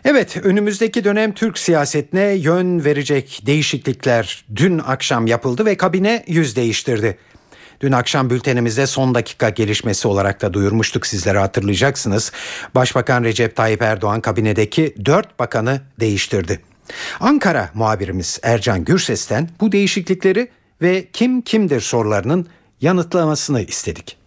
Evet 0.05 0.37
önümüzdeki 0.43 1.03
dönem 1.03 1.31
Türk 1.31 1.57
siyasetine 1.57 2.31
yön 2.33 2.85
verecek 2.85 3.41
değişiklikler 3.45 4.45
dün 4.55 4.79
akşam 4.79 5.27
yapıldı 5.27 5.65
ve 5.65 5.77
kabine 5.77 6.23
yüz 6.27 6.55
değiştirdi. 6.55 7.17
Dün 7.81 7.91
akşam 7.91 8.29
bültenimizde 8.29 8.87
son 8.87 9.15
dakika 9.15 9.49
gelişmesi 9.49 10.07
olarak 10.07 10.41
da 10.41 10.53
duyurmuştuk 10.53 11.07
sizlere 11.07 11.39
hatırlayacaksınız. 11.39 12.31
Başbakan 12.75 13.23
Recep 13.23 13.55
Tayyip 13.55 13.81
Erdoğan 13.81 14.21
kabinedeki 14.21 14.95
dört 15.05 15.39
bakanı 15.39 15.81
değiştirdi. 15.99 16.59
Ankara 17.19 17.69
muhabirimiz 17.73 18.39
Ercan 18.43 18.85
Gürses'ten 18.85 19.49
bu 19.61 19.71
değişiklikleri 19.71 20.47
ve 20.81 21.07
kim 21.13 21.41
kimdir 21.41 21.81
sorularının 21.81 22.47
yanıtlamasını 22.81 23.61
istedik. 23.61 24.20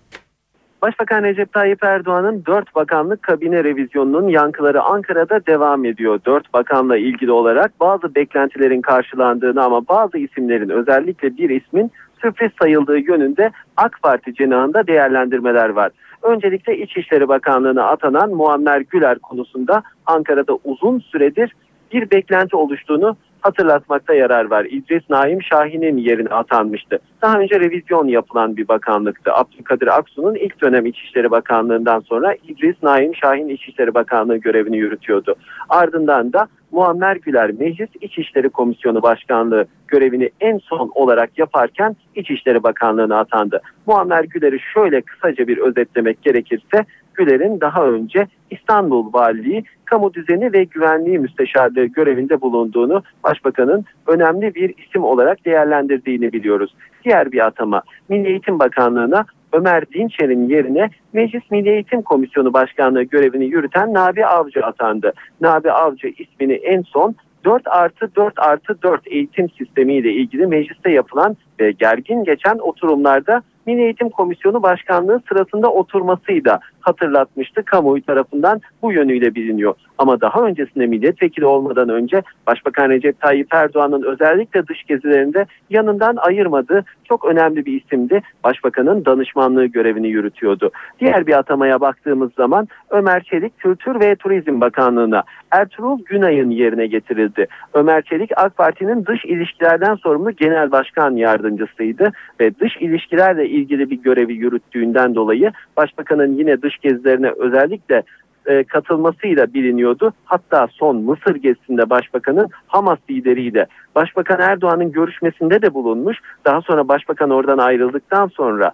Başbakan 0.85 1.22
Recep 1.22 1.53
Tayyip 1.53 1.85
Erdoğan'ın 1.85 2.45
4 2.47 2.74
bakanlık 2.74 3.22
kabine 3.22 3.64
revizyonunun 3.64 4.28
yankıları 4.28 4.82
Ankara'da 4.82 5.47
devam 5.47 5.85
ediyor. 5.85 6.20
4 6.26 6.55
bakanla 6.55 6.97
ilgili 6.97 7.32
olarak 7.32 7.80
bazı 7.80 8.14
beklentilerin 8.14 8.80
karşılandığını 8.80 9.64
ama 9.64 9.89
bazı 9.89 10.18
isimlerin 10.18 10.68
özellikle 10.68 11.37
bir 11.37 11.51
ismin 11.51 11.91
sürpriz 12.22 12.51
sayıldığı 12.62 12.99
yönünde 12.99 13.51
AK 13.76 14.03
Parti 14.03 14.35
cenahında 14.35 14.87
değerlendirmeler 14.87 15.68
var. 15.68 15.91
Öncelikle 16.22 16.78
İçişleri 16.78 17.28
Bakanlığı'na 17.28 17.85
atanan 17.85 18.30
Muammer 18.30 18.80
Güler 18.80 19.18
konusunda 19.18 19.82
Ankara'da 20.07 20.59
uzun 20.64 20.99
süredir 20.99 21.53
bir 21.93 22.11
beklenti 22.11 22.57
oluştuğunu 22.57 23.16
hatırlatmakta 23.45 24.14
yarar 24.14 24.45
var. 24.45 24.64
İdris 24.64 25.11
Naim 25.11 25.42
Şahin'in 25.42 25.97
yerine 25.97 26.28
atanmıştı. 26.28 26.99
Daha 27.22 27.38
önce 27.38 27.61
revizyon 27.61 28.09
yapılan 28.09 28.57
bir 28.57 28.68
bakanlıktı. 28.68 29.34
Abdülkadir 29.34 29.99
Aksu'nun 29.99 30.34
ilk 30.34 30.61
dönem 30.61 30.86
İçişleri 30.86 31.30
Bakanlığı'ndan 31.30 32.01
sonra 32.01 32.34
İdris 32.49 32.76
Naim 32.82 33.14
Şahin 33.14 33.49
İçişleri 33.49 33.95
Bakanlığı 33.95 34.36
görevini 34.36 34.76
yürütüyordu. 34.76 35.34
Ardından 35.68 36.32
da 36.32 36.49
Muammer 36.72 37.16
Güler 37.16 37.51
Meclis 37.51 37.90
İçişleri 38.01 38.49
Komisyonu 38.49 39.03
Başkanlığı 39.03 39.66
görevini 39.88 40.30
en 40.40 40.59
son 40.59 40.92
olarak 40.95 41.38
yaparken 41.38 41.97
İçişleri 42.14 42.62
Bakanlığı'na 42.62 43.18
atandı. 43.18 43.61
Muammer 43.86 44.24
Güler'i 44.24 44.61
şöyle 44.74 45.03
kısaca 45.03 45.49
bir 45.49 45.59
özetlemek 45.59 46.22
gerekirse 46.22 46.84
Güler'in 47.14 47.60
daha 47.60 47.86
önce 47.86 48.26
İstanbul 48.50 49.12
Valiliği 49.12 49.64
Kamu 49.84 50.14
Düzeni 50.14 50.52
ve 50.52 50.64
Güvenliği 50.64 51.18
Müsteşarlığı 51.18 51.84
görevinde 51.84 52.40
bulunduğunu 52.40 53.02
Başbakanın 53.24 53.84
önemli 54.06 54.54
bir 54.54 54.74
isim 54.86 55.04
olarak 55.04 55.44
değerlendirdiğini 55.44 56.32
biliyoruz. 56.32 56.74
Diğer 57.04 57.32
bir 57.32 57.46
atama 57.46 57.82
Milli 58.08 58.28
Eğitim 58.28 58.58
Bakanlığı'na 58.58 59.24
Ömer 59.52 59.84
Dinçer'in 59.92 60.48
yerine 60.48 60.90
Meclis 61.12 61.50
Milli 61.50 61.70
Eğitim 61.70 62.02
Komisyonu 62.02 62.52
Başkanlığı 62.52 63.02
görevini 63.02 63.44
yürüten 63.44 63.94
Nabi 63.94 64.26
Avcı 64.26 64.66
atandı. 64.66 65.12
Nabi 65.40 65.70
Avcı 65.70 66.08
ismini 66.08 66.52
en 66.52 66.82
son 66.82 67.14
4 67.44 67.62
artı 67.66 68.14
4 68.16 68.38
artı 68.38 68.82
4 68.82 69.06
eğitim 69.06 69.50
sistemiyle 69.50 70.12
ilgili 70.12 70.46
mecliste 70.46 70.90
yapılan 70.90 71.36
ve 71.60 71.72
gergin 71.72 72.24
geçen 72.24 72.58
oturumlarda 72.58 73.42
Milli 73.66 73.82
Eğitim 73.82 74.08
Komisyonu 74.08 74.62
Başkanlığı 74.62 75.20
sırasında 75.28 75.72
oturmasıyla 75.72 76.60
hatırlatmıştı. 76.80 77.64
Kamuoyu 77.64 78.02
tarafından 78.02 78.60
bu 78.82 78.92
yönüyle 78.92 79.34
biliniyor. 79.34 79.74
Ama 79.98 80.20
daha 80.20 80.42
öncesinde 80.42 80.86
milletvekili 80.86 81.46
olmadan 81.46 81.88
önce 81.88 82.22
Başbakan 82.46 82.90
Recep 82.90 83.20
Tayyip 83.20 83.54
Erdoğan'ın 83.54 84.02
özellikle 84.02 84.66
dış 84.66 84.84
gezilerinde 84.84 85.46
yanından 85.70 86.16
ayırmadığı 86.16 86.84
çok 87.08 87.24
önemli 87.24 87.66
bir 87.66 87.82
isimdi. 87.82 88.22
Başbakanın 88.44 89.04
danışmanlığı 89.04 89.66
görevini 89.66 90.08
yürütüyordu. 90.08 90.70
Diğer 91.00 91.26
bir 91.26 91.38
atamaya 91.38 91.80
baktığımız 91.80 92.34
zaman 92.36 92.68
Ömer 92.90 93.22
Çelik 93.22 93.58
Kültür 93.58 94.00
ve 94.00 94.16
Turizm 94.16 94.60
Bakanlığı'na 94.60 95.22
Ertuğrul 95.50 95.98
Günay'ın 96.04 96.50
yerine 96.50 96.86
getirildi. 96.86 97.46
Ömer 97.74 98.02
Çelik 98.02 98.30
AK 98.36 98.56
Parti'nin 98.56 99.06
dış 99.06 99.24
ilişkilerden 99.24 99.94
sorumlu 99.94 100.30
genel 100.30 100.72
başkan 100.72 101.16
yardımcısıydı 101.16 102.12
ve 102.40 102.58
dış 102.58 102.76
ilişkilerle 102.76 103.48
ilgili 103.55 103.90
bir 103.90 103.96
görevi 104.02 104.34
yürüttüğünden 104.34 105.14
dolayı 105.14 105.52
Başbakanın 105.76 106.32
yine 106.38 106.62
dış 106.62 106.78
gezilerine 106.78 107.30
özellikle 107.38 108.02
e, 108.46 108.64
katılmasıyla 108.64 109.55
biliniyordu. 109.55 110.12
Hatta 110.24 110.68
son 110.70 110.96
Mısır 110.96 111.34
gezisinde 111.34 111.90
başbakanın 111.90 112.48
Hamas 112.66 112.98
lideriyle 113.11 113.66
Başbakan 113.94 114.40
Erdoğan'ın 114.40 114.92
görüşmesinde 114.92 115.62
de 115.62 115.74
bulunmuş. 115.74 116.18
Daha 116.44 116.61
sonra 116.61 116.88
başbakan 116.88 117.30
oradan 117.30 117.59
ayrıldıktan 117.59 118.28
sonra 118.28 118.72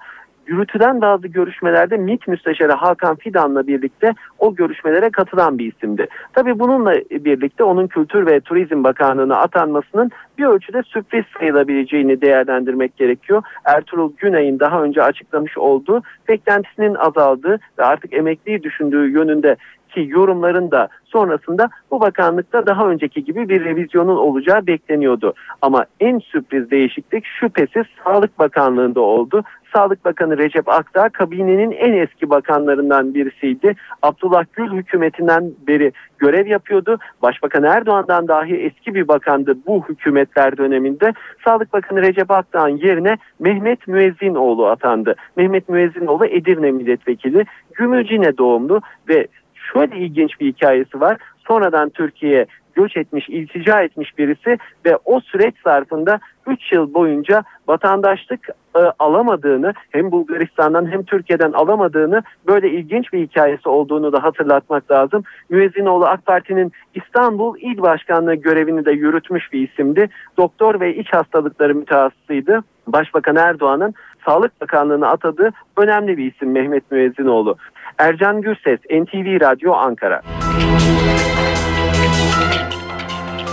yürütülen 0.50 1.00
bazı 1.00 1.28
görüşmelerde 1.28 1.96
MİT 1.96 2.28
Müsteşarı 2.28 2.72
Hakan 2.72 3.16
Fidan'la 3.16 3.66
birlikte 3.66 4.14
o 4.38 4.54
görüşmelere 4.54 5.10
katılan 5.10 5.58
bir 5.58 5.72
isimdi. 5.72 6.06
Tabii 6.32 6.58
bununla 6.58 6.94
birlikte 7.10 7.64
onun 7.64 7.86
Kültür 7.86 8.26
ve 8.26 8.40
Turizm 8.40 8.84
Bakanlığı'na 8.84 9.36
atanmasının 9.36 10.10
bir 10.38 10.44
ölçüde 10.44 10.82
sürpriz 10.82 11.24
sayılabileceğini 11.38 12.20
değerlendirmek 12.20 12.96
gerekiyor. 12.96 13.42
Ertuğrul 13.64 14.12
Güney'in 14.16 14.58
daha 14.58 14.82
önce 14.82 15.02
açıklamış 15.02 15.58
olduğu 15.58 16.02
beklentisinin 16.28 16.94
azaldığı 16.94 17.58
ve 17.78 17.84
artık 17.84 18.12
emekliyi 18.12 18.62
düşündüğü 18.62 19.10
yönünde 19.10 19.56
ki 19.90 20.06
yorumların 20.08 20.70
da 20.70 20.88
sonrasında 21.04 21.68
bu 21.90 22.00
bakanlıkta 22.00 22.66
daha 22.66 22.88
önceki 22.88 23.24
gibi 23.24 23.48
bir 23.48 23.64
revizyonun 23.64 24.16
olacağı 24.16 24.66
bekleniyordu. 24.66 25.34
Ama 25.62 25.84
en 26.00 26.18
sürpriz 26.18 26.70
değişiklik 26.70 27.24
şüphesiz 27.26 27.84
Sağlık 28.04 28.38
Bakanlığı'nda 28.38 29.00
oldu. 29.00 29.44
Sağlık 29.72 30.04
Bakanı 30.04 30.38
Recep 30.38 30.68
Akdağ 30.68 31.08
kabinenin 31.08 31.70
en 31.70 31.92
eski 31.92 32.30
bakanlarından 32.30 33.14
birisiydi. 33.14 33.74
Abdullah 34.02 34.44
Gül 34.52 34.72
hükümetinden 34.72 35.50
beri 35.66 35.92
görev 36.18 36.46
yapıyordu. 36.46 36.98
Başbakan 37.22 37.64
Erdoğan'dan 37.64 38.28
dahi 38.28 38.56
eski 38.56 38.94
bir 38.94 39.08
bakandı 39.08 39.54
bu 39.66 39.84
hükümetler 39.88 40.56
döneminde. 40.56 41.12
Sağlık 41.44 41.72
Bakanı 41.72 42.02
Recep 42.02 42.30
Akdağ'ın 42.30 42.76
yerine 42.76 43.16
Mehmet 43.38 43.88
Müezzinoğlu 43.88 44.66
atandı. 44.66 45.14
Mehmet 45.36 45.68
Müezzinoğlu 45.68 46.26
Edirne 46.26 46.70
milletvekili, 46.70 47.44
Gümülcine 47.74 48.38
doğumlu 48.38 48.80
ve 49.08 49.26
şöyle 49.72 49.96
ilginç 49.96 50.40
bir 50.40 50.46
hikayesi 50.46 51.00
var. 51.00 51.16
Sonradan 51.46 51.90
Türkiye'ye 51.90 52.46
göç 52.74 52.96
etmiş, 52.96 53.28
iltica 53.28 53.82
etmiş 53.82 54.18
birisi 54.18 54.58
ve 54.86 54.96
o 55.04 55.20
süreç 55.20 55.54
zarfında 55.64 56.20
3 56.46 56.72
yıl 56.72 56.94
boyunca 56.94 57.42
vatandaşlık 57.68 58.48
e, 58.76 58.78
alamadığını 58.98 59.72
hem 59.90 60.10
Bulgaristan'dan 60.10 60.92
hem 60.92 61.02
Türkiye'den 61.02 61.52
alamadığını 61.52 62.22
böyle 62.46 62.70
ilginç 62.70 63.12
bir 63.12 63.22
hikayesi 63.22 63.68
olduğunu 63.68 64.12
da 64.12 64.22
hatırlatmak 64.22 64.90
lazım. 64.90 65.22
Müezzinoğlu 65.50 66.06
AK 66.06 66.26
Parti'nin 66.26 66.72
İstanbul 66.94 67.58
İl 67.58 67.82
Başkanlığı 67.82 68.34
görevini 68.34 68.84
de 68.84 68.92
yürütmüş 68.92 69.52
bir 69.52 69.68
isimdi. 69.68 70.08
Doktor 70.36 70.80
ve 70.80 70.96
iç 70.96 71.12
hastalıkları 71.12 71.74
mütehassısıydı. 71.74 72.60
Başbakan 72.86 73.36
Erdoğan'ın 73.36 73.94
Sağlık 74.24 74.60
Bakanlığı'na 74.60 75.08
atadığı 75.08 75.50
önemli 75.76 76.16
bir 76.16 76.32
isim 76.34 76.52
Mehmet 76.52 76.90
Müezzinoğlu. 76.90 77.56
Ercan 77.98 78.42
Gürses, 78.42 78.80
NTV 78.90 79.40
Radyo 79.40 79.72
Ankara. 79.72 80.22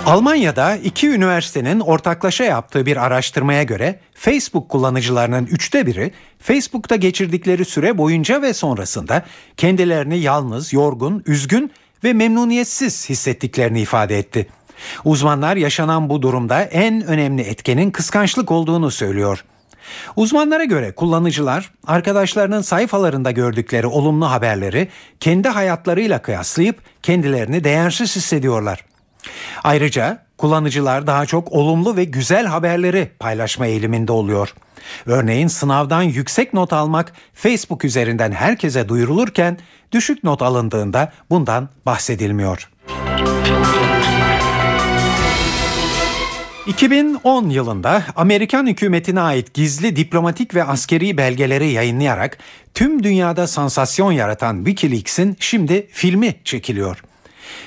Almanya'da 0.07 0.75
iki 0.75 1.09
üniversitenin 1.09 1.79
ortaklaşa 1.79 2.43
yaptığı 2.43 2.85
bir 2.85 3.05
araştırmaya 3.05 3.63
göre 3.63 3.99
Facebook 4.13 4.69
kullanıcılarının 4.69 5.45
üçte 5.45 5.85
biri 5.85 6.11
Facebook'ta 6.39 6.95
geçirdikleri 6.95 7.65
süre 7.65 7.97
boyunca 7.97 8.41
ve 8.41 8.53
sonrasında 8.53 9.25
kendilerini 9.57 10.17
yalnız, 10.17 10.73
yorgun, 10.73 11.23
üzgün 11.25 11.71
ve 12.03 12.13
memnuniyetsiz 12.13 13.09
hissettiklerini 13.09 13.81
ifade 13.81 14.17
etti. 14.17 14.47
Uzmanlar 15.05 15.55
yaşanan 15.55 16.09
bu 16.09 16.21
durumda 16.21 16.61
en 16.61 17.01
önemli 17.01 17.41
etkenin 17.41 17.91
kıskançlık 17.91 18.51
olduğunu 18.51 18.91
söylüyor. 18.91 19.43
Uzmanlara 20.15 20.63
göre 20.63 20.91
kullanıcılar 20.91 21.71
arkadaşlarının 21.87 22.61
sayfalarında 22.61 23.31
gördükleri 23.31 23.87
olumlu 23.87 24.31
haberleri 24.31 24.87
kendi 25.19 25.47
hayatlarıyla 25.49 26.21
kıyaslayıp 26.21 26.81
kendilerini 27.03 27.63
değersiz 27.63 28.15
hissediyorlar. 28.15 28.85
Ayrıca 29.63 30.27
kullanıcılar 30.37 31.07
daha 31.07 31.25
çok 31.25 31.51
olumlu 31.51 31.95
ve 31.95 32.03
güzel 32.03 32.45
haberleri 32.45 33.11
paylaşma 33.19 33.65
eğiliminde 33.65 34.11
oluyor. 34.11 34.53
Örneğin 35.05 35.47
sınavdan 35.47 36.01
yüksek 36.01 36.53
not 36.53 36.73
almak 36.73 37.13
Facebook 37.33 37.85
üzerinden 37.85 38.31
herkese 38.31 38.89
duyurulurken 38.89 39.57
düşük 39.91 40.23
not 40.23 40.41
alındığında 40.41 41.11
bundan 41.29 41.69
bahsedilmiyor. 41.85 42.69
2010 46.67 47.49
yılında 47.49 48.03
Amerikan 48.15 48.67
hükümetine 48.67 49.21
ait 49.21 49.53
gizli 49.53 49.95
diplomatik 49.95 50.55
ve 50.55 50.63
askeri 50.63 51.17
belgeleri 51.17 51.67
yayınlayarak 51.67 52.37
tüm 52.73 53.03
dünyada 53.03 53.47
sansasyon 53.47 54.11
yaratan 54.11 54.65
WikiLeaks'in 54.65 55.37
şimdi 55.39 55.87
filmi 55.91 56.35
çekiliyor. 56.43 57.03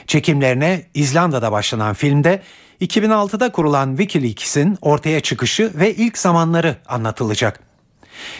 Çekimlerine 0.07 0.83
İzlanda'da 0.95 1.53
başlanan 1.53 1.95
filmde 1.95 2.43
2006'da 2.81 3.53
kurulan 3.53 3.97
WikiLeaks'in 3.97 4.79
ortaya 4.81 5.21
çıkışı 5.21 5.73
ve 5.75 5.95
ilk 5.95 6.19
zamanları 6.19 6.77
anlatılacak. 6.87 7.61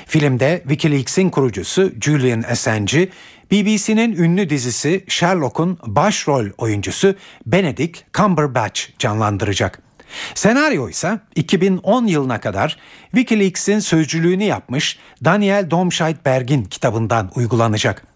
Filmde 0.07 0.63
WikiLeaks'in 0.63 1.31
kurucusu 1.31 1.93
Julian 2.01 2.43
Assange'i 2.43 3.09
BBC'nin 3.51 4.17
ünlü 4.17 4.51
dizisi 4.51 5.05
Sherlock'un 5.09 5.79
başrol 5.87 6.47
oyuncusu 6.59 7.15
Benedict 7.47 7.99
Cumberbatch 8.15 8.81
canlandıracak. 8.99 9.90
Senaryo 10.35 10.89
ise 10.89 11.21
2010 11.37 12.07
yılına 12.07 12.41
kadar 12.41 12.77
WikiLeaks'in 13.11 13.79
sözcülüğünü 13.79 14.45
yapmış 14.45 14.99
Daniel 15.25 15.71
Domscheit-Berg'in 15.71 16.65
kitabından 16.65 17.31
uygulanacak. 17.35 18.07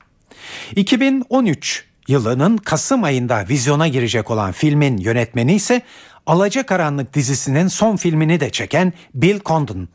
2013 0.76 1.84
yılının 2.08 2.56
Kasım 2.56 3.04
ayında 3.04 3.48
vizyona 3.48 3.88
girecek 3.88 4.30
olan 4.30 4.52
filmin 4.52 4.98
yönetmeni 4.98 5.54
ise 5.54 5.82
Alacakaranlık 6.26 7.14
dizisinin 7.14 7.68
son 7.68 7.96
filmini 7.96 8.40
de 8.40 8.50
çeken 8.50 8.92
Bill 9.14 9.40
Condon. 9.44 9.88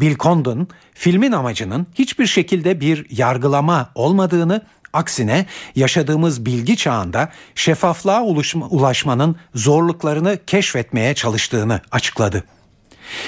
Bill 0.00 0.16
Condon 0.16 0.68
filmin 0.94 1.32
amacının 1.32 1.86
hiçbir 1.94 2.26
şekilde 2.26 2.80
bir 2.80 3.06
yargılama 3.10 3.90
olmadığını 3.94 4.62
Aksine 4.92 5.46
yaşadığımız 5.74 6.46
bilgi 6.46 6.76
çağında 6.76 7.28
şeffaflığa 7.54 8.22
ulaşmanın 8.70 9.36
zorluklarını 9.54 10.38
keşfetmeye 10.46 11.14
çalıştığını 11.14 11.80
açıkladı. 11.90 12.44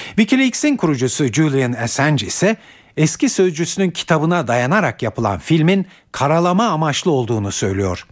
Wikileaks'in 0.07 0.77
kurucusu 0.77 1.27
Julian 1.27 1.73
Assange 1.73 2.25
ise 2.25 2.55
eski 2.97 3.29
sözcüsünün 3.29 3.91
kitabına 3.91 4.47
dayanarak 4.47 5.03
yapılan 5.03 5.39
filmin 5.39 5.87
karalama 6.11 6.67
amaçlı 6.67 7.11
olduğunu 7.11 7.51
söylüyor. 7.51 8.05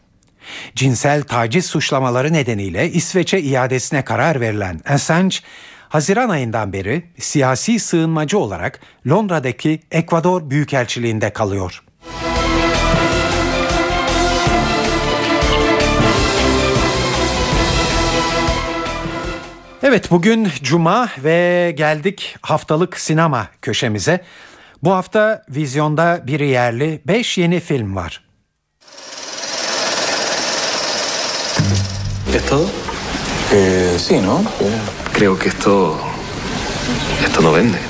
Cinsel 0.76 1.24
taciz 1.24 1.66
suçlamaları 1.66 2.34
nedeniyle 2.34 2.92
İsveç'e 2.92 3.42
iadesine 3.42 4.06
karar 4.06 4.42
verilen 4.42 4.82
Assange, 4.90 5.38
Haziran 5.90 6.30
ayından 6.30 6.74
beri 6.74 7.04
siyasi 7.20 7.80
sığınmacı 7.80 8.38
olarak 8.40 8.80
Londra'daki 9.10 9.80
Ekvador 9.92 10.50
Büyükelçiliğinde 10.50 11.34
kalıyor. 11.34 11.84
Evet 19.84 20.12
bugün 20.12 20.48
cuma 20.64 21.10
ve 21.18 21.72
geldik 21.78 22.36
haftalık 22.42 23.00
sinema 23.00 23.48
köşemize. 23.62 24.24
Bu 24.84 24.92
hafta 24.94 25.44
vizyonda 25.50 26.22
biri 26.28 26.48
yerli 26.48 27.02
5 27.08 27.38
yeni 27.38 27.60
film 27.60 27.96
var. 27.96 28.24
¿Es 32.36 32.46
todo? 32.50 32.70
Eh, 33.52 33.98
sí, 34.00 34.22
¿no? 34.22 34.44
Creo 35.14 35.40
que 35.40 35.50
esto. 35.50 35.98
Esto 37.26 37.42
no 37.42 37.54
vende. 37.54 37.89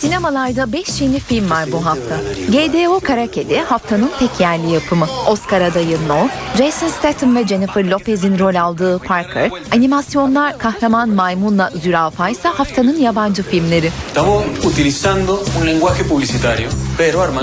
Sinemalarda 0.00 0.72
5 0.72 1.00
yeni 1.00 1.20
film 1.20 1.50
var 1.50 1.72
bu 1.72 1.86
hafta. 1.86 2.16
GDO 2.48 3.00
Kara 3.00 3.26
Kedi 3.26 3.58
haftanın 3.58 4.10
tek 4.18 4.40
yerli 4.40 4.72
yapımı. 4.72 5.06
Oscar 5.28 5.60
adayı 5.60 5.98
No, 6.08 6.28
Jason 6.58 6.88
Statham 6.88 7.36
ve 7.36 7.46
Jennifer 7.46 7.84
Lopez'in 7.84 8.38
rol 8.38 8.54
aldığı 8.54 8.98
Parker, 8.98 9.50
animasyonlar 9.72 10.58
Kahraman 10.58 11.08
Maymun'la 11.08 11.70
Zürafa 11.82 12.28
ise 12.28 12.48
haftanın 12.48 12.96
yabancı 12.96 13.42
filmleri. 13.42 13.90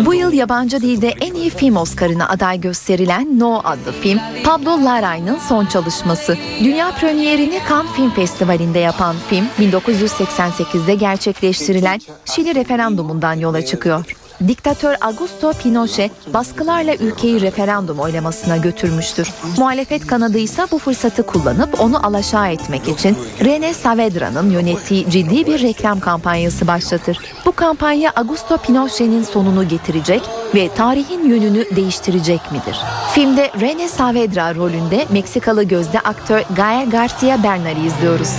Bu 0.06 0.14
yıl 0.14 0.34
yabancı 0.34 0.82
dilde 0.82 1.14
en 1.22 1.34
iyi 1.34 1.50
film 1.50 1.76
Oscar'ına 1.76 2.30
aday 2.30 2.62
gösterilen 2.62 3.40
No 3.40 3.62
adlı 3.64 3.92
film, 4.02 4.20
Pablo 4.44 4.70
Larraín'ın 4.86 5.38
son 5.50 5.66
çalışması. 5.66 6.38
Dünya 6.64 6.92
premierini 6.92 7.60
Cannes 7.70 7.92
Film 7.92 8.10
Festivali'nde 8.12 8.80
yapan 8.80 9.16
film, 9.30 9.46
1988'de 9.60 10.96
gerçekleştirilen 10.96 12.02
Şili 12.44 12.56
referandumundan 12.56 13.34
yola 13.34 13.66
çıkıyor. 13.66 14.06
Diktatör 14.48 14.96
Augusto 15.02 15.52
Pinochet 15.54 16.12
baskılarla 16.34 16.96
ülkeyi 16.96 17.42
referandum 17.42 18.00
oylamasına 18.00 18.58
götürmüştür. 18.58 19.30
Muhalefet 19.58 20.08
kanadı 20.08 20.38
ise 20.38 20.64
bu 20.72 20.80
fırsatı 20.80 21.26
kullanıp 21.26 21.82
onu 21.82 22.06
alaşağı 22.06 22.52
etmek 22.52 22.88
için 22.88 23.18
René 23.40 23.74
Saavedra'nın 23.74 24.50
yönettiği 24.50 25.10
ciddi 25.10 25.48
bir 25.48 25.62
reklam 25.62 26.00
kampanyası 26.00 26.68
başlatır. 26.68 27.18
Bu 27.46 27.52
kampanya 27.52 28.12
Augusto 28.16 28.58
Pinochet'in 28.58 29.24
sonunu 29.24 29.68
getirecek 29.68 30.22
ve 30.56 30.70
tarihin 30.76 31.30
yönünü 31.30 31.76
değiştirecek 31.76 32.52
midir? 32.52 32.78
Filmde 33.14 33.48
René 33.48 33.88
Saavedra 33.88 34.56
rolünde 34.56 35.06
Meksikalı 35.12 35.64
gözde 35.64 36.00
aktör 36.00 36.42
Gael 36.56 36.90
Garcia 36.90 37.44
Bernal'i 37.44 37.86
izliyoruz. 37.88 38.30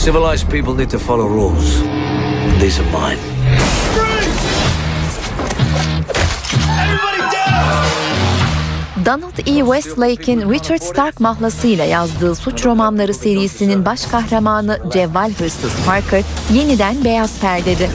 Civilized 0.00 0.50
people 0.50 0.72
need 0.72 0.88
to 0.88 0.98
follow 0.98 1.26
rules. 1.28 1.82
These 2.58 2.80
are 2.80 2.90
mine. 2.90 3.18
Donald 9.04 9.38
E. 9.46 9.62
Westlake'in 9.62 10.50
Richard 10.50 10.80
Stark 10.80 11.20
mahlasıyla 11.20 11.84
yazdığı 11.84 12.34
suç 12.34 12.66
romanları 12.66 13.14
serisinin 13.14 13.84
baş 13.84 14.06
kahramanı 14.06 14.78
cevval 14.92 15.32
hırsız 15.32 15.72
Parker 15.86 16.24
yeniden 16.52 17.04
beyaz 17.04 17.40
perdede. 17.40 17.88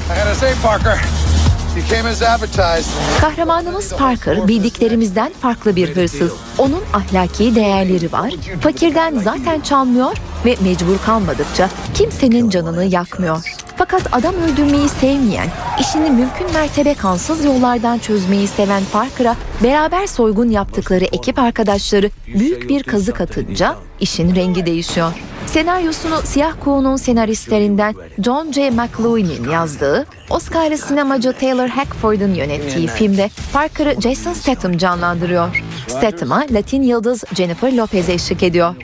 Kahramanımız 3.21 3.93
Parker 3.95 4.47
bildiklerimizden 4.47 5.34
farklı 5.41 5.76
bir 5.76 5.95
hırsız. 5.95 6.34
Onun 6.57 6.84
ahlaki 6.93 7.55
değerleri 7.55 8.11
var. 8.11 8.34
Fakirden 8.61 9.19
zaten 9.19 9.61
çalmıyor 9.61 10.17
ve 10.45 10.55
mecbur 10.63 10.97
kalmadıkça 11.05 11.69
kimsenin 11.93 12.49
canını 12.49 12.86
yakmıyor. 12.86 13.38
Fakat 13.78 14.01
adam 14.11 14.36
öldürmeyi 14.36 14.89
sevmeyen, 14.89 15.47
işini 15.80 16.09
mümkün 16.09 16.53
mertebe 16.53 16.93
kansız 16.93 17.45
yollardan 17.45 17.97
çözmeyi 17.99 18.47
seven 18.47 18.84
Parker'a 18.93 19.36
beraber 19.63 20.07
soygun 20.07 20.49
yaptıkları 20.49 21.05
ekip 21.05 21.39
arkadaşları 21.39 22.09
büyük 22.28 22.69
bir 22.69 22.84
kazık 22.84 23.21
atınca 23.21 23.76
işin 23.99 24.36
rengi 24.36 24.65
değişiyor. 24.65 25.11
Senaryosunu 25.47 26.21
Siyah 26.23 26.53
Kuğu'nun 26.63 26.95
senaristlerinden 26.95 27.95
John 28.23 28.51
J. 28.51 28.69
McLuhan'in 28.69 29.49
yazdığı, 29.49 30.05
Oscar'lı 30.29 30.77
sinemacı 30.77 31.33
Taylor 31.33 31.67
Hackford'un 31.67 32.33
yönettiği 32.33 32.87
filmde 32.87 33.29
Parker'ı 33.53 34.01
Jason 34.01 34.33
Statham 34.33 34.77
canlandırıyor. 34.77 35.63
Statham'a 35.87 36.43
Latin 36.51 36.81
yıldız 36.81 37.23
Jennifer 37.33 37.73
Lopez 37.73 38.09
eşlik 38.09 38.43
ediyor. 38.43 38.75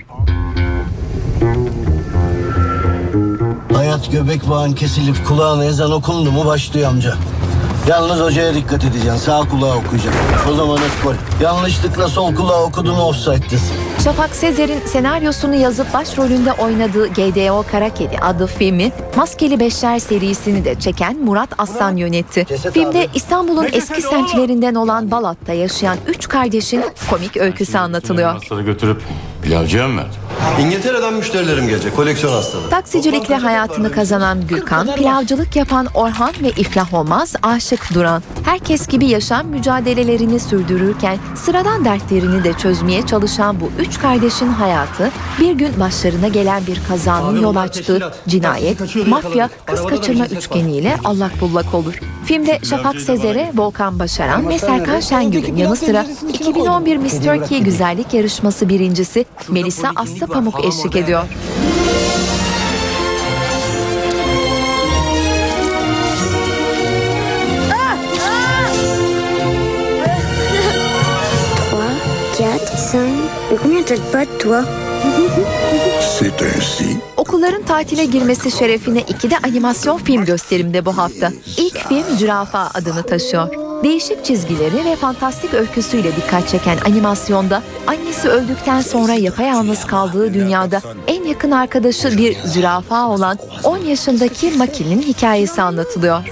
Hayat 3.73 4.11
göbek 4.11 4.49
bağın 4.49 4.73
kesilip 4.73 5.27
kulağına 5.27 5.65
ezan 5.65 5.91
okundu 5.91 6.31
mu 6.31 6.45
başlıyor 6.45 6.89
amca. 6.89 7.15
Yalnız 7.87 8.19
hocaya 8.19 8.53
dikkat 8.53 8.83
edeceksin. 8.83 9.15
Sağ 9.15 9.39
kulağa 9.39 9.75
okuyacak. 9.75 10.13
O 10.51 10.53
zaman 10.55 10.79
gol. 11.03 11.13
Yanlışlıkla 11.41 12.07
sol 12.07 12.35
kulağa 12.35 12.63
okudun 12.63 12.99
offside'desin. 12.99 13.90
Şafak 14.03 14.35
Sezer'in 14.35 14.79
senaryosunu 14.79 15.55
yazıp 15.55 15.93
başrolünde 15.93 16.53
oynadığı 16.53 17.07
GDO 17.07 17.65
Kara 17.71 17.93
Kedi 17.93 18.17
adlı 18.17 18.47
filmi 18.47 18.91
Maskeli 19.15 19.59
Beşler 19.59 19.99
serisini 19.99 20.65
de 20.65 20.79
çeken 20.79 21.17
Murat 21.17 21.49
Aslan 21.57 21.95
yönetti. 21.95 22.45
Filmde 22.73 23.07
İstanbul'un 23.15 23.67
eski 23.73 24.01
semtlerinden 24.01 24.75
olan 24.75 25.11
Balat'ta 25.11 25.53
yaşayan 25.53 25.97
üç 26.07 26.27
kardeşin 26.27 26.83
komik 27.09 27.37
öyküsü 27.37 27.77
anlatılıyor. 27.77 28.33
Hastalığı 28.33 28.61
götürüp 28.61 29.01
pilavcıya 29.41 29.87
mı 29.87 29.97
verdin? 29.97 30.21
İngiltere'den 30.65 31.13
müşterilerim 31.13 31.67
gelecek. 31.67 31.95
Koleksiyon 31.95 32.33
hastalığı. 32.33 32.69
Taksicilikle 32.69 33.35
hayatını 33.35 33.91
kazanan 33.91 34.47
Gülkan, 34.47 34.95
pilavcılık 34.95 35.55
yapan 35.55 35.87
Orhan 35.93 36.33
ve 36.41 36.49
iflah 36.49 36.93
olmaz 36.93 37.35
Aşık 37.43 37.93
Duran. 37.93 38.23
Herkes 38.45 38.87
gibi 38.87 39.07
yaşam 39.07 39.47
mücadelelerini 39.47 40.39
sürdürürken 40.39 41.17
sıradan 41.35 41.85
dertlerini 41.85 42.43
de 42.43 42.53
çözmeye 42.53 43.05
çalışan 43.05 43.59
bu 43.59 43.71
üç 43.79 43.99
kardeşin 43.99 44.47
hayatı 44.47 45.11
bir 45.39 45.51
gün 45.51 45.79
başlarına 45.79 46.27
gelen 46.27 46.67
bir 46.67 46.81
kazanın 46.87 47.41
yol 47.41 47.55
açtığı 47.55 48.13
cinayet, 48.27 49.07
mafya, 49.07 49.49
kız 49.65 49.85
kaçırma 49.85 50.25
üçgeniyle 50.25 50.97
allak 51.03 51.41
bullak 51.41 51.73
olur. 51.73 51.99
Filmde 52.31 52.59
Şafak 52.63 53.01
Sezer'e, 53.01 53.51
Volkan 53.55 53.99
Başaran 53.99 54.49
ve 54.49 54.59
Serkan 54.59 54.99
Şengül'ün 54.99 55.55
yanı 55.55 55.75
sıra 55.75 56.05
2011 56.33 56.97
Miss 56.97 57.23
Turkey 57.23 57.61
Güzellik 57.63 58.13
Yarışması 58.13 58.69
birincisi 58.69 59.25
Melisa 59.49 59.91
Aslı 59.95 60.27
Pamuk 60.27 60.65
eşlik 60.65 60.95
ediyor. 60.95 61.23
C'est 76.19 76.41
ainsi. 76.41 77.20
Okulların 77.31 77.63
tatile 77.63 78.05
girmesi 78.05 78.51
şerefine 78.51 79.01
iki 79.01 79.31
de 79.31 79.37
animasyon 79.37 79.97
film 79.97 80.25
gösterimde 80.25 80.85
bu 80.85 80.97
hafta. 80.97 81.31
İlk 81.57 81.87
film 81.87 82.17
Zürafa 82.17 82.71
adını 82.73 83.03
taşıyor. 83.03 83.47
Değişik 83.83 84.25
çizgileri 84.25 84.85
ve 84.85 84.95
fantastik 84.95 85.53
öyküsüyle 85.53 86.15
dikkat 86.15 86.49
çeken 86.49 86.77
animasyonda 86.85 87.63
annesi 87.87 88.29
öldükten 88.29 88.81
sonra 88.81 89.13
yapayalnız 89.13 89.85
kaldığı 89.85 90.33
dünyada 90.33 90.81
en 91.07 91.23
yakın 91.23 91.51
arkadaşı 91.51 92.17
bir 92.17 92.37
zürafa 92.45 93.07
olan 93.07 93.37
10 93.63 93.77
yaşındaki 93.77 94.51
Maki'nin 94.51 95.01
hikayesi 95.01 95.61
anlatılıyor. 95.61 96.23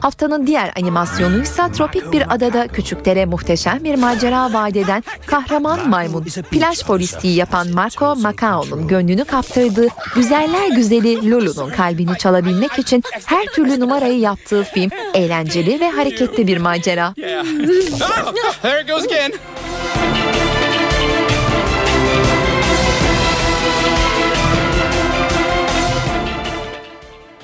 Haftanın 0.00 0.46
diğer 0.46 0.72
animasyonuysa 0.76 1.72
tropik 1.72 2.12
bir 2.12 2.34
adada 2.34 2.68
küçüklere 2.68 3.26
muhteşem 3.26 3.84
bir 3.84 3.94
macera 3.94 4.52
vaat 4.52 4.76
eden 4.76 5.04
kahraman 5.26 5.88
maymun. 5.88 6.24
Plaj 6.50 6.84
polisliği 6.84 7.36
yapan 7.36 7.68
Marco 7.68 8.16
Macao'nun 8.16 8.88
gönlünü 8.88 9.24
kaptırdığı 9.24 9.88
güzeller 10.14 10.68
güzeli 10.68 11.30
Lulu'nun 11.30 11.70
kalbini 11.70 12.18
çalabilmek 12.18 12.78
için 12.78 13.02
her 13.26 13.46
türlü 13.46 13.80
numarayı 13.80 14.18
yaptığı 14.18 14.64
film 14.64 14.90
eğlenceli 15.14 15.80
ve 15.80 15.90
hareketli 15.90 16.46
bir 16.46 16.58
macera. 16.58 17.14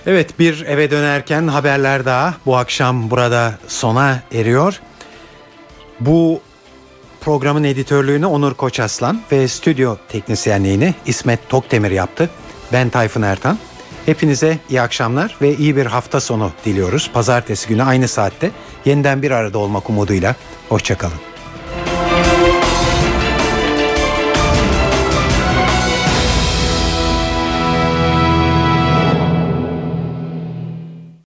Evet 0.07 0.39
bir 0.39 0.67
eve 0.67 0.91
dönerken 0.91 1.49
haberler 1.49 2.05
daha 2.05 2.35
bu 2.47 2.57
akşam 2.57 3.11
burada 3.11 3.55
sona 3.69 4.23
eriyor. 4.33 4.81
Bu 6.01 6.41
programın 7.21 7.65
editörlüğünü 7.65 8.27
Onur 8.27 8.55
Koçaslan 8.55 9.21
ve 9.33 9.49
stüdyo 9.49 9.97
teknisyenliğini 10.09 10.95
İsmet 11.07 11.49
Tokdemir 11.49 11.91
yaptı. 11.91 12.31
Ben 12.73 12.91
Tayfun 12.91 13.23
Ertan. 13.23 13.59
Hepinize 14.07 14.59
iyi 14.71 14.81
akşamlar 14.81 15.37
ve 15.43 15.57
iyi 15.57 15.77
bir 15.77 15.87
hafta 15.87 16.21
sonu 16.21 16.53
diliyoruz. 16.65 17.11
Pazartesi 17.15 17.69
günü 17.69 17.83
aynı 17.83 18.09
saatte 18.09 18.51
yeniden 18.85 19.23
bir 19.23 19.31
arada 19.31 19.59
olmak 19.59 19.91
umuduyla. 19.91 20.37
Hoşçakalın. 20.69 21.34